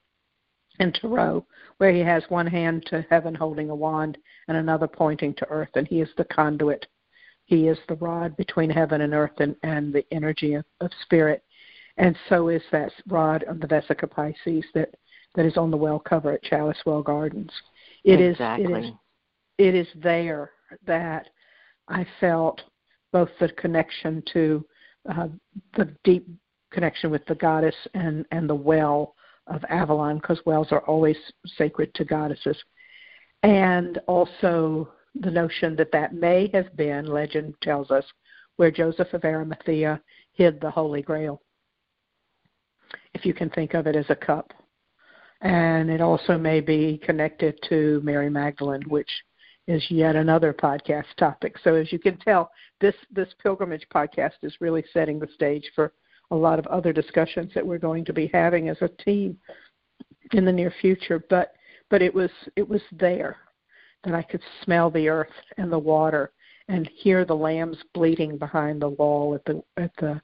in 0.78 0.92
Tarot, 0.92 1.46
where 1.78 1.92
he 1.92 2.00
has 2.00 2.22
one 2.28 2.46
hand 2.46 2.84
to 2.86 3.06
heaven 3.10 3.34
holding 3.34 3.70
a 3.70 3.74
wand 3.74 4.18
and 4.48 4.56
another 4.56 4.88
pointing 4.88 5.34
to 5.34 5.48
earth, 5.48 5.70
and 5.74 5.86
he 5.86 6.00
is 6.00 6.08
the 6.16 6.24
conduit. 6.24 6.86
He 7.46 7.68
is 7.68 7.78
the 7.88 7.96
rod 7.96 8.36
between 8.36 8.70
heaven 8.70 9.02
and 9.02 9.14
earth 9.14 9.38
and, 9.38 9.54
and 9.62 9.92
the 9.92 10.04
energy 10.10 10.54
of, 10.54 10.64
of 10.80 10.90
spirit. 11.02 11.42
And 11.96 12.16
so 12.28 12.48
is 12.48 12.62
that 12.72 12.92
rod 13.08 13.44
of 13.44 13.60
the 13.60 13.66
Vesica 13.66 14.10
Pisces 14.10 14.64
that, 14.74 14.94
that 15.34 15.46
is 15.46 15.56
on 15.56 15.70
the 15.70 15.76
well 15.76 15.98
cover 15.98 16.32
at 16.32 16.42
Chalice 16.42 16.78
Well 16.84 17.02
Gardens. 17.02 17.52
It 18.02 18.20
exactly. 18.20 18.64
is 18.64 18.70
it 18.78 18.84
is 18.84 18.92
it 19.58 19.74
is 19.74 19.86
there 20.02 20.50
that 20.86 21.28
I 21.88 22.06
felt 22.18 22.60
both 23.12 23.30
the 23.38 23.48
connection 23.50 24.22
to 24.32 24.64
uh, 25.08 25.28
the 25.76 25.94
deep 26.04 26.26
connection 26.72 27.10
with 27.10 27.24
the 27.26 27.34
goddess 27.34 27.74
and, 27.94 28.26
and 28.30 28.48
the 28.48 28.54
well 28.54 29.14
of 29.46 29.64
Avalon 29.68 30.16
because 30.16 30.40
wells 30.46 30.72
are 30.72 30.80
always 30.80 31.16
sacred 31.46 31.94
to 31.94 32.04
goddesses. 32.04 32.56
And 33.42 33.98
also 34.06 34.90
the 35.14 35.30
notion 35.30 35.76
that 35.76 35.92
that 35.92 36.14
may 36.14 36.50
have 36.52 36.74
been, 36.76 37.06
legend 37.06 37.54
tells 37.62 37.90
us, 37.90 38.04
where 38.56 38.70
Joseph 38.70 39.12
of 39.12 39.24
Arimathea 39.24 40.00
hid 40.32 40.60
the 40.60 40.70
Holy 40.70 41.02
Grail, 41.02 41.42
if 43.12 43.24
you 43.24 43.34
can 43.34 43.50
think 43.50 43.74
of 43.74 43.86
it 43.86 43.96
as 43.96 44.06
a 44.08 44.16
cup. 44.16 44.52
And 45.40 45.90
it 45.90 46.00
also 46.00 46.38
may 46.38 46.60
be 46.60 46.98
connected 47.04 47.58
to 47.68 48.00
Mary 48.02 48.30
Magdalene, 48.30 48.82
which 48.88 49.10
is 49.66 49.84
yet 49.90 50.16
another 50.16 50.52
podcast 50.52 51.04
topic. 51.18 51.56
So 51.62 51.74
as 51.74 51.92
you 51.92 51.98
can 51.98 52.18
tell, 52.18 52.50
this 52.80 52.94
this 53.10 53.28
pilgrimage 53.42 53.86
podcast 53.94 54.32
is 54.42 54.60
really 54.60 54.84
setting 54.92 55.18
the 55.18 55.28
stage 55.34 55.70
for 55.74 55.92
a 56.30 56.36
lot 56.36 56.58
of 56.58 56.66
other 56.66 56.92
discussions 56.92 57.52
that 57.54 57.66
we're 57.66 57.78
going 57.78 58.04
to 58.04 58.12
be 58.12 58.30
having 58.32 58.68
as 58.68 58.76
a 58.80 58.88
team 58.88 59.38
in 60.32 60.44
the 60.44 60.52
near 60.52 60.72
future. 60.80 61.24
But 61.30 61.54
but 61.90 62.02
it 62.02 62.14
was 62.14 62.30
it 62.56 62.68
was 62.68 62.82
there 62.92 63.36
that 64.04 64.14
I 64.14 64.22
could 64.22 64.42
smell 64.64 64.90
the 64.90 65.08
earth 65.08 65.32
and 65.56 65.72
the 65.72 65.78
water 65.78 66.32
and 66.68 66.88
hear 66.94 67.24
the 67.24 67.36
lambs 67.36 67.78
bleating 67.92 68.38
behind 68.38 68.80
the 68.80 68.90
wall 68.90 69.34
at 69.34 69.44
the 69.44 69.62
at 69.76 69.92
the 69.98 70.20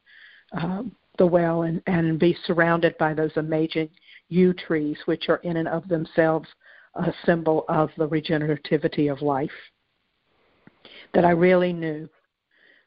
um, 0.53 0.95
the 1.19 1.27
well 1.27 1.63
and 1.63 1.83
and 1.87 2.19
be 2.19 2.37
surrounded 2.47 2.97
by 2.99 3.15
those 3.15 3.37
amazing 3.37 3.89
yew 4.29 4.53
trees 4.53 4.97
which 5.07 5.29
are 5.29 5.39
in 5.39 5.57
and 5.57 5.69
of 5.69 5.87
themselves 5.89 6.49
a 6.95 7.13
symbol 7.25 7.65
of 7.69 7.91
the 7.97 8.09
regenerativity 8.09 9.11
of 9.11 9.23
life 9.23 9.51
that 11.15 11.25
I 11.25 11.31
really 11.31 11.73
knew 11.73 12.09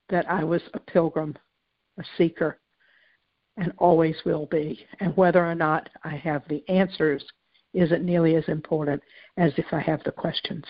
that 0.10 0.30
I 0.30 0.44
was 0.44 0.62
a 0.74 0.80
pilgrim 0.80 1.36
a 2.00 2.04
seeker 2.18 2.60
and 3.58 3.72
always 3.78 4.16
will 4.26 4.48
be 4.48 4.86
and 5.00 5.16
whether 5.16 5.46
or 5.46 5.56
not 5.56 5.90
I 6.04 6.16
have 6.16 6.42
the 6.48 6.64
answers 6.70 7.24
isn't 7.74 8.04
nearly 8.04 8.36
as 8.36 8.48
important 8.48 9.02
as 9.38 9.52
if 9.58 9.66
I 9.72 9.80
have 9.80 10.04
the 10.04 10.12
questions. 10.12 10.66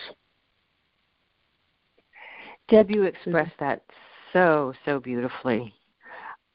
Deb, 2.68 2.90
you 2.90 3.04
expressed 3.04 3.58
that 3.60 3.82
so, 4.32 4.72
so 4.84 5.00
beautifully. 5.00 5.74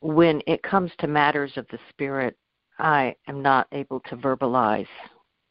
When 0.02 0.42
it 0.48 0.64
comes 0.64 0.92
to 1.00 1.08
matters 1.08 1.52
of 1.56 1.68
the 1.72 1.80
spirit, 1.90 2.38
I 2.80 3.16
am 3.28 3.42
not 3.42 3.68
able 3.72 4.00
to 4.02 4.16
verbalize 4.16 4.88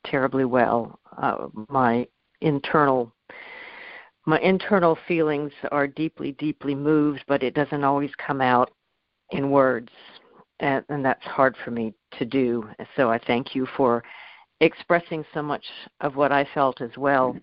terribly 0.07 0.45
well. 0.45 0.99
Uh, 1.17 1.49
my 1.69 2.07
internal 2.41 3.13
my 4.27 4.39
internal 4.41 4.99
feelings 5.09 5.53
are 5.73 5.87
deeply, 5.87 6.33
deeply 6.33 6.75
moved, 6.75 7.25
but 7.29 7.43
it 7.43 7.55
doesn't 7.55 7.83
always 7.83 8.11
come 8.19 8.43
out 8.43 8.71
in 9.31 9.51
words, 9.51 9.89
and, 10.61 10.85
and 10.91 11.03
that's 11.03 11.25
hard 11.25 11.57
for 11.65 11.71
me 11.71 11.95
to 12.19 12.27
do. 12.27 12.69
So 12.95 13.11
I 13.11 13.19
thank 13.27 13.55
you 13.55 13.67
for 13.75 14.05
expressing 14.61 15.25
so 15.33 15.41
much 15.41 15.65
of 16.03 16.17
what 16.17 16.31
I 16.31 16.47
felt 16.53 16.83
as 16.83 16.91
well, 16.99 17.39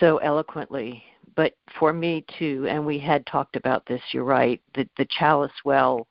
so 0.00 0.16
eloquently 0.18 1.04
but 1.34 1.54
for 1.78 1.92
me 1.92 2.24
too, 2.38 2.66
and 2.68 2.84
we 2.84 2.98
had 2.98 3.24
talked 3.26 3.56
about 3.56 3.86
this, 3.86 4.00
you're 4.12 4.24
right, 4.24 4.60
the, 4.74 4.88
the 4.96 5.06
chalice 5.18 5.52
well 5.64 6.06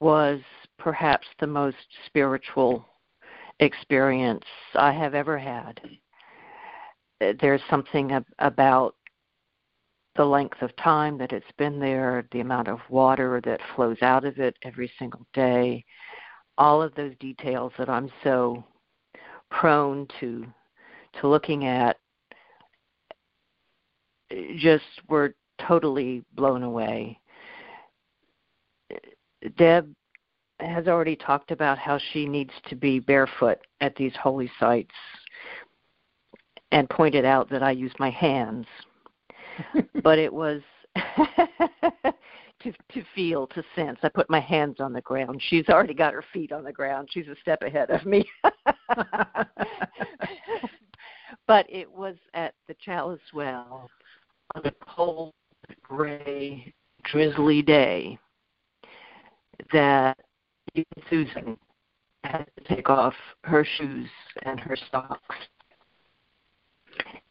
was 0.00 0.40
perhaps 0.78 1.26
the 1.40 1.46
most 1.46 1.76
spiritual 2.06 2.87
experience 3.60 4.44
I 4.74 4.92
have 4.92 5.14
ever 5.14 5.38
had. 5.38 5.80
Uh, 7.20 7.32
there's 7.40 7.62
something 7.68 8.12
ab- 8.12 8.26
about 8.38 8.94
the 10.16 10.24
length 10.24 10.60
of 10.62 10.74
time 10.76 11.16
that 11.18 11.32
it's 11.32 11.46
been 11.56 11.78
there, 11.78 12.26
the 12.32 12.40
amount 12.40 12.68
of 12.68 12.80
water 12.88 13.40
that 13.44 13.60
flows 13.74 13.98
out 14.02 14.24
of 14.24 14.38
it 14.38 14.56
every 14.64 14.90
single 14.98 15.24
day, 15.32 15.84
all 16.58 16.82
of 16.82 16.94
those 16.94 17.14
details 17.20 17.72
that 17.78 17.88
I'm 17.88 18.10
so 18.24 18.64
prone 19.50 20.06
to 20.20 20.46
to 21.20 21.28
looking 21.28 21.64
at 21.64 21.96
just 24.56 24.84
were 25.08 25.34
totally 25.66 26.22
blown 26.34 26.62
away. 26.62 27.18
Uh, 28.92 29.48
Deb 29.56 29.94
has 30.60 30.88
already 30.88 31.16
talked 31.16 31.50
about 31.50 31.78
how 31.78 31.98
she 32.12 32.26
needs 32.26 32.52
to 32.68 32.74
be 32.74 32.98
barefoot 32.98 33.58
at 33.80 33.94
these 33.96 34.12
holy 34.20 34.50
sites 34.58 34.94
and 36.72 36.88
pointed 36.90 37.24
out 37.24 37.48
that 37.50 37.62
I 37.62 37.70
use 37.70 37.92
my 37.98 38.10
hands. 38.10 38.66
but 40.02 40.18
it 40.18 40.32
was 40.32 40.60
to 42.62 42.72
to 42.92 43.02
feel, 43.14 43.46
to 43.48 43.62
sense. 43.74 43.98
I 44.02 44.08
put 44.08 44.28
my 44.28 44.40
hands 44.40 44.80
on 44.80 44.92
the 44.92 45.00
ground. 45.00 45.40
She's 45.48 45.68
already 45.68 45.94
got 45.94 46.12
her 46.12 46.24
feet 46.32 46.52
on 46.52 46.64
the 46.64 46.72
ground. 46.72 47.08
She's 47.10 47.28
a 47.28 47.36
step 47.40 47.62
ahead 47.62 47.90
of 47.90 48.04
me. 48.04 48.24
but 51.46 51.66
it 51.68 51.90
was 51.90 52.16
at 52.34 52.54
the 52.66 52.74
Chalice 52.84 53.20
Well 53.32 53.88
on 54.54 54.66
a 54.66 54.72
cold, 54.80 55.34
gray, 55.82 56.72
drizzly 57.04 57.62
day 57.62 58.18
that 59.72 60.18
even 60.74 60.86
Susan 61.08 61.58
had 62.24 62.46
to 62.56 62.74
take 62.74 62.90
off 62.90 63.14
her 63.44 63.64
shoes 63.64 64.08
and 64.42 64.58
her 64.60 64.76
socks 64.90 65.36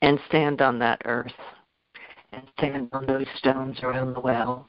and 0.02 0.20
stand 0.28 0.62
on 0.62 0.80
that 0.80 1.02
earth 1.06 1.32
and 2.32 2.44
stand 2.58 2.90
on 2.94 3.06
those 3.06 3.28
stones 3.36 3.78
around 3.84 4.14
the 4.14 4.20
well. 4.20 4.68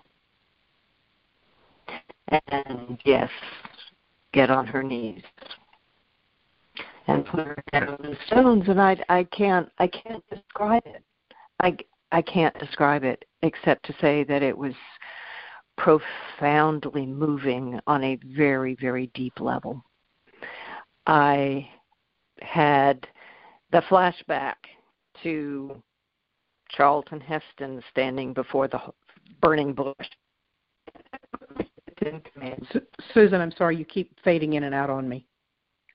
And 2.49 2.99
yes, 3.05 3.31
get 4.33 4.51
on 4.51 4.67
her 4.67 4.83
knees 4.83 5.23
and 7.07 7.25
put 7.25 7.47
her 7.47 7.63
head 7.73 7.89
on 7.89 7.97
the 8.03 8.17
stones 8.27 8.69
and 8.69 8.81
I 8.81 8.97
I 9.09 9.25
can't 9.25 9.69
I 9.79 9.87
can't 9.87 10.23
describe 10.31 10.83
it. 10.87 11.03
I 11.61 11.77
I 12.13 12.23
can't 12.23 12.57
describe 12.59 13.03
it 13.03 13.25
except 13.43 13.87
to 13.87 13.95
say 14.01 14.25
that 14.25 14.43
it 14.43 14.57
was 14.57 14.75
profoundly 15.79 17.07
moving 17.07 17.81
on 17.87 18.05
a 18.05 18.19
very, 18.37 18.77
very 18.81 19.11
deep 19.15 19.41
level. 19.41 19.83
I 21.07 21.69
had 22.43 23.07
the 23.73 23.83
flashback 23.89 24.55
to 25.23 25.83
Charlton 26.71 27.21
Heston 27.21 27.83
standing 27.91 28.33
before 28.35 28.69
the 28.69 28.81
burning 29.41 29.73
bush. 29.73 29.95
Susan, 33.15 33.41
I'm 33.41 33.53
sorry, 33.57 33.77
you 33.77 33.85
keep 33.85 34.13
fading 34.23 34.53
in 34.55 34.65
and 34.65 34.75
out 34.75 34.91
on 34.91 35.09
me. 35.09 35.27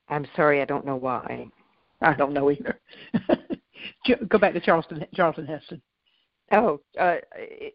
I'm 0.09 0.25
sorry, 0.35 0.61
I 0.61 0.65
don't 0.65 0.85
know 0.85 0.97
why. 0.97 1.47
I 2.01 2.13
don't 2.13 2.33
know 2.33 2.51
either. 2.51 2.79
Go 4.27 4.37
back 4.37 4.53
to 4.53 4.59
Charleston, 4.59 5.05
Charlton 5.13 5.45
Heston. 5.45 5.81
Oh, 6.53 6.79
uh, 6.99 7.15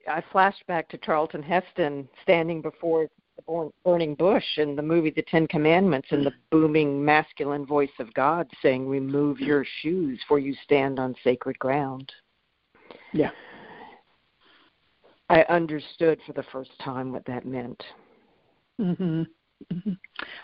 I 0.09 0.23
flashed 0.31 0.65
back 0.69 0.89
to 0.91 0.99
Charlton 0.99 1.43
Heston 1.43 2.09
standing 2.23 2.63
before 2.63 3.09
the 3.37 3.71
burning 3.85 4.15
bush 4.15 4.45
in 4.57 4.77
the 4.77 4.83
movie 4.83 5.11
The 5.11 5.23
Ten 5.23 5.49
Commandments 5.49 6.09
and 6.13 6.25
the 6.25 6.33
booming 6.51 7.05
masculine 7.05 7.67
voice 7.67 7.91
of 7.99 8.15
God 8.15 8.49
saying, 8.63 8.89
Remove 8.89 9.41
your 9.41 9.65
shoes, 9.83 10.21
for 10.29 10.39
you 10.39 10.55
stand 10.65 11.01
on 11.01 11.17
sacred 11.25 11.59
ground. 11.59 12.13
Yeah. 13.13 13.31
I 15.29 15.43
understood 15.49 16.21
for 16.25 16.33
the 16.33 16.45
first 16.45 16.71
time 16.83 17.13
what 17.13 17.25
that 17.27 17.45
meant. 17.45 17.83
Mm-hmm. 18.81 19.23
mm-hmm. 19.73 19.93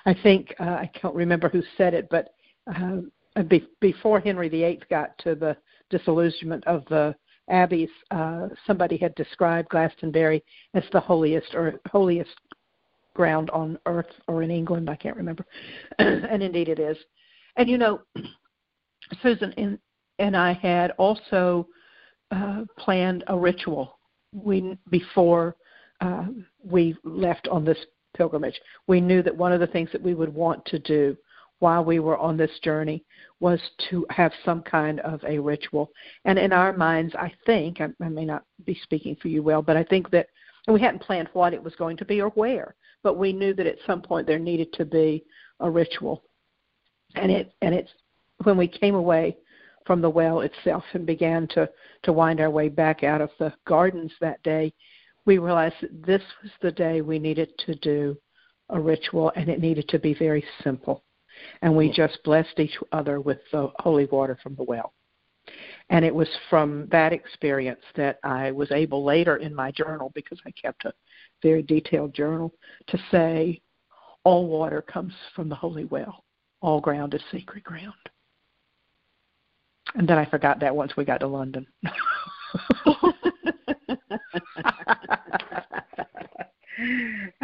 I 0.07 0.15
think, 0.23 0.55
uh, 0.59 0.65
I 0.65 0.91
can't 0.93 1.15
remember 1.15 1.49
who 1.49 1.63
said 1.77 1.95
it, 1.95 2.09
but 2.11 2.35
uh, 2.75 3.43
be- 3.43 3.69
before 3.81 4.19
Henry 4.19 4.49
VIII 4.49 4.83
got 4.91 5.17
to 5.19 5.37
the 5.37 5.57
disillusionment 5.89 6.67
of 6.67 6.85
the 6.87 7.15
abbeys, 7.49 7.91
uh, 8.11 8.49
somebody 8.67 8.97
had 8.97 9.15
described 9.15 9.69
Glastonbury 9.69 10.43
as 10.75 10.85
the 10.93 11.01
holiest 11.01 11.55
or 11.55 11.81
holiest 11.91 12.31
ground 13.15 13.51
on 13.51 13.79
earth 13.87 14.11
or 14.29 14.43
in 14.43 14.51
England. 14.51 14.91
I 14.91 14.97
can't 14.97 15.17
remember, 15.17 15.47
and 15.99 16.43
indeed 16.43 16.69
it 16.69 16.79
is. 16.79 16.97
And 17.57 17.69
you 17.69 17.79
know, 17.79 18.01
Susan 19.23 19.53
and, 19.57 19.79
and 20.19 20.37
I 20.37 20.53
had 20.53 20.93
also 20.93 21.69
uh, 22.31 22.63
planned 22.79 23.25
a 23.29 23.37
ritual. 23.37 23.99
We 24.33 24.77
before 24.91 25.57
uh, 26.01 26.27
we 26.65 26.97
left 27.05 27.47
on 27.49 27.65
this 27.65 27.79
pilgrimage, 28.17 28.61
we 28.87 29.01
knew 29.01 29.23
that 29.23 29.37
one 29.37 29.53
of 29.53 29.61
the 29.61 29.67
things 29.67 29.91
that 29.93 30.03
we 30.03 30.15
would 30.15 30.33
want 30.33 30.65
to 30.67 30.79
do 30.79 31.17
while 31.65 31.83
we 31.83 31.99
were 31.99 32.19
on 32.19 32.37
this 32.37 32.59
journey 32.63 33.03
was 33.41 33.59
to 33.89 34.05
have 34.11 34.33
some 34.45 34.61
kind 34.61 35.01
of 35.01 35.25
a 35.25 35.39
ritual. 35.39 35.91
And 36.27 36.39
in 36.39 36.53
our 36.53 36.77
minds, 36.77 37.15
I 37.15 37.33
think, 37.47 37.81
I, 37.81 37.89
I 38.05 38.11
may 38.11 38.27
not 38.27 38.45
be 38.67 38.79
speaking 38.83 39.17
for 39.17 39.29
you 39.29 39.43
well, 39.43 39.63
but 39.63 39.75
I 39.75 39.83
think 39.83 40.11
that 40.11 40.27
we 40.69 40.79
hadn't 40.83 41.01
planned 41.01 41.31
what 41.33 41.55
it 41.55 41.65
was 41.65 41.75
going 41.77 41.97
to 41.97 42.05
be 42.05 42.21
or 42.21 42.29
where, 42.33 42.75
but 43.03 43.17
we 43.17 43.33
knew 43.33 43.55
that 43.55 43.67
at 43.67 43.79
some 43.87 44.03
point 44.03 44.27
there 44.27 44.39
needed 44.39 44.75
to 44.75 44.85
be 44.85 45.25
a 45.61 45.71
ritual. 45.71 46.25
And 47.15 47.33
it 47.33 47.55
and 47.63 47.75
it's 47.75 47.93
when 48.43 48.59
we 48.59 48.69
came 48.69 48.95
away 48.95 49.35
from 49.87 50.03
the 50.03 50.11
well 50.11 50.41
itself 50.43 50.85
and 50.93 51.07
began 51.07 51.49
to 51.55 51.67
to 52.03 52.13
wind 52.13 52.43
our 52.43 52.51
way 52.51 52.69
back 52.69 53.05
out 53.05 53.23
of 53.23 53.31
the 53.39 53.55
gardens 53.67 54.13
that 54.21 54.43
day, 54.43 54.71
we 55.25 55.39
realized 55.39 55.77
that 55.81 56.05
this 56.05 56.23
was 56.43 56.53
the 56.61 56.73
day 56.73 57.01
we 57.01 57.19
needed 57.19 57.49
to 57.65 57.75
do 57.77 58.15
a 58.69 58.79
ritual 58.79 59.33
and 59.35 59.49
it 59.49 59.61
needed 59.61 59.89
to 59.89 59.99
be 59.99 60.13
very 60.13 60.45
simple 60.63 61.03
and 61.63 61.77
we 61.77 61.91
just 61.91 62.23
blessed 62.25 62.59
each 62.59 62.77
other 62.93 63.21
with 63.21 63.39
the 63.53 63.71
holy 63.77 64.07
water 64.07 64.39
from 64.43 64.55
the 64.57 64.65
well. 64.65 64.93
And 65.91 66.05
it 66.05 66.15
was 66.15 66.29
from 66.49 66.89
that 66.91 67.13
experience 67.13 67.83
that 67.97 68.19
I 68.25 68.51
was 68.51 68.71
able 68.71 69.05
later 69.05 69.37
in 69.37 69.55
my 69.55 69.71
journal, 69.71 70.11
because 70.15 70.41
I 70.47 70.51
kept 70.53 70.85
a 70.85 70.93
very 71.43 71.63
detailed 71.63 72.15
journal, 72.15 72.55
to 72.89 72.99
say, 73.11 73.61
all 74.25 74.47
water 74.47 74.81
comes 74.81 75.13
from 75.37 75.49
the 75.49 75.55
holy 75.55 75.85
well. 75.85 76.25
All 76.63 76.81
ground 76.81 77.13
is 77.13 77.21
sacred 77.31 77.63
ground. 77.63 77.93
And 79.95 80.09
then 80.09 80.19
I 80.19 80.25
forgot 80.25 80.61
that 80.61 80.75
once 80.75 80.97
we 80.97 81.05
got 81.05 81.21
to 81.21 81.27
London. 81.27 81.67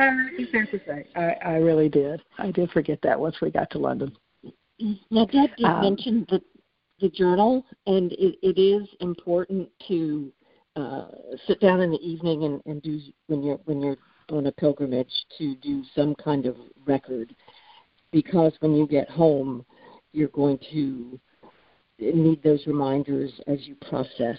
I 0.01 0.67
to 0.71 0.81
say, 0.87 1.07
I, 1.15 1.35
I 1.45 1.55
really 1.57 1.89
did. 1.89 2.23
I 2.39 2.51
did 2.51 2.71
forget 2.71 2.99
that 3.03 3.19
once 3.19 3.37
we 3.41 3.51
got 3.51 3.71
to 3.71 3.79
London. 3.79 4.17
Now, 5.11 5.27
Deb 5.27 5.51
did 5.57 5.67
um, 5.67 5.83
mention 5.83 6.27
the 6.31 6.41
the 7.01 7.09
journal, 7.09 7.65
and 7.87 8.13
it, 8.13 8.37
it 8.43 8.61
is 8.61 8.87
important 9.01 9.69
to 9.89 10.31
uh, 10.77 11.07
sit 11.47 11.61
down 11.61 11.81
in 11.81 11.91
the 11.91 11.99
evening 11.99 12.45
and, 12.45 12.63
and 12.67 12.83
do 12.83 13.01
when 13.27 13.43
you're 13.43 13.59
when 13.65 13.81
you're 13.81 13.97
on 14.31 14.47
a 14.47 14.53
pilgrimage 14.53 15.13
to 15.39 15.55
do 15.57 15.83
some 15.95 16.15
kind 16.15 16.47
of 16.47 16.57
record, 16.87 17.35
because 18.13 18.53
when 18.61 18.75
you 18.75 18.87
get 18.87 19.11
home, 19.11 19.65
you're 20.13 20.29
going 20.29 20.59
to 20.73 21.19
need 21.99 22.43
those 22.43 22.67
reminders 22.67 23.31
as 23.47 23.59
you 23.67 23.75
process. 23.89 24.37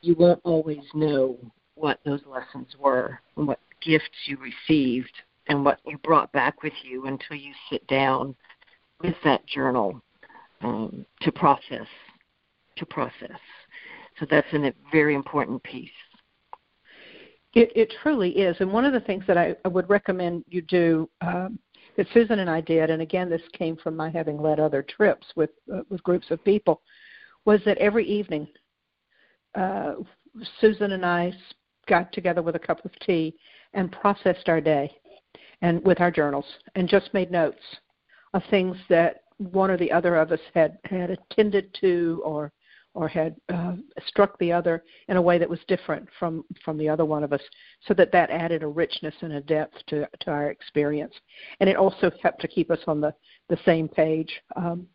You 0.00 0.14
won't 0.16 0.40
always 0.44 0.82
know 0.94 1.38
what 1.74 2.00
those 2.04 2.20
lessons 2.26 2.68
were 2.78 3.18
and 3.36 3.46
what 3.46 3.60
gifts 3.84 4.08
you 4.26 4.36
received 4.38 5.12
and 5.48 5.64
what 5.64 5.80
you 5.84 5.98
brought 5.98 6.30
back 6.32 6.62
with 6.62 6.72
you 6.82 7.06
until 7.06 7.36
you 7.36 7.52
sit 7.70 7.86
down 7.86 8.34
with 9.02 9.14
that 9.24 9.44
journal 9.46 10.00
um, 10.62 11.04
to 11.20 11.32
process 11.32 11.86
to 12.76 12.86
process. 12.86 13.38
So 14.18 14.26
that's 14.30 14.46
a 14.52 14.72
very 14.90 15.14
important 15.14 15.62
piece. 15.62 15.90
It, 17.54 17.70
it 17.76 17.92
truly 18.02 18.30
is, 18.30 18.56
and 18.60 18.72
one 18.72 18.86
of 18.86 18.94
the 18.94 19.00
things 19.00 19.24
that 19.26 19.36
I, 19.36 19.54
I 19.64 19.68
would 19.68 19.88
recommend 19.90 20.44
you 20.48 20.62
do 20.62 21.08
um, 21.20 21.58
that 21.96 22.06
Susan 22.14 22.38
and 22.38 22.48
I 22.48 22.62
did, 22.62 22.88
and 22.88 23.02
again, 23.02 23.28
this 23.28 23.42
came 23.52 23.76
from 23.76 23.94
my 23.94 24.08
having 24.08 24.40
led 24.40 24.58
other 24.58 24.82
trips 24.82 25.26
with 25.36 25.50
uh, 25.72 25.82
with 25.90 26.02
groups 26.02 26.30
of 26.30 26.42
people, 26.44 26.80
was 27.44 27.60
that 27.66 27.76
every 27.76 28.06
evening, 28.06 28.48
uh, 29.54 29.94
Susan 30.60 30.92
and 30.92 31.04
I 31.04 31.34
got 31.86 32.10
together 32.12 32.40
with 32.40 32.56
a 32.56 32.60
cup 32.60 32.82
of 32.86 32.90
tea 33.04 33.34
and 33.74 33.92
processed 33.92 34.48
our 34.48 34.60
day, 34.60 34.90
and 35.62 35.84
with 35.84 36.00
our 36.00 36.10
journals, 36.10 36.46
and 36.74 36.88
just 36.88 37.12
made 37.14 37.30
notes 37.30 37.62
of 38.34 38.42
things 38.50 38.76
that 38.88 39.22
one 39.38 39.70
or 39.70 39.76
the 39.76 39.90
other 39.90 40.16
of 40.16 40.32
us 40.32 40.40
had 40.54 40.78
had 40.84 41.10
attended 41.10 41.74
to 41.80 42.22
or 42.24 42.52
or 42.94 43.08
had 43.08 43.34
uh, 43.48 43.74
struck 44.06 44.38
the 44.38 44.52
other 44.52 44.84
in 45.08 45.16
a 45.16 45.22
way 45.22 45.38
that 45.38 45.48
was 45.48 45.60
different 45.66 46.06
from 46.18 46.44
from 46.64 46.76
the 46.76 46.88
other 46.88 47.04
one 47.04 47.24
of 47.24 47.32
us 47.32 47.40
so 47.86 47.94
that 47.94 48.12
that 48.12 48.30
added 48.30 48.62
a 48.62 48.66
richness 48.66 49.14
and 49.22 49.32
a 49.32 49.40
depth 49.40 49.74
to 49.86 50.06
to 50.20 50.30
our 50.30 50.50
experience. 50.50 51.14
And 51.60 51.68
it 51.68 51.76
also 51.76 52.10
helped 52.22 52.40
to 52.42 52.48
keep 52.48 52.70
us 52.70 52.80
on 52.86 53.00
the 53.00 53.14
the 53.48 53.58
same 53.64 53.88
page. 53.88 54.40
Um, 54.56 54.86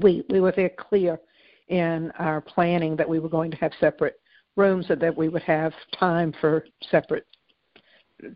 we 0.00 0.24
we 0.30 0.40
were 0.40 0.52
very 0.52 0.70
clear 0.70 1.20
in 1.68 2.10
our 2.18 2.40
planning 2.40 2.96
that 2.96 3.08
we 3.08 3.18
were 3.18 3.28
going 3.28 3.50
to 3.50 3.56
have 3.58 3.72
separate 3.78 4.18
rooms 4.56 4.86
and 4.88 5.00
that 5.00 5.16
we 5.16 5.28
would 5.28 5.42
have 5.42 5.72
time 5.98 6.34
for 6.40 6.64
separate 6.90 7.26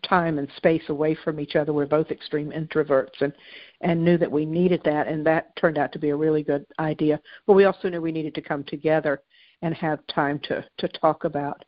time 0.07 0.39
and 0.39 0.47
space 0.57 0.83
away 0.89 1.15
from 1.23 1.39
each 1.39 1.55
other. 1.55 1.73
We're 1.73 1.85
both 1.85 2.11
extreme 2.11 2.51
introverts 2.51 3.21
and 3.21 3.33
and 3.81 4.03
knew 4.03 4.17
that 4.17 4.31
we 4.31 4.45
needed 4.45 4.81
that 4.85 5.07
and 5.07 5.25
that 5.25 5.55
turned 5.55 5.77
out 5.77 5.91
to 5.93 5.99
be 5.99 6.09
a 6.09 6.15
really 6.15 6.43
good 6.43 6.65
idea. 6.79 7.19
But 7.45 7.53
we 7.53 7.65
also 7.65 7.89
knew 7.89 8.01
we 8.01 8.11
needed 8.11 8.35
to 8.35 8.41
come 8.41 8.63
together 8.63 9.21
and 9.61 9.73
have 9.75 10.05
time 10.07 10.39
to 10.43 10.65
to 10.77 10.87
talk 10.87 11.23
about 11.23 11.63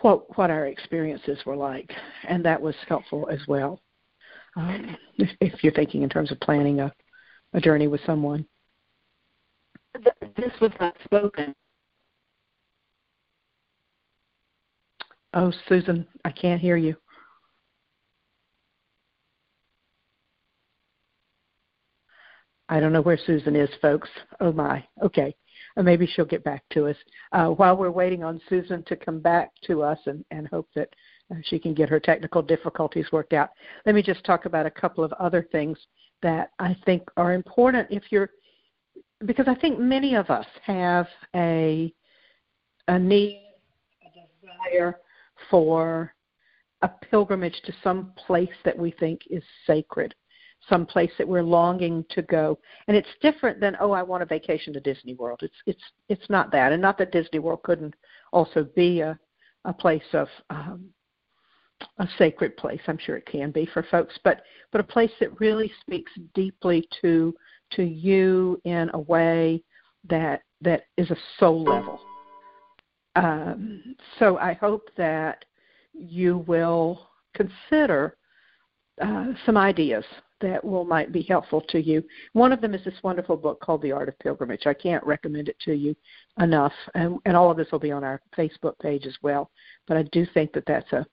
what 0.00 0.36
what 0.36 0.50
our 0.50 0.66
experiences 0.66 1.38
were 1.46 1.56
like 1.56 1.90
and 2.28 2.44
that 2.44 2.60
was 2.60 2.76
helpful 2.88 3.28
as 3.30 3.40
well. 3.48 3.80
Um, 4.56 4.96
if, 5.16 5.30
if 5.40 5.64
you're 5.64 5.72
thinking 5.72 6.02
in 6.02 6.08
terms 6.08 6.30
of 6.30 6.40
planning 6.40 6.80
a 6.80 6.92
a 7.54 7.60
journey 7.60 7.86
with 7.86 8.00
someone. 8.06 8.46
This 10.36 10.52
was 10.60 10.72
not 10.80 10.96
spoken 11.04 11.54
Oh, 15.34 15.52
Susan, 15.68 16.06
I 16.24 16.30
can't 16.30 16.60
hear 16.60 16.76
you. 16.76 16.96
I 22.68 22.80
don't 22.80 22.92
know 22.92 23.02
where 23.02 23.18
Susan 23.18 23.56
is, 23.56 23.70
folks. 23.80 24.08
Oh 24.40 24.52
my. 24.52 24.84
Okay. 25.02 25.34
Uh, 25.76 25.82
maybe 25.82 26.06
she'll 26.06 26.24
get 26.24 26.44
back 26.44 26.62
to 26.72 26.86
us. 26.86 26.96
Uh, 27.32 27.48
while 27.48 27.76
we're 27.76 27.90
waiting 27.90 28.22
on 28.22 28.40
Susan 28.48 28.82
to 28.84 28.96
come 28.96 29.20
back 29.20 29.50
to 29.64 29.82
us 29.82 29.98
and, 30.06 30.24
and 30.30 30.48
hope 30.48 30.68
that 30.74 30.88
uh, 31.30 31.36
she 31.44 31.58
can 31.58 31.74
get 31.74 31.88
her 31.88 32.00
technical 32.00 32.42
difficulties 32.42 33.06
worked 33.12 33.32
out, 33.32 33.50
let 33.86 33.94
me 33.94 34.02
just 34.02 34.24
talk 34.24 34.44
about 34.44 34.66
a 34.66 34.70
couple 34.70 35.02
of 35.02 35.12
other 35.14 35.46
things 35.50 35.78
that 36.22 36.50
I 36.58 36.76
think 36.84 37.02
are 37.16 37.32
important 37.32 37.88
if 37.90 38.04
you're, 38.10 38.30
because 39.24 39.48
I 39.48 39.54
think 39.54 39.78
many 39.78 40.14
of 40.14 40.30
us 40.30 40.46
have 40.62 41.06
a, 41.34 41.92
a 42.88 42.98
need, 42.98 43.42
a 44.02 44.70
desire 44.70 44.98
for 45.50 46.14
a 46.82 46.88
pilgrimage 46.88 47.60
to 47.64 47.72
some 47.82 48.12
place 48.26 48.48
that 48.64 48.76
we 48.76 48.90
think 48.92 49.22
is 49.30 49.42
sacred, 49.66 50.14
some 50.68 50.84
place 50.84 51.10
that 51.18 51.26
we're 51.26 51.42
longing 51.42 52.04
to 52.10 52.22
go. 52.22 52.58
And 52.88 52.96
it's 52.96 53.08
different 53.20 53.60
than, 53.60 53.76
oh, 53.80 53.92
I 53.92 54.02
want 54.02 54.22
a 54.22 54.26
vacation 54.26 54.72
to 54.74 54.80
Disney 54.80 55.14
World. 55.14 55.40
It's 55.42 55.54
it's 55.66 55.82
it's 56.08 56.28
not 56.28 56.50
that. 56.52 56.72
And 56.72 56.82
not 56.82 56.98
that 56.98 57.12
Disney 57.12 57.38
World 57.38 57.62
couldn't 57.62 57.94
also 58.32 58.64
be 58.76 59.00
a 59.00 59.18
a 59.64 59.72
place 59.72 60.02
of 60.12 60.28
um 60.50 60.88
a 61.98 62.08
sacred 62.16 62.56
place. 62.56 62.80
I'm 62.86 62.98
sure 62.98 63.16
it 63.16 63.26
can 63.26 63.50
be 63.50 63.66
for 63.66 63.82
folks, 63.84 64.18
but 64.24 64.42
but 64.70 64.80
a 64.80 64.84
place 64.84 65.10
that 65.20 65.40
really 65.40 65.70
speaks 65.80 66.12
deeply 66.34 66.86
to 67.00 67.34
to 67.72 67.82
you 67.82 68.60
in 68.64 68.90
a 68.94 69.00
way 69.00 69.62
that 70.08 70.42
that 70.60 70.84
is 70.96 71.10
a 71.10 71.16
soul 71.38 71.62
level 71.64 72.00
um, 73.16 73.96
so 74.18 74.38
I 74.38 74.54
hope 74.54 74.88
that 74.96 75.44
you 75.92 76.38
will 76.38 77.08
consider 77.34 78.16
uh, 79.00 79.26
some 79.46 79.56
ideas 79.56 80.04
that 80.40 80.62
will 80.64 80.84
might 80.84 81.12
be 81.12 81.22
helpful 81.22 81.60
to 81.68 81.80
you. 81.80 82.02
One 82.32 82.52
of 82.52 82.60
them 82.60 82.74
is 82.74 82.84
this 82.84 82.94
wonderful 83.02 83.36
book 83.36 83.60
called 83.60 83.80
The 83.82 83.92
Art 83.92 84.08
of 84.08 84.18
Pilgrimage. 84.18 84.66
I 84.66 84.74
can't 84.74 85.04
recommend 85.04 85.48
it 85.48 85.56
to 85.60 85.72
you 85.72 85.94
enough, 86.40 86.72
and, 86.94 87.18
and 87.24 87.36
all 87.36 87.50
of 87.50 87.56
this 87.56 87.70
will 87.70 87.78
be 87.78 87.92
on 87.92 88.04
our 88.04 88.20
Facebook 88.36 88.78
page 88.80 89.06
as 89.06 89.16
well. 89.22 89.50
But 89.86 89.96
I 89.96 90.02
do 90.04 90.26
think 90.34 90.52
that 90.52 90.64
that's 90.66 90.92
a 90.92 91.06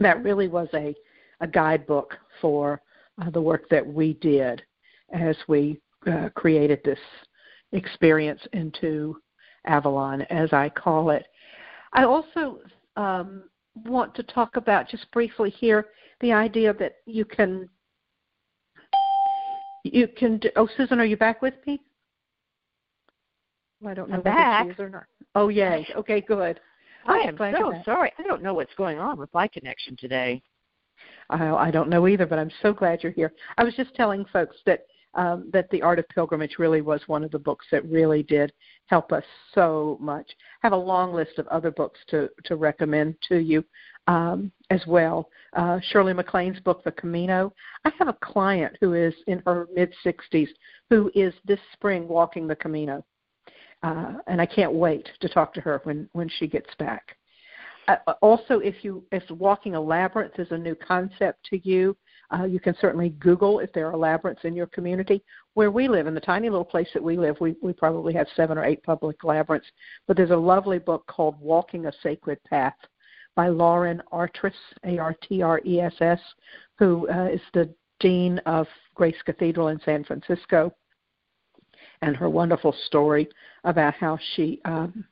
that 0.00 0.22
really 0.22 0.48
was 0.48 0.68
a 0.74 0.94
a 1.40 1.46
guidebook 1.46 2.16
for 2.40 2.80
uh, 3.20 3.30
the 3.30 3.40
work 3.40 3.68
that 3.70 3.86
we 3.86 4.14
did 4.14 4.62
as 5.12 5.36
we 5.48 5.80
uh, 6.06 6.28
created 6.34 6.80
this 6.84 6.98
experience 7.72 8.40
into 8.52 9.16
Avalon, 9.66 10.22
as 10.22 10.52
I 10.52 10.68
call 10.68 11.10
it. 11.10 11.26
I 11.92 12.04
also 12.04 12.58
um, 12.96 13.44
want 13.86 14.14
to 14.16 14.22
talk 14.22 14.56
about 14.56 14.88
just 14.88 15.10
briefly 15.12 15.50
here 15.50 15.86
the 16.20 16.32
idea 16.32 16.72
that 16.74 16.96
you 17.06 17.24
can 17.24 17.68
you 19.84 20.08
can 20.08 20.38
do, 20.38 20.48
oh 20.56 20.68
Susan, 20.76 20.98
are 20.98 21.04
you 21.04 21.16
back 21.16 21.42
with 21.42 21.54
me? 21.66 21.80
I 23.86 23.92
don't 23.92 24.08
know 24.08 24.16
I'm 24.16 24.22
back. 24.22 24.80
or 24.80 24.88
not. 24.88 25.04
Oh 25.34 25.48
yay. 25.48 25.86
Okay, 25.94 26.22
good. 26.22 26.58
I 27.06 27.18
am 27.18 27.36
so 27.36 27.74
sorry. 27.84 28.12
I 28.18 28.22
don't 28.22 28.42
know 28.42 28.54
what's 28.54 28.74
going 28.76 28.98
on 28.98 29.18
with 29.18 29.32
my 29.34 29.46
connection 29.46 29.94
today. 29.96 30.42
I, 31.28 31.50
I 31.50 31.70
don't 31.70 31.90
know 31.90 32.06
either, 32.08 32.26
but 32.26 32.38
I'm 32.38 32.50
so 32.62 32.72
glad 32.72 33.02
you're 33.02 33.12
here. 33.12 33.32
I 33.58 33.64
was 33.64 33.74
just 33.74 33.94
telling 33.94 34.24
folks 34.32 34.56
that 34.64 34.86
um, 35.14 35.48
that 35.52 35.70
the 35.70 35.82
Art 35.82 35.98
of 35.98 36.08
Pilgrimage 36.08 36.56
really 36.58 36.80
was 36.80 37.00
one 37.06 37.24
of 37.24 37.30
the 37.30 37.38
books 37.38 37.66
that 37.70 37.88
really 37.88 38.22
did 38.22 38.52
help 38.86 39.12
us 39.12 39.24
so 39.54 39.96
much. 40.00 40.26
I 40.62 40.66
have 40.66 40.72
a 40.72 40.76
long 40.76 41.14
list 41.14 41.38
of 41.38 41.46
other 41.48 41.70
books 41.70 42.00
to, 42.08 42.28
to 42.44 42.56
recommend 42.56 43.16
to 43.28 43.38
you 43.38 43.64
um, 44.06 44.52
as 44.70 44.82
well. 44.86 45.28
Uh, 45.54 45.78
Shirley 45.90 46.12
MacLaine's 46.12 46.60
book, 46.60 46.84
The 46.84 46.92
Camino. 46.92 47.52
I 47.84 47.92
have 47.98 48.08
a 48.08 48.18
client 48.22 48.76
who 48.80 48.94
is 48.94 49.14
in 49.26 49.42
her 49.46 49.68
mid 49.74 49.92
60s 50.04 50.48
who 50.90 51.10
is 51.14 51.32
this 51.44 51.60
spring 51.72 52.06
walking 52.08 52.46
the 52.46 52.56
Camino. 52.56 53.04
Uh, 53.82 54.14
and 54.26 54.40
I 54.40 54.46
can't 54.46 54.72
wait 54.72 55.08
to 55.20 55.28
talk 55.28 55.52
to 55.54 55.60
her 55.60 55.80
when, 55.84 56.08
when 56.12 56.28
she 56.28 56.46
gets 56.46 56.70
back. 56.78 57.16
Uh, 57.86 57.96
also, 58.22 58.60
if 58.60 58.76
you 58.82 59.04
if 59.12 59.28
walking 59.30 59.74
a 59.74 59.80
labyrinth 59.80 60.38
is 60.38 60.50
a 60.50 60.56
new 60.56 60.74
concept 60.74 61.44
to 61.50 61.68
you, 61.68 61.94
uh, 62.32 62.44
you 62.44 62.60
can 62.60 62.74
certainly 62.80 63.10
Google 63.10 63.58
if 63.58 63.72
there 63.72 63.90
are 63.90 63.96
labyrinths 63.96 64.44
in 64.44 64.54
your 64.54 64.66
community. 64.66 65.22
Where 65.54 65.70
we 65.70 65.88
live, 65.88 66.06
in 66.06 66.14
the 66.14 66.20
tiny 66.20 66.48
little 66.50 66.64
place 66.64 66.88
that 66.94 67.02
we 67.02 67.16
live, 67.16 67.36
we, 67.40 67.56
we 67.62 67.72
probably 67.72 68.14
have 68.14 68.26
seven 68.34 68.58
or 68.58 68.64
eight 68.64 68.82
public 68.82 69.22
labyrinths. 69.24 69.68
But 70.06 70.16
there's 70.16 70.30
a 70.30 70.36
lovely 70.36 70.78
book 70.78 71.06
called 71.06 71.40
Walking 71.40 71.86
a 71.86 71.92
Sacred 72.02 72.42
Path 72.44 72.74
by 73.36 73.48
Lauren 73.48 74.02
Artress, 74.12 74.54
A 74.84 74.98
R 74.98 75.14
T 75.28 75.42
R 75.42 75.60
E 75.64 75.80
S 75.80 75.94
S, 76.00 76.20
who 76.78 77.08
uh, 77.08 77.28
is 77.32 77.40
the 77.52 77.72
dean 78.00 78.38
of 78.46 78.66
Grace 78.94 79.20
Cathedral 79.24 79.68
in 79.68 79.80
San 79.84 80.04
Francisco, 80.04 80.72
and 82.02 82.16
her 82.16 82.28
wonderful 82.28 82.74
story 82.86 83.28
about 83.64 83.94
how 83.94 84.18
she 84.34 84.60
um, 84.64 85.04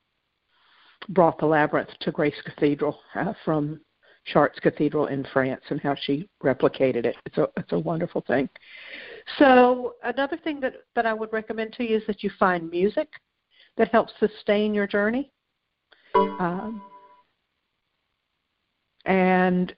brought 1.10 1.38
the 1.38 1.46
labyrinth 1.46 1.90
to 2.00 2.12
Grace 2.12 2.40
Cathedral 2.44 2.98
uh, 3.14 3.32
from 3.44 3.80
Chartres 4.24 4.60
Cathedral 4.60 5.06
in 5.06 5.26
France 5.32 5.62
and 5.70 5.80
how 5.80 5.94
she 5.94 6.28
replicated 6.42 7.04
it. 7.04 7.16
It's 7.26 7.38
a 7.38 7.48
it's 7.56 7.72
a 7.72 7.78
wonderful 7.78 8.22
thing. 8.26 8.48
So 9.38 9.94
another 10.04 10.36
thing 10.36 10.60
that 10.60 10.74
that 10.94 11.06
I 11.06 11.12
would 11.12 11.32
recommend 11.32 11.72
to 11.74 11.84
you 11.84 11.96
is 11.96 12.02
that 12.06 12.22
you 12.22 12.30
find 12.38 12.70
music 12.70 13.08
that 13.76 13.88
helps 13.88 14.12
sustain 14.20 14.74
your 14.74 14.86
journey. 14.86 15.30
Um, 16.14 16.82
and 19.06 19.74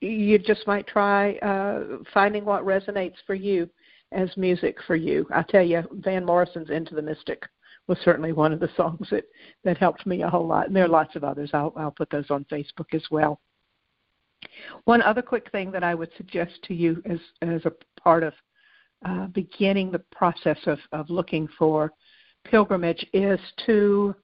you 0.00 0.38
just 0.38 0.66
might 0.66 0.86
try 0.86 1.34
uh, 1.36 1.98
finding 2.12 2.44
what 2.44 2.64
resonates 2.64 3.16
for 3.26 3.34
you 3.34 3.68
as 4.12 4.28
music 4.36 4.76
for 4.86 4.96
you. 4.96 5.26
I 5.34 5.42
tell 5.42 5.62
you, 5.62 5.82
Van 5.92 6.24
Morrison's 6.24 6.70
"Into 6.70 6.94
the 6.94 7.02
Mystic" 7.02 7.42
was 7.88 7.98
certainly 8.04 8.32
one 8.32 8.52
of 8.52 8.60
the 8.60 8.70
songs 8.76 9.08
that 9.10 9.24
that 9.64 9.78
helped 9.78 10.06
me 10.06 10.22
a 10.22 10.28
whole 10.28 10.46
lot. 10.46 10.66
And 10.66 10.76
there 10.76 10.84
are 10.84 10.88
lots 10.88 11.16
of 11.16 11.24
others. 11.24 11.50
I'll 11.54 11.72
I'll 11.76 11.90
put 11.90 12.10
those 12.10 12.30
on 12.30 12.44
Facebook 12.50 12.92
as 12.92 13.04
well. 13.10 13.40
One 14.84 15.02
other 15.02 15.22
quick 15.22 15.50
thing 15.50 15.70
that 15.72 15.84
I 15.84 15.94
would 15.94 16.10
suggest 16.16 16.52
to 16.64 16.74
you 16.74 17.02
as 17.06 17.18
as 17.42 17.64
a 17.64 17.72
part 18.00 18.22
of 18.22 18.34
uh, 19.04 19.26
beginning 19.28 19.90
the 19.90 20.02
process 20.10 20.58
of, 20.66 20.78
of 20.92 21.10
looking 21.10 21.48
for 21.58 21.92
pilgrimage 22.44 23.04
is 23.12 23.40
to 23.66 24.14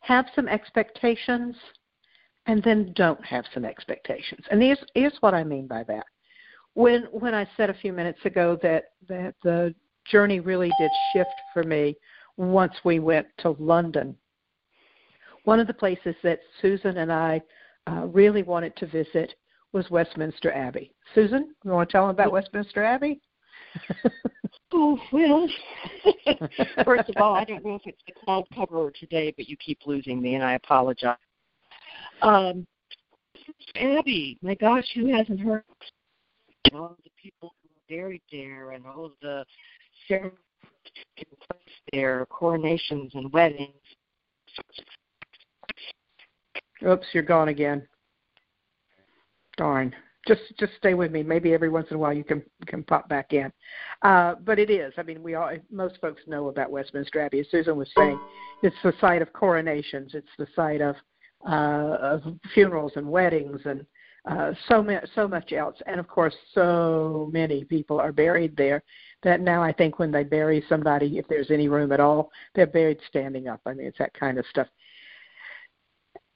have 0.00 0.26
some 0.34 0.48
expectations 0.48 1.56
and 2.46 2.62
then 2.62 2.92
don't 2.94 3.22
have 3.24 3.44
some 3.52 3.64
expectations. 3.64 4.44
And 4.50 4.62
here's, 4.62 4.78
here's 4.94 5.16
what 5.20 5.34
I 5.34 5.44
mean 5.44 5.66
by 5.66 5.82
that. 5.84 6.06
When 6.74 7.02
when 7.10 7.34
I 7.34 7.46
said 7.56 7.70
a 7.70 7.74
few 7.74 7.92
minutes 7.92 8.20
ago 8.24 8.58
that 8.62 8.84
that 9.08 9.34
the 9.42 9.74
journey 10.04 10.40
really 10.40 10.70
did 10.78 10.90
shift 11.12 11.34
for 11.52 11.64
me 11.64 11.96
once 12.36 12.74
we 12.84 13.00
went 13.00 13.26
to 13.38 13.56
London. 13.58 14.16
One 15.44 15.60
of 15.60 15.66
the 15.66 15.74
places 15.74 16.14
that 16.22 16.40
Susan 16.62 16.98
and 16.98 17.12
I 17.12 17.42
uh, 17.88 18.06
really 18.06 18.42
wanted 18.42 18.76
to 18.76 18.86
visit 18.86 19.34
was 19.72 19.90
Westminster 19.90 20.52
Abbey. 20.52 20.92
Susan, 21.14 21.54
you 21.64 21.70
want 21.70 21.88
to 21.88 21.92
tell 21.92 22.06
them 22.06 22.10
about 22.10 22.32
Westminster 22.32 22.82
Abbey? 22.82 23.20
oh 24.72 24.98
well. 25.12 25.48
First 26.84 27.08
of 27.08 27.16
all, 27.18 27.34
I 27.34 27.44
don't 27.44 27.64
know 27.64 27.76
if 27.76 27.82
it's 27.84 28.02
the 28.06 28.14
cloud 28.24 28.44
cover 28.54 28.90
today, 28.98 29.32
but 29.36 29.48
you 29.48 29.56
keep 29.56 29.80
losing 29.86 30.20
me, 30.20 30.34
and 30.34 30.44
I 30.44 30.54
apologize. 30.54 31.16
Um, 32.22 32.66
Abbey, 33.76 34.38
my 34.42 34.54
gosh, 34.54 34.86
who 34.94 35.14
hasn't 35.14 35.40
heard 35.40 35.62
all 36.72 36.96
the 37.04 37.10
people 37.22 37.54
who 37.62 37.68
were 37.68 37.96
buried 37.96 38.22
there 38.30 38.72
and 38.72 38.86
all 38.86 39.06
of 39.06 39.12
the 39.22 39.44
ceremonies 40.06 40.38
there, 41.92 42.26
coronations 42.30 43.12
and 43.14 43.32
weddings. 43.32 43.72
Oops, 46.86 47.06
you're 47.12 47.22
gone 47.22 47.48
again. 47.48 47.86
Darn. 49.56 49.94
Just 50.26 50.42
just 50.58 50.72
stay 50.76 50.94
with 50.94 51.10
me. 51.10 51.22
Maybe 51.22 51.54
every 51.54 51.68
once 51.68 51.86
in 51.90 51.96
a 51.96 51.98
while 51.98 52.12
you 52.12 52.24
can 52.24 52.42
can 52.66 52.82
pop 52.82 53.08
back 53.08 53.32
in. 53.32 53.50
Uh, 54.02 54.34
but 54.44 54.58
it 54.58 54.70
is. 54.70 54.92
I 54.98 55.02
mean, 55.02 55.22
we 55.22 55.34
all 55.34 55.50
most 55.70 55.98
folks 56.00 56.22
know 56.26 56.48
about 56.48 56.70
Westminster 56.70 57.20
Abbey. 57.20 57.40
As 57.40 57.46
Susan 57.50 57.76
was 57.76 57.88
saying, 57.96 58.20
it's 58.62 58.76
the 58.82 58.92
site 59.00 59.22
of 59.22 59.32
coronations. 59.32 60.12
It's 60.14 60.28
the 60.38 60.46
site 60.54 60.80
of 60.80 60.96
uh, 61.48 61.96
of 62.00 62.22
funerals 62.52 62.92
and 62.96 63.08
weddings 63.08 63.60
and 63.64 63.86
uh, 64.28 64.52
so 64.68 64.82
much 64.82 65.04
so 65.14 65.26
much 65.26 65.52
else. 65.52 65.76
And 65.86 65.98
of 65.98 66.08
course, 66.08 66.34
so 66.52 67.30
many 67.32 67.64
people 67.64 67.98
are 67.98 68.12
buried 68.12 68.56
there 68.56 68.82
that 69.22 69.40
now 69.40 69.62
I 69.62 69.72
think 69.72 69.98
when 69.98 70.12
they 70.12 70.24
bury 70.24 70.62
somebody, 70.68 71.18
if 71.18 71.26
there's 71.28 71.50
any 71.50 71.68
room 71.68 71.92
at 71.92 72.00
all, 72.00 72.30
they're 72.54 72.66
buried 72.66 72.98
standing 73.08 73.48
up. 73.48 73.60
I 73.66 73.72
mean, 73.72 73.86
it's 73.86 73.98
that 73.98 74.14
kind 74.14 74.38
of 74.38 74.46
stuff. 74.50 74.68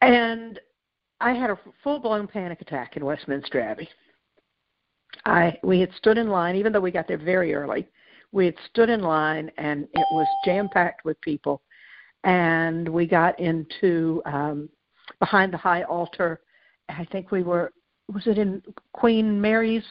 And 0.03 0.59
I 1.21 1.33
had 1.33 1.51
a 1.51 1.59
full 1.83 2.01
blown 2.01 2.27
panic 2.27 2.61
attack 2.61 2.97
in 2.97 3.05
Westminster 3.05 3.61
Abbey. 3.61 3.89
I 5.25 5.57
we 5.63 5.79
had 5.79 5.91
stood 5.97 6.19
in 6.19 6.29
line, 6.29 6.57
even 6.57 6.73
though 6.73 6.81
we 6.81 6.91
got 6.91 7.07
there 7.07 7.19
very 7.19 7.55
early. 7.55 7.87
We 8.33 8.47
had 8.47 8.57
stood 8.69 8.91
in 8.91 9.03
line, 9.03 9.51
and 9.59 9.85
it 9.85 10.07
was 10.13 10.27
jam 10.45 10.69
packed 10.69 11.05
with 11.05 11.21
people. 11.21 11.63
And 12.25 12.89
we 12.89 13.07
got 13.07 13.39
into 13.39 14.23
um, 14.27 14.69
behind 15.21 15.53
the 15.53 15.59
high 15.59 15.83
altar. 15.85 16.41
I 16.89 17.05
think 17.13 17.31
we 17.31 17.45
were 17.45 17.73
was 18.13 18.27
it 18.27 18.39
in 18.39 18.61
Queen 18.93 19.41
Mary's 19.41 19.85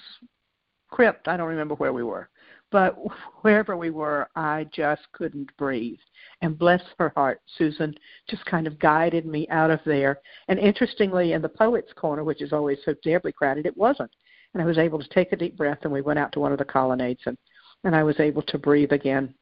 crypt? 0.89 1.29
I 1.29 1.37
don't 1.37 1.47
remember 1.47 1.75
where 1.75 1.93
we 1.93 2.03
were. 2.03 2.29
But 2.71 2.97
wherever 3.41 3.75
we 3.77 3.89
were, 3.89 4.29
I 4.35 4.67
just 4.73 5.01
couldn't 5.11 5.55
breathe. 5.57 5.99
And 6.41 6.57
bless 6.57 6.81
her 6.97 7.11
heart, 7.15 7.41
Susan 7.57 7.93
just 8.29 8.45
kind 8.45 8.65
of 8.65 8.79
guided 8.79 9.25
me 9.25 9.47
out 9.49 9.69
of 9.69 9.79
there. 9.85 10.19
And 10.47 10.57
interestingly, 10.57 11.33
in 11.33 11.41
the 11.41 11.49
Poets' 11.49 11.93
Corner, 11.95 12.23
which 12.23 12.41
is 12.41 12.53
always 12.53 12.79
so 12.83 12.95
terribly 13.03 13.31
crowded, 13.31 13.65
it 13.65 13.77
wasn't. 13.77 14.11
And 14.53 14.61
I 14.61 14.65
was 14.65 14.77
able 14.77 14.99
to 14.99 15.09
take 15.09 15.31
a 15.31 15.37
deep 15.37 15.55
breath, 15.55 15.79
and 15.83 15.93
we 15.93 16.01
went 16.01 16.19
out 16.19 16.31
to 16.33 16.39
one 16.39 16.51
of 16.51 16.57
the 16.57 16.65
colonnades, 16.65 17.21
and, 17.25 17.37
and 17.83 17.95
I 17.95 18.03
was 18.03 18.19
able 18.19 18.41
to 18.43 18.57
breathe 18.57 18.91
again. 18.91 19.33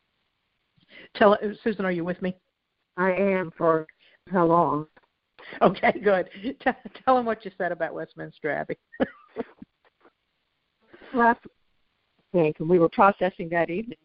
Tell 1.16 1.34
uh, 1.34 1.38
Susan, 1.64 1.86
are 1.86 1.92
you 1.92 2.04
with 2.04 2.22
me? 2.22 2.36
I 2.98 3.12
am. 3.12 3.52
For 3.58 3.88
how 4.32 4.46
long? 4.46 4.88
Okay, 5.62 5.94
good. 6.04 6.30
Tell, 6.62 6.76
tell 7.04 7.16
them 7.16 7.26
what 7.26 7.44
you 7.46 7.52
said 7.58 7.72
about 7.72 7.94
Westminster 7.94 8.52
Abbey. 8.52 8.78
Last 11.14 11.40
think, 12.32 12.60
and 12.60 12.70
we 12.70 12.80
were 12.80 12.90
processing 12.90 13.50
that 13.50 13.70
evening. 13.70 13.98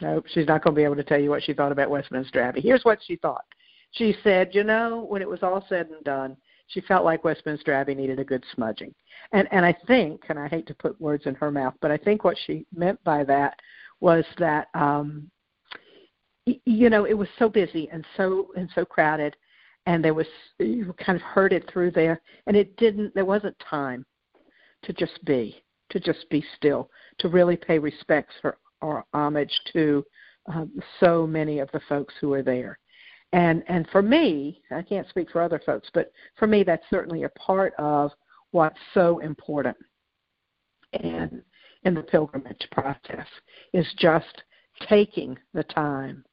Nope, 0.00 0.24
she's 0.32 0.46
not 0.46 0.62
going 0.62 0.74
to 0.74 0.78
be 0.78 0.84
able 0.84 0.96
to 0.96 1.04
tell 1.04 1.20
you 1.20 1.30
what 1.30 1.42
she 1.42 1.54
thought 1.54 1.72
about 1.72 1.88
Westminster 1.88 2.40
Abbey. 2.40 2.60
Here's 2.60 2.84
what 2.84 2.98
she 3.06 3.16
thought. 3.16 3.44
She 3.92 4.16
said, 4.24 4.50
you 4.52 4.64
know, 4.64 5.06
when 5.08 5.22
it 5.22 5.28
was 5.28 5.42
all 5.42 5.64
said 5.68 5.88
and 5.88 6.04
done, 6.04 6.36
she 6.66 6.80
felt 6.80 7.04
like 7.04 7.24
Westminster 7.24 7.72
Abbey 7.72 7.94
needed 7.94 8.18
a 8.18 8.24
good 8.24 8.44
smudging. 8.54 8.92
And 9.32 9.46
and 9.52 9.64
I 9.64 9.74
think, 9.86 10.22
and 10.28 10.38
I 10.38 10.48
hate 10.48 10.66
to 10.66 10.74
put 10.74 11.00
words 11.00 11.26
in 11.26 11.34
her 11.36 11.50
mouth, 11.50 11.74
but 11.80 11.90
I 11.90 11.96
think 11.96 12.24
what 12.24 12.36
she 12.46 12.66
meant 12.74 13.02
by 13.04 13.24
that 13.24 13.58
was 14.00 14.24
that 14.38 14.68
um 14.74 15.30
you 16.46 16.90
know, 16.90 17.06
it 17.06 17.14
was 17.14 17.28
so 17.38 17.48
busy 17.48 17.88
and 17.90 18.04
so 18.16 18.48
and 18.56 18.68
so 18.74 18.84
crowded 18.84 19.36
and 19.86 20.04
there 20.04 20.14
was 20.14 20.26
you 20.58 20.94
kind 21.04 21.16
of 21.16 21.22
heard 21.22 21.52
it 21.52 21.68
through 21.70 21.90
there 21.90 22.20
and 22.46 22.56
it 22.56 22.76
didn't 22.76 23.14
there 23.14 23.24
wasn't 23.24 23.56
time 23.58 24.04
to 24.82 24.92
just 24.92 25.24
be 25.24 25.62
to 25.90 26.00
just 26.00 26.28
be 26.30 26.44
still 26.56 26.90
to 27.18 27.28
really 27.28 27.56
pay 27.56 27.78
respects 27.78 28.34
for 28.40 28.58
or 28.80 29.04
homage 29.14 29.52
to 29.72 30.04
um, 30.52 30.70
so 31.00 31.26
many 31.26 31.58
of 31.58 31.70
the 31.72 31.80
folks 31.88 32.12
who 32.20 32.28
were 32.28 32.42
there. 32.42 32.78
And 33.32 33.64
and 33.68 33.88
for 33.90 34.02
me 34.02 34.62
i 34.70 34.82
can't 34.82 35.08
speak 35.08 35.30
for 35.30 35.42
other 35.42 35.60
folks 35.64 35.88
but 35.92 36.12
for 36.36 36.46
me 36.46 36.62
that's 36.62 36.84
certainly 36.90 37.24
a 37.24 37.28
part 37.30 37.74
of 37.78 38.12
what's 38.52 38.78
so 38.92 39.18
important 39.18 39.76
and 40.92 41.42
in 41.82 41.94
the 41.94 42.02
pilgrimage 42.02 42.68
process 42.70 43.26
is 43.72 43.86
just 43.98 44.42
taking 44.88 45.36
the 45.52 45.64
time 45.64 46.24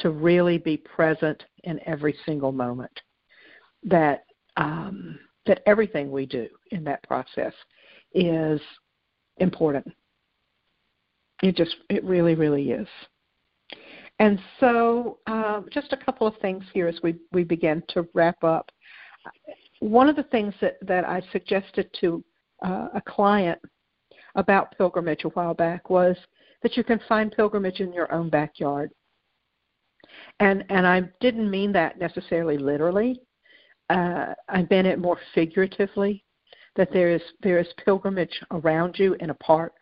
to 0.00 0.10
really 0.10 0.58
be 0.58 0.76
present 0.76 1.42
in 1.64 1.80
every 1.86 2.16
single 2.26 2.52
moment. 2.52 2.92
That 3.82 4.24
um, 4.56 5.18
that 5.46 5.62
everything 5.66 6.10
we 6.10 6.26
do 6.26 6.48
in 6.70 6.84
that 6.84 7.02
process 7.02 7.52
is 8.14 8.60
important. 9.38 9.86
It 11.42 11.56
just 11.56 11.76
it 11.88 12.04
really 12.04 12.34
really 12.34 12.70
is. 12.70 12.88
And 14.18 14.38
so, 14.58 15.18
uh, 15.26 15.62
just 15.72 15.94
a 15.94 15.96
couple 15.96 16.26
of 16.26 16.36
things 16.42 16.62
here 16.74 16.88
as 16.88 16.98
we 17.02 17.14
we 17.32 17.42
begin 17.42 17.82
to 17.88 18.06
wrap 18.12 18.44
up. 18.44 18.70
One 19.80 20.10
of 20.10 20.16
the 20.16 20.24
things 20.24 20.52
that 20.60 20.76
that 20.82 21.08
I 21.08 21.22
suggested 21.32 21.88
to 22.00 22.22
uh, 22.62 22.88
a 22.94 23.00
client 23.00 23.58
about 24.34 24.76
pilgrimage 24.76 25.24
a 25.24 25.28
while 25.28 25.54
back 25.54 25.88
was 25.88 26.16
that 26.62 26.76
you 26.76 26.84
can 26.84 27.00
find 27.08 27.32
pilgrimage 27.32 27.80
in 27.80 27.92
your 27.92 28.12
own 28.12 28.28
backyard 28.28 28.90
and 30.40 30.64
and 30.68 30.86
I 30.86 31.02
didn't 31.20 31.50
mean 31.50 31.72
that 31.72 31.98
necessarily 31.98 32.58
literally. 32.58 33.20
Uh, 33.88 34.34
I 34.48 34.66
meant 34.70 34.86
it 34.86 34.98
more 34.98 35.18
figuratively. 35.34 36.24
That 36.76 36.92
there 36.92 37.10
is 37.10 37.22
there 37.42 37.58
is 37.58 37.66
pilgrimage 37.84 38.40
around 38.52 38.98
you 38.98 39.14
in 39.20 39.30
a 39.30 39.34
park, 39.34 39.72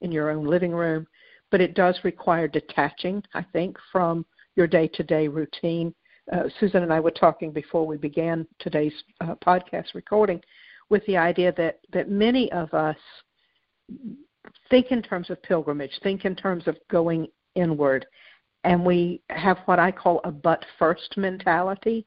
in 0.00 0.12
your 0.12 0.30
own 0.30 0.46
living 0.46 0.72
room, 0.72 1.06
but 1.50 1.60
it 1.60 1.74
does 1.74 1.98
require 2.04 2.48
detaching. 2.48 3.22
I 3.34 3.44
think 3.52 3.76
from 3.92 4.24
your 4.54 4.66
day-to-day 4.66 5.28
routine. 5.28 5.94
Uh, 6.32 6.44
Susan 6.58 6.82
and 6.82 6.92
I 6.92 6.98
were 6.98 7.10
talking 7.10 7.52
before 7.52 7.86
we 7.86 7.96
began 7.96 8.46
today's 8.58 8.94
uh, 9.20 9.34
podcast 9.36 9.94
recording, 9.94 10.40
with 10.88 11.04
the 11.06 11.16
idea 11.16 11.52
that 11.56 11.80
that 11.92 12.08
many 12.10 12.50
of 12.52 12.72
us 12.74 12.96
think 14.70 14.90
in 14.90 15.02
terms 15.02 15.30
of 15.30 15.42
pilgrimage, 15.42 15.92
think 16.02 16.24
in 16.24 16.34
terms 16.34 16.66
of 16.66 16.76
going 16.90 17.26
inward, 17.54 18.06
and 18.66 18.84
we 18.84 19.22
have 19.30 19.58
what 19.66 19.78
I 19.78 19.92
call 19.92 20.20
a 20.24 20.30
but 20.30 20.64
first 20.78 21.16
mentality 21.16 22.04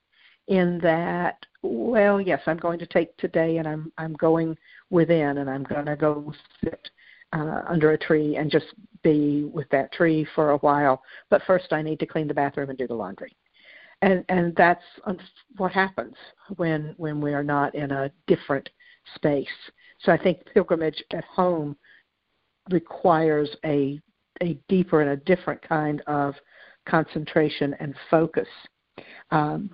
in 0.47 0.79
that 0.83 1.37
well 1.63 2.19
yes 2.19 2.41
I'm 2.45 2.57
going 2.57 2.79
to 2.79 2.85
take 2.85 3.15
today 3.17 3.57
and 3.57 3.67
I'm 3.67 3.91
I'm 3.97 4.13
going 4.13 4.57
within 4.89 5.39
and 5.39 5.49
I'm 5.49 5.63
going 5.63 5.85
to 5.85 5.95
go 5.95 6.33
sit 6.63 6.89
uh, 7.33 7.61
under 7.67 7.91
a 7.91 7.97
tree 7.97 8.35
and 8.35 8.51
just 8.51 8.65
be 9.03 9.49
with 9.53 9.69
that 9.69 9.91
tree 9.93 10.27
for 10.35 10.51
a 10.51 10.57
while. 10.57 11.01
But 11.29 11.43
first 11.47 11.71
I 11.71 11.81
need 11.81 11.99
to 11.99 12.05
clean 12.05 12.27
the 12.27 12.33
bathroom 12.33 12.69
and 12.69 12.77
do 12.77 12.87
the 12.87 12.93
laundry. 12.93 13.35
And 14.01 14.23
and 14.29 14.55
that's 14.55 14.83
what 15.57 15.71
happens 15.71 16.15
when 16.57 16.93
when 16.97 17.21
we 17.21 17.33
are 17.33 17.43
not 17.43 17.73
in 17.75 17.91
a 17.91 18.11
different 18.27 18.69
space. 19.15 19.47
So 20.01 20.11
I 20.11 20.17
think 20.17 20.39
pilgrimage 20.53 21.03
at 21.13 21.23
home 21.25 21.75
requires 22.69 23.49
a 23.65 23.99
a 24.41 24.57
deeper 24.67 25.01
and 25.01 25.11
a 25.11 25.23
different 25.25 25.61
kind 25.61 26.01
of 26.07 26.35
concentration 26.87 27.75
and 27.79 27.93
focus. 28.09 28.47
Um, 29.31 29.69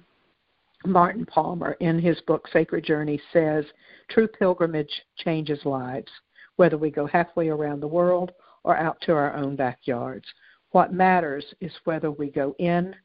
Martin 0.85 1.25
Palmer, 1.25 1.73
in 1.79 1.99
his 1.99 2.19
book 2.21 2.47
Sacred 2.51 2.83
Journey, 2.83 3.19
says 3.33 3.65
true 4.09 4.27
pilgrimage 4.27 5.01
changes 5.17 5.59
lives, 5.65 6.11
whether 6.57 6.77
we 6.77 6.91
go 6.91 7.07
halfway 7.07 7.49
around 7.49 7.79
the 7.79 7.87
world 7.87 8.31
or 8.63 8.77
out 8.77 8.99
to 9.01 9.13
our 9.13 9.35
own 9.35 9.55
backyards. 9.55 10.25
What 10.71 10.93
matters 10.93 11.45
is 11.61 11.71
whether 11.85 12.11
we 12.11 12.29
go 12.29 12.55
in 12.59 12.95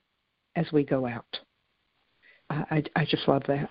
as 0.57 0.67
we 0.73 0.85
go 0.85 1.07
out. 1.07 1.39
I, 2.51 2.83
I 2.97 3.05
just 3.05 3.29
love 3.29 3.43
that. 3.47 3.71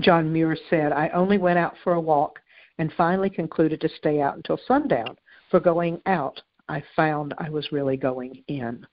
John 0.00 0.32
Muir 0.32 0.56
said, 0.70 0.92
I 0.92 1.08
only 1.08 1.38
went 1.38 1.58
out 1.58 1.74
for 1.82 1.94
a 1.94 2.00
walk 2.00 2.38
and 2.78 2.92
finally 2.96 3.30
concluded 3.30 3.80
to 3.80 3.88
stay 3.88 4.20
out 4.20 4.36
until 4.36 4.58
sundown. 4.68 5.16
For 5.50 5.60
going 5.60 6.00
out, 6.06 6.40
I 6.68 6.82
found 6.94 7.34
I 7.38 7.50
was 7.50 7.72
really 7.72 7.96
going 7.96 8.42
in. 8.48 8.86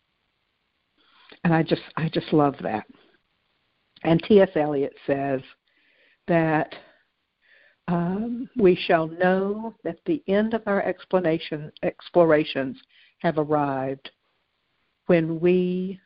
And 1.43 1.53
I 1.53 1.63
just 1.63 1.81
I 1.97 2.09
just 2.09 2.31
love 2.31 2.55
that. 2.61 2.85
And 4.03 4.21
T.S. 4.23 4.49
Eliot 4.55 4.93
says 5.07 5.41
that 6.27 6.73
um, 7.87 8.49
we 8.57 8.75
shall 8.75 9.07
know 9.07 9.75
that 9.83 9.97
the 10.05 10.23
end 10.27 10.53
of 10.53 10.63
our 10.67 10.81
explanation 10.83 11.71
explorations 11.83 12.77
have 13.19 13.37
arrived 13.37 14.11
when 15.07 15.39
we 15.39 15.99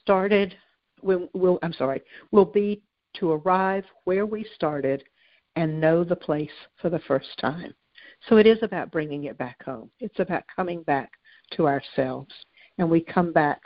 started 0.00 0.56
we'll, 1.02 1.58
I'm 1.62 1.72
sorry, 1.72 2.02
will 2.30 2.44
be 2.44 2.82
to 3.14 3.32
arrive 3.32 3.84
where 4.04 4.26
we 4.26 4.46
started 4.54 5.02
and 5.56 5.80
know 5.80 6.04
the 6.04 6.16
place 6.16 6.50
for 6.80 6.88
the 6.88 7.00
first 7.00 7.36
time. 7.40 7.74
So 8.28 8.36
it 8.36 8.46
is 8.46 8.58
about 8.62 8.92
bringing 8.92 9.24
it 9.24 9.38
back 9.38 9.62
home. 9.64 9.90
It's 10.00 10.20
about 10.20 10.44
coming 10.54 10.82
back 10.82 11.10
to 11.52 11.66
ourselves. 11.66 12.32
And 12.78 12.88
we 12.88 13.00
come 13.00 13.32
back 13.32 13.60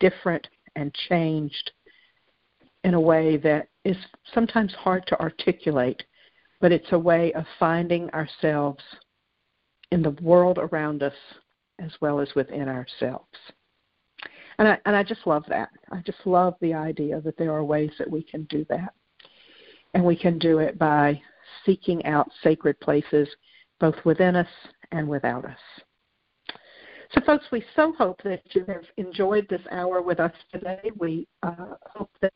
different 0.00 0.46
and 0.76 0.94
changed 1.08 1.72
in 2.84 2.94
a 2.94 3.00
way 3.00 3.36
that 3.38 3.68
is 3.84 3.96
sometimes 4.34 4.74
hard 4.74 5.06
to 5.06 5.20
articulate, 5.20 6.02
but 6.60 6.72
it's 6.72 6.92
a 6.92 6.98
way 6.98 7.32
of 7.32 7.44
finding 7.58 8.10
ourselves 8.10 8.82
in 9.90 10.02
the 10.02 10.16
world 10.22 10.58
around 10.58 11.02
us 11.02 11.14
as 11.78 11.92
well 12.00 12.20
as 12.20 12.28
within 12.34 12.68
ourselves. 12.68 13.38
And 14.58 14.68
I, 14.68 14.78
and 14.84 14.94
I 14.94 15.02
just 15.02 15.26
love 15.26 15.44
that. 15.48 15.70
I 15.90 16.00
just 16.04 16.24
love 16.24 16.54
the 16.60 16.74
idea 16.74 17.20
that 17.20 17.36
there 17.36 17.52
are 17.52 17.64
ways 17.64 17.92
that 17.98 18.10
we 18.10 18.22
can 18.22 18.44
do 18.44 18.64
that. 18.68 18.92
And 19.94 20.04
we 20.04 20.16
can 20.16 20.38
do 20.38 20.58
it 20.58 20.78
by 20.78 21.20
seeking 21.64 22.04
out 22.06 22.30
sacred 22.42 22.78
places 22.80 23.28
both 23.82 23.96
within 24.04 24.36
us 24.36 24.46
and 24.92 25.08
without 25.08 25.44
us. 25.44 25.58
So, 27.12 27.20
folks, 27.26 27.44
we 27.50 27.64
so 27.74 27.92
hope 27.98 28.22
that 28.22 28.40
you 28.54 28.64
have 28.68 28.84
enjoyed 28.96 29.46
this 29.50 29.60
hour 29.72 30.00
with 30.00 30.20
us 30.20 30.32
today. 30.52 30.92
We 30.96 31.26
uh, 31.42 31.74
hope 31.92 32.10
that 32.22 32.32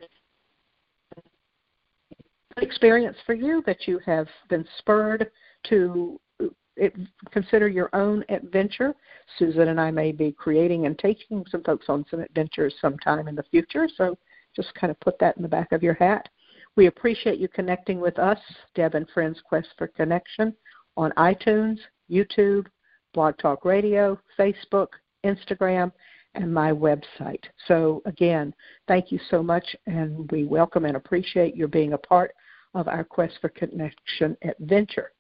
experience 2.59 3.16
for 3.24 3.34
you 3.34 3.62
that 3.64 3.86
you 3.86 4.01
have 4.05 4.26
been 4.51 4.66
spurred 4.78 5.30
to 5.68 6.20
uh, 6.42 6.88
consider 7.30 7.68
your 7.68 7.90
own 7.94 8.24
adventure. 8.28 8.92
Susan 9.38 9.68
and 9.68 9.80
I 9.80 9.92
may 9.92 10.11
be 10.11 10.32
creating 10.32 10.86
and 10.86 10.99
taking 10.99 11.44
some 11.49 11.62
folks 11.62 11.86
on 11.88 12.05
some 12.11 12.20
adventures 12.20 12.74
sometime 12.80 13.28
in 13.28 13.36
the 13.36 13.44
future, 13.44 13.88
so 13.97 14.18
just 14.55 14.74
kind 14.74 14.90
of 14.90 14.99
put 14.99 15.18
that 15.20 15.36
in 15.36 15.44
the 15.44 15.49
back 15.49 15.70
of 15.70 15.82
your 15.82 15.94
hat. 15.94 16.28
We 16.74 16.86
appreciate 16.86 17.38
you 17.38 17.49
connecting 17.49 18.01
with 18.01 18.18
us, 18.18 18.38
Deb 18.74 18.94
and 18.94 19.09
Friends 19.11 19.40
Quest 19.49 19.68
for 19.78 19.86
Connection, 19.86 20.55
on 20.97 21.12
iTunes, 21.12 21.78
YouTube, 22.11 22.66
Blog 23.14 23.36
Talk 23.38 23.64
Radio, 23.64 24.18
Facebook, 24.38 24.88
Instagram, 25.24 25.92
and 26.34 26.53
my 26.53 26.70
website. 26.70 27.42
So, 27.66 28.03
again, 28.05 28.55
thank 28.88 29.11
you 29.11 29.18
so 29.30 29.42
much, 29.42 29.74
and 29.86 30.30
we 30.30 30.44
welcome 30.44 30.84
and 30.84 30.97
appreciate 30.97 31.57
your 31.57 31.68
being 31.68 31.94
a 31.94 31.99
part 31.99 32.32
of 32.74 32.88
our 32.88 33.05
Quest 33.05 33.34
for 33.40 33.49
Connection 33.49 34.36
adventure. 34.42 35.12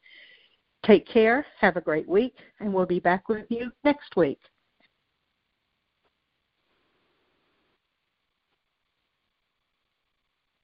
Take 0.84 1.08
care, 1.08 1.46
have 1.58 1.76
a 1.76 1.80
great 1.80 2.08
week, 2.08 2.34
and 2.60 2.72
we'll 2.72 2.86
be 2.86 3.00
back 3.00 3.28
with 3.28 3.46
you 3.48 3.72
next 3.82 4.14
week. 4.16 4.38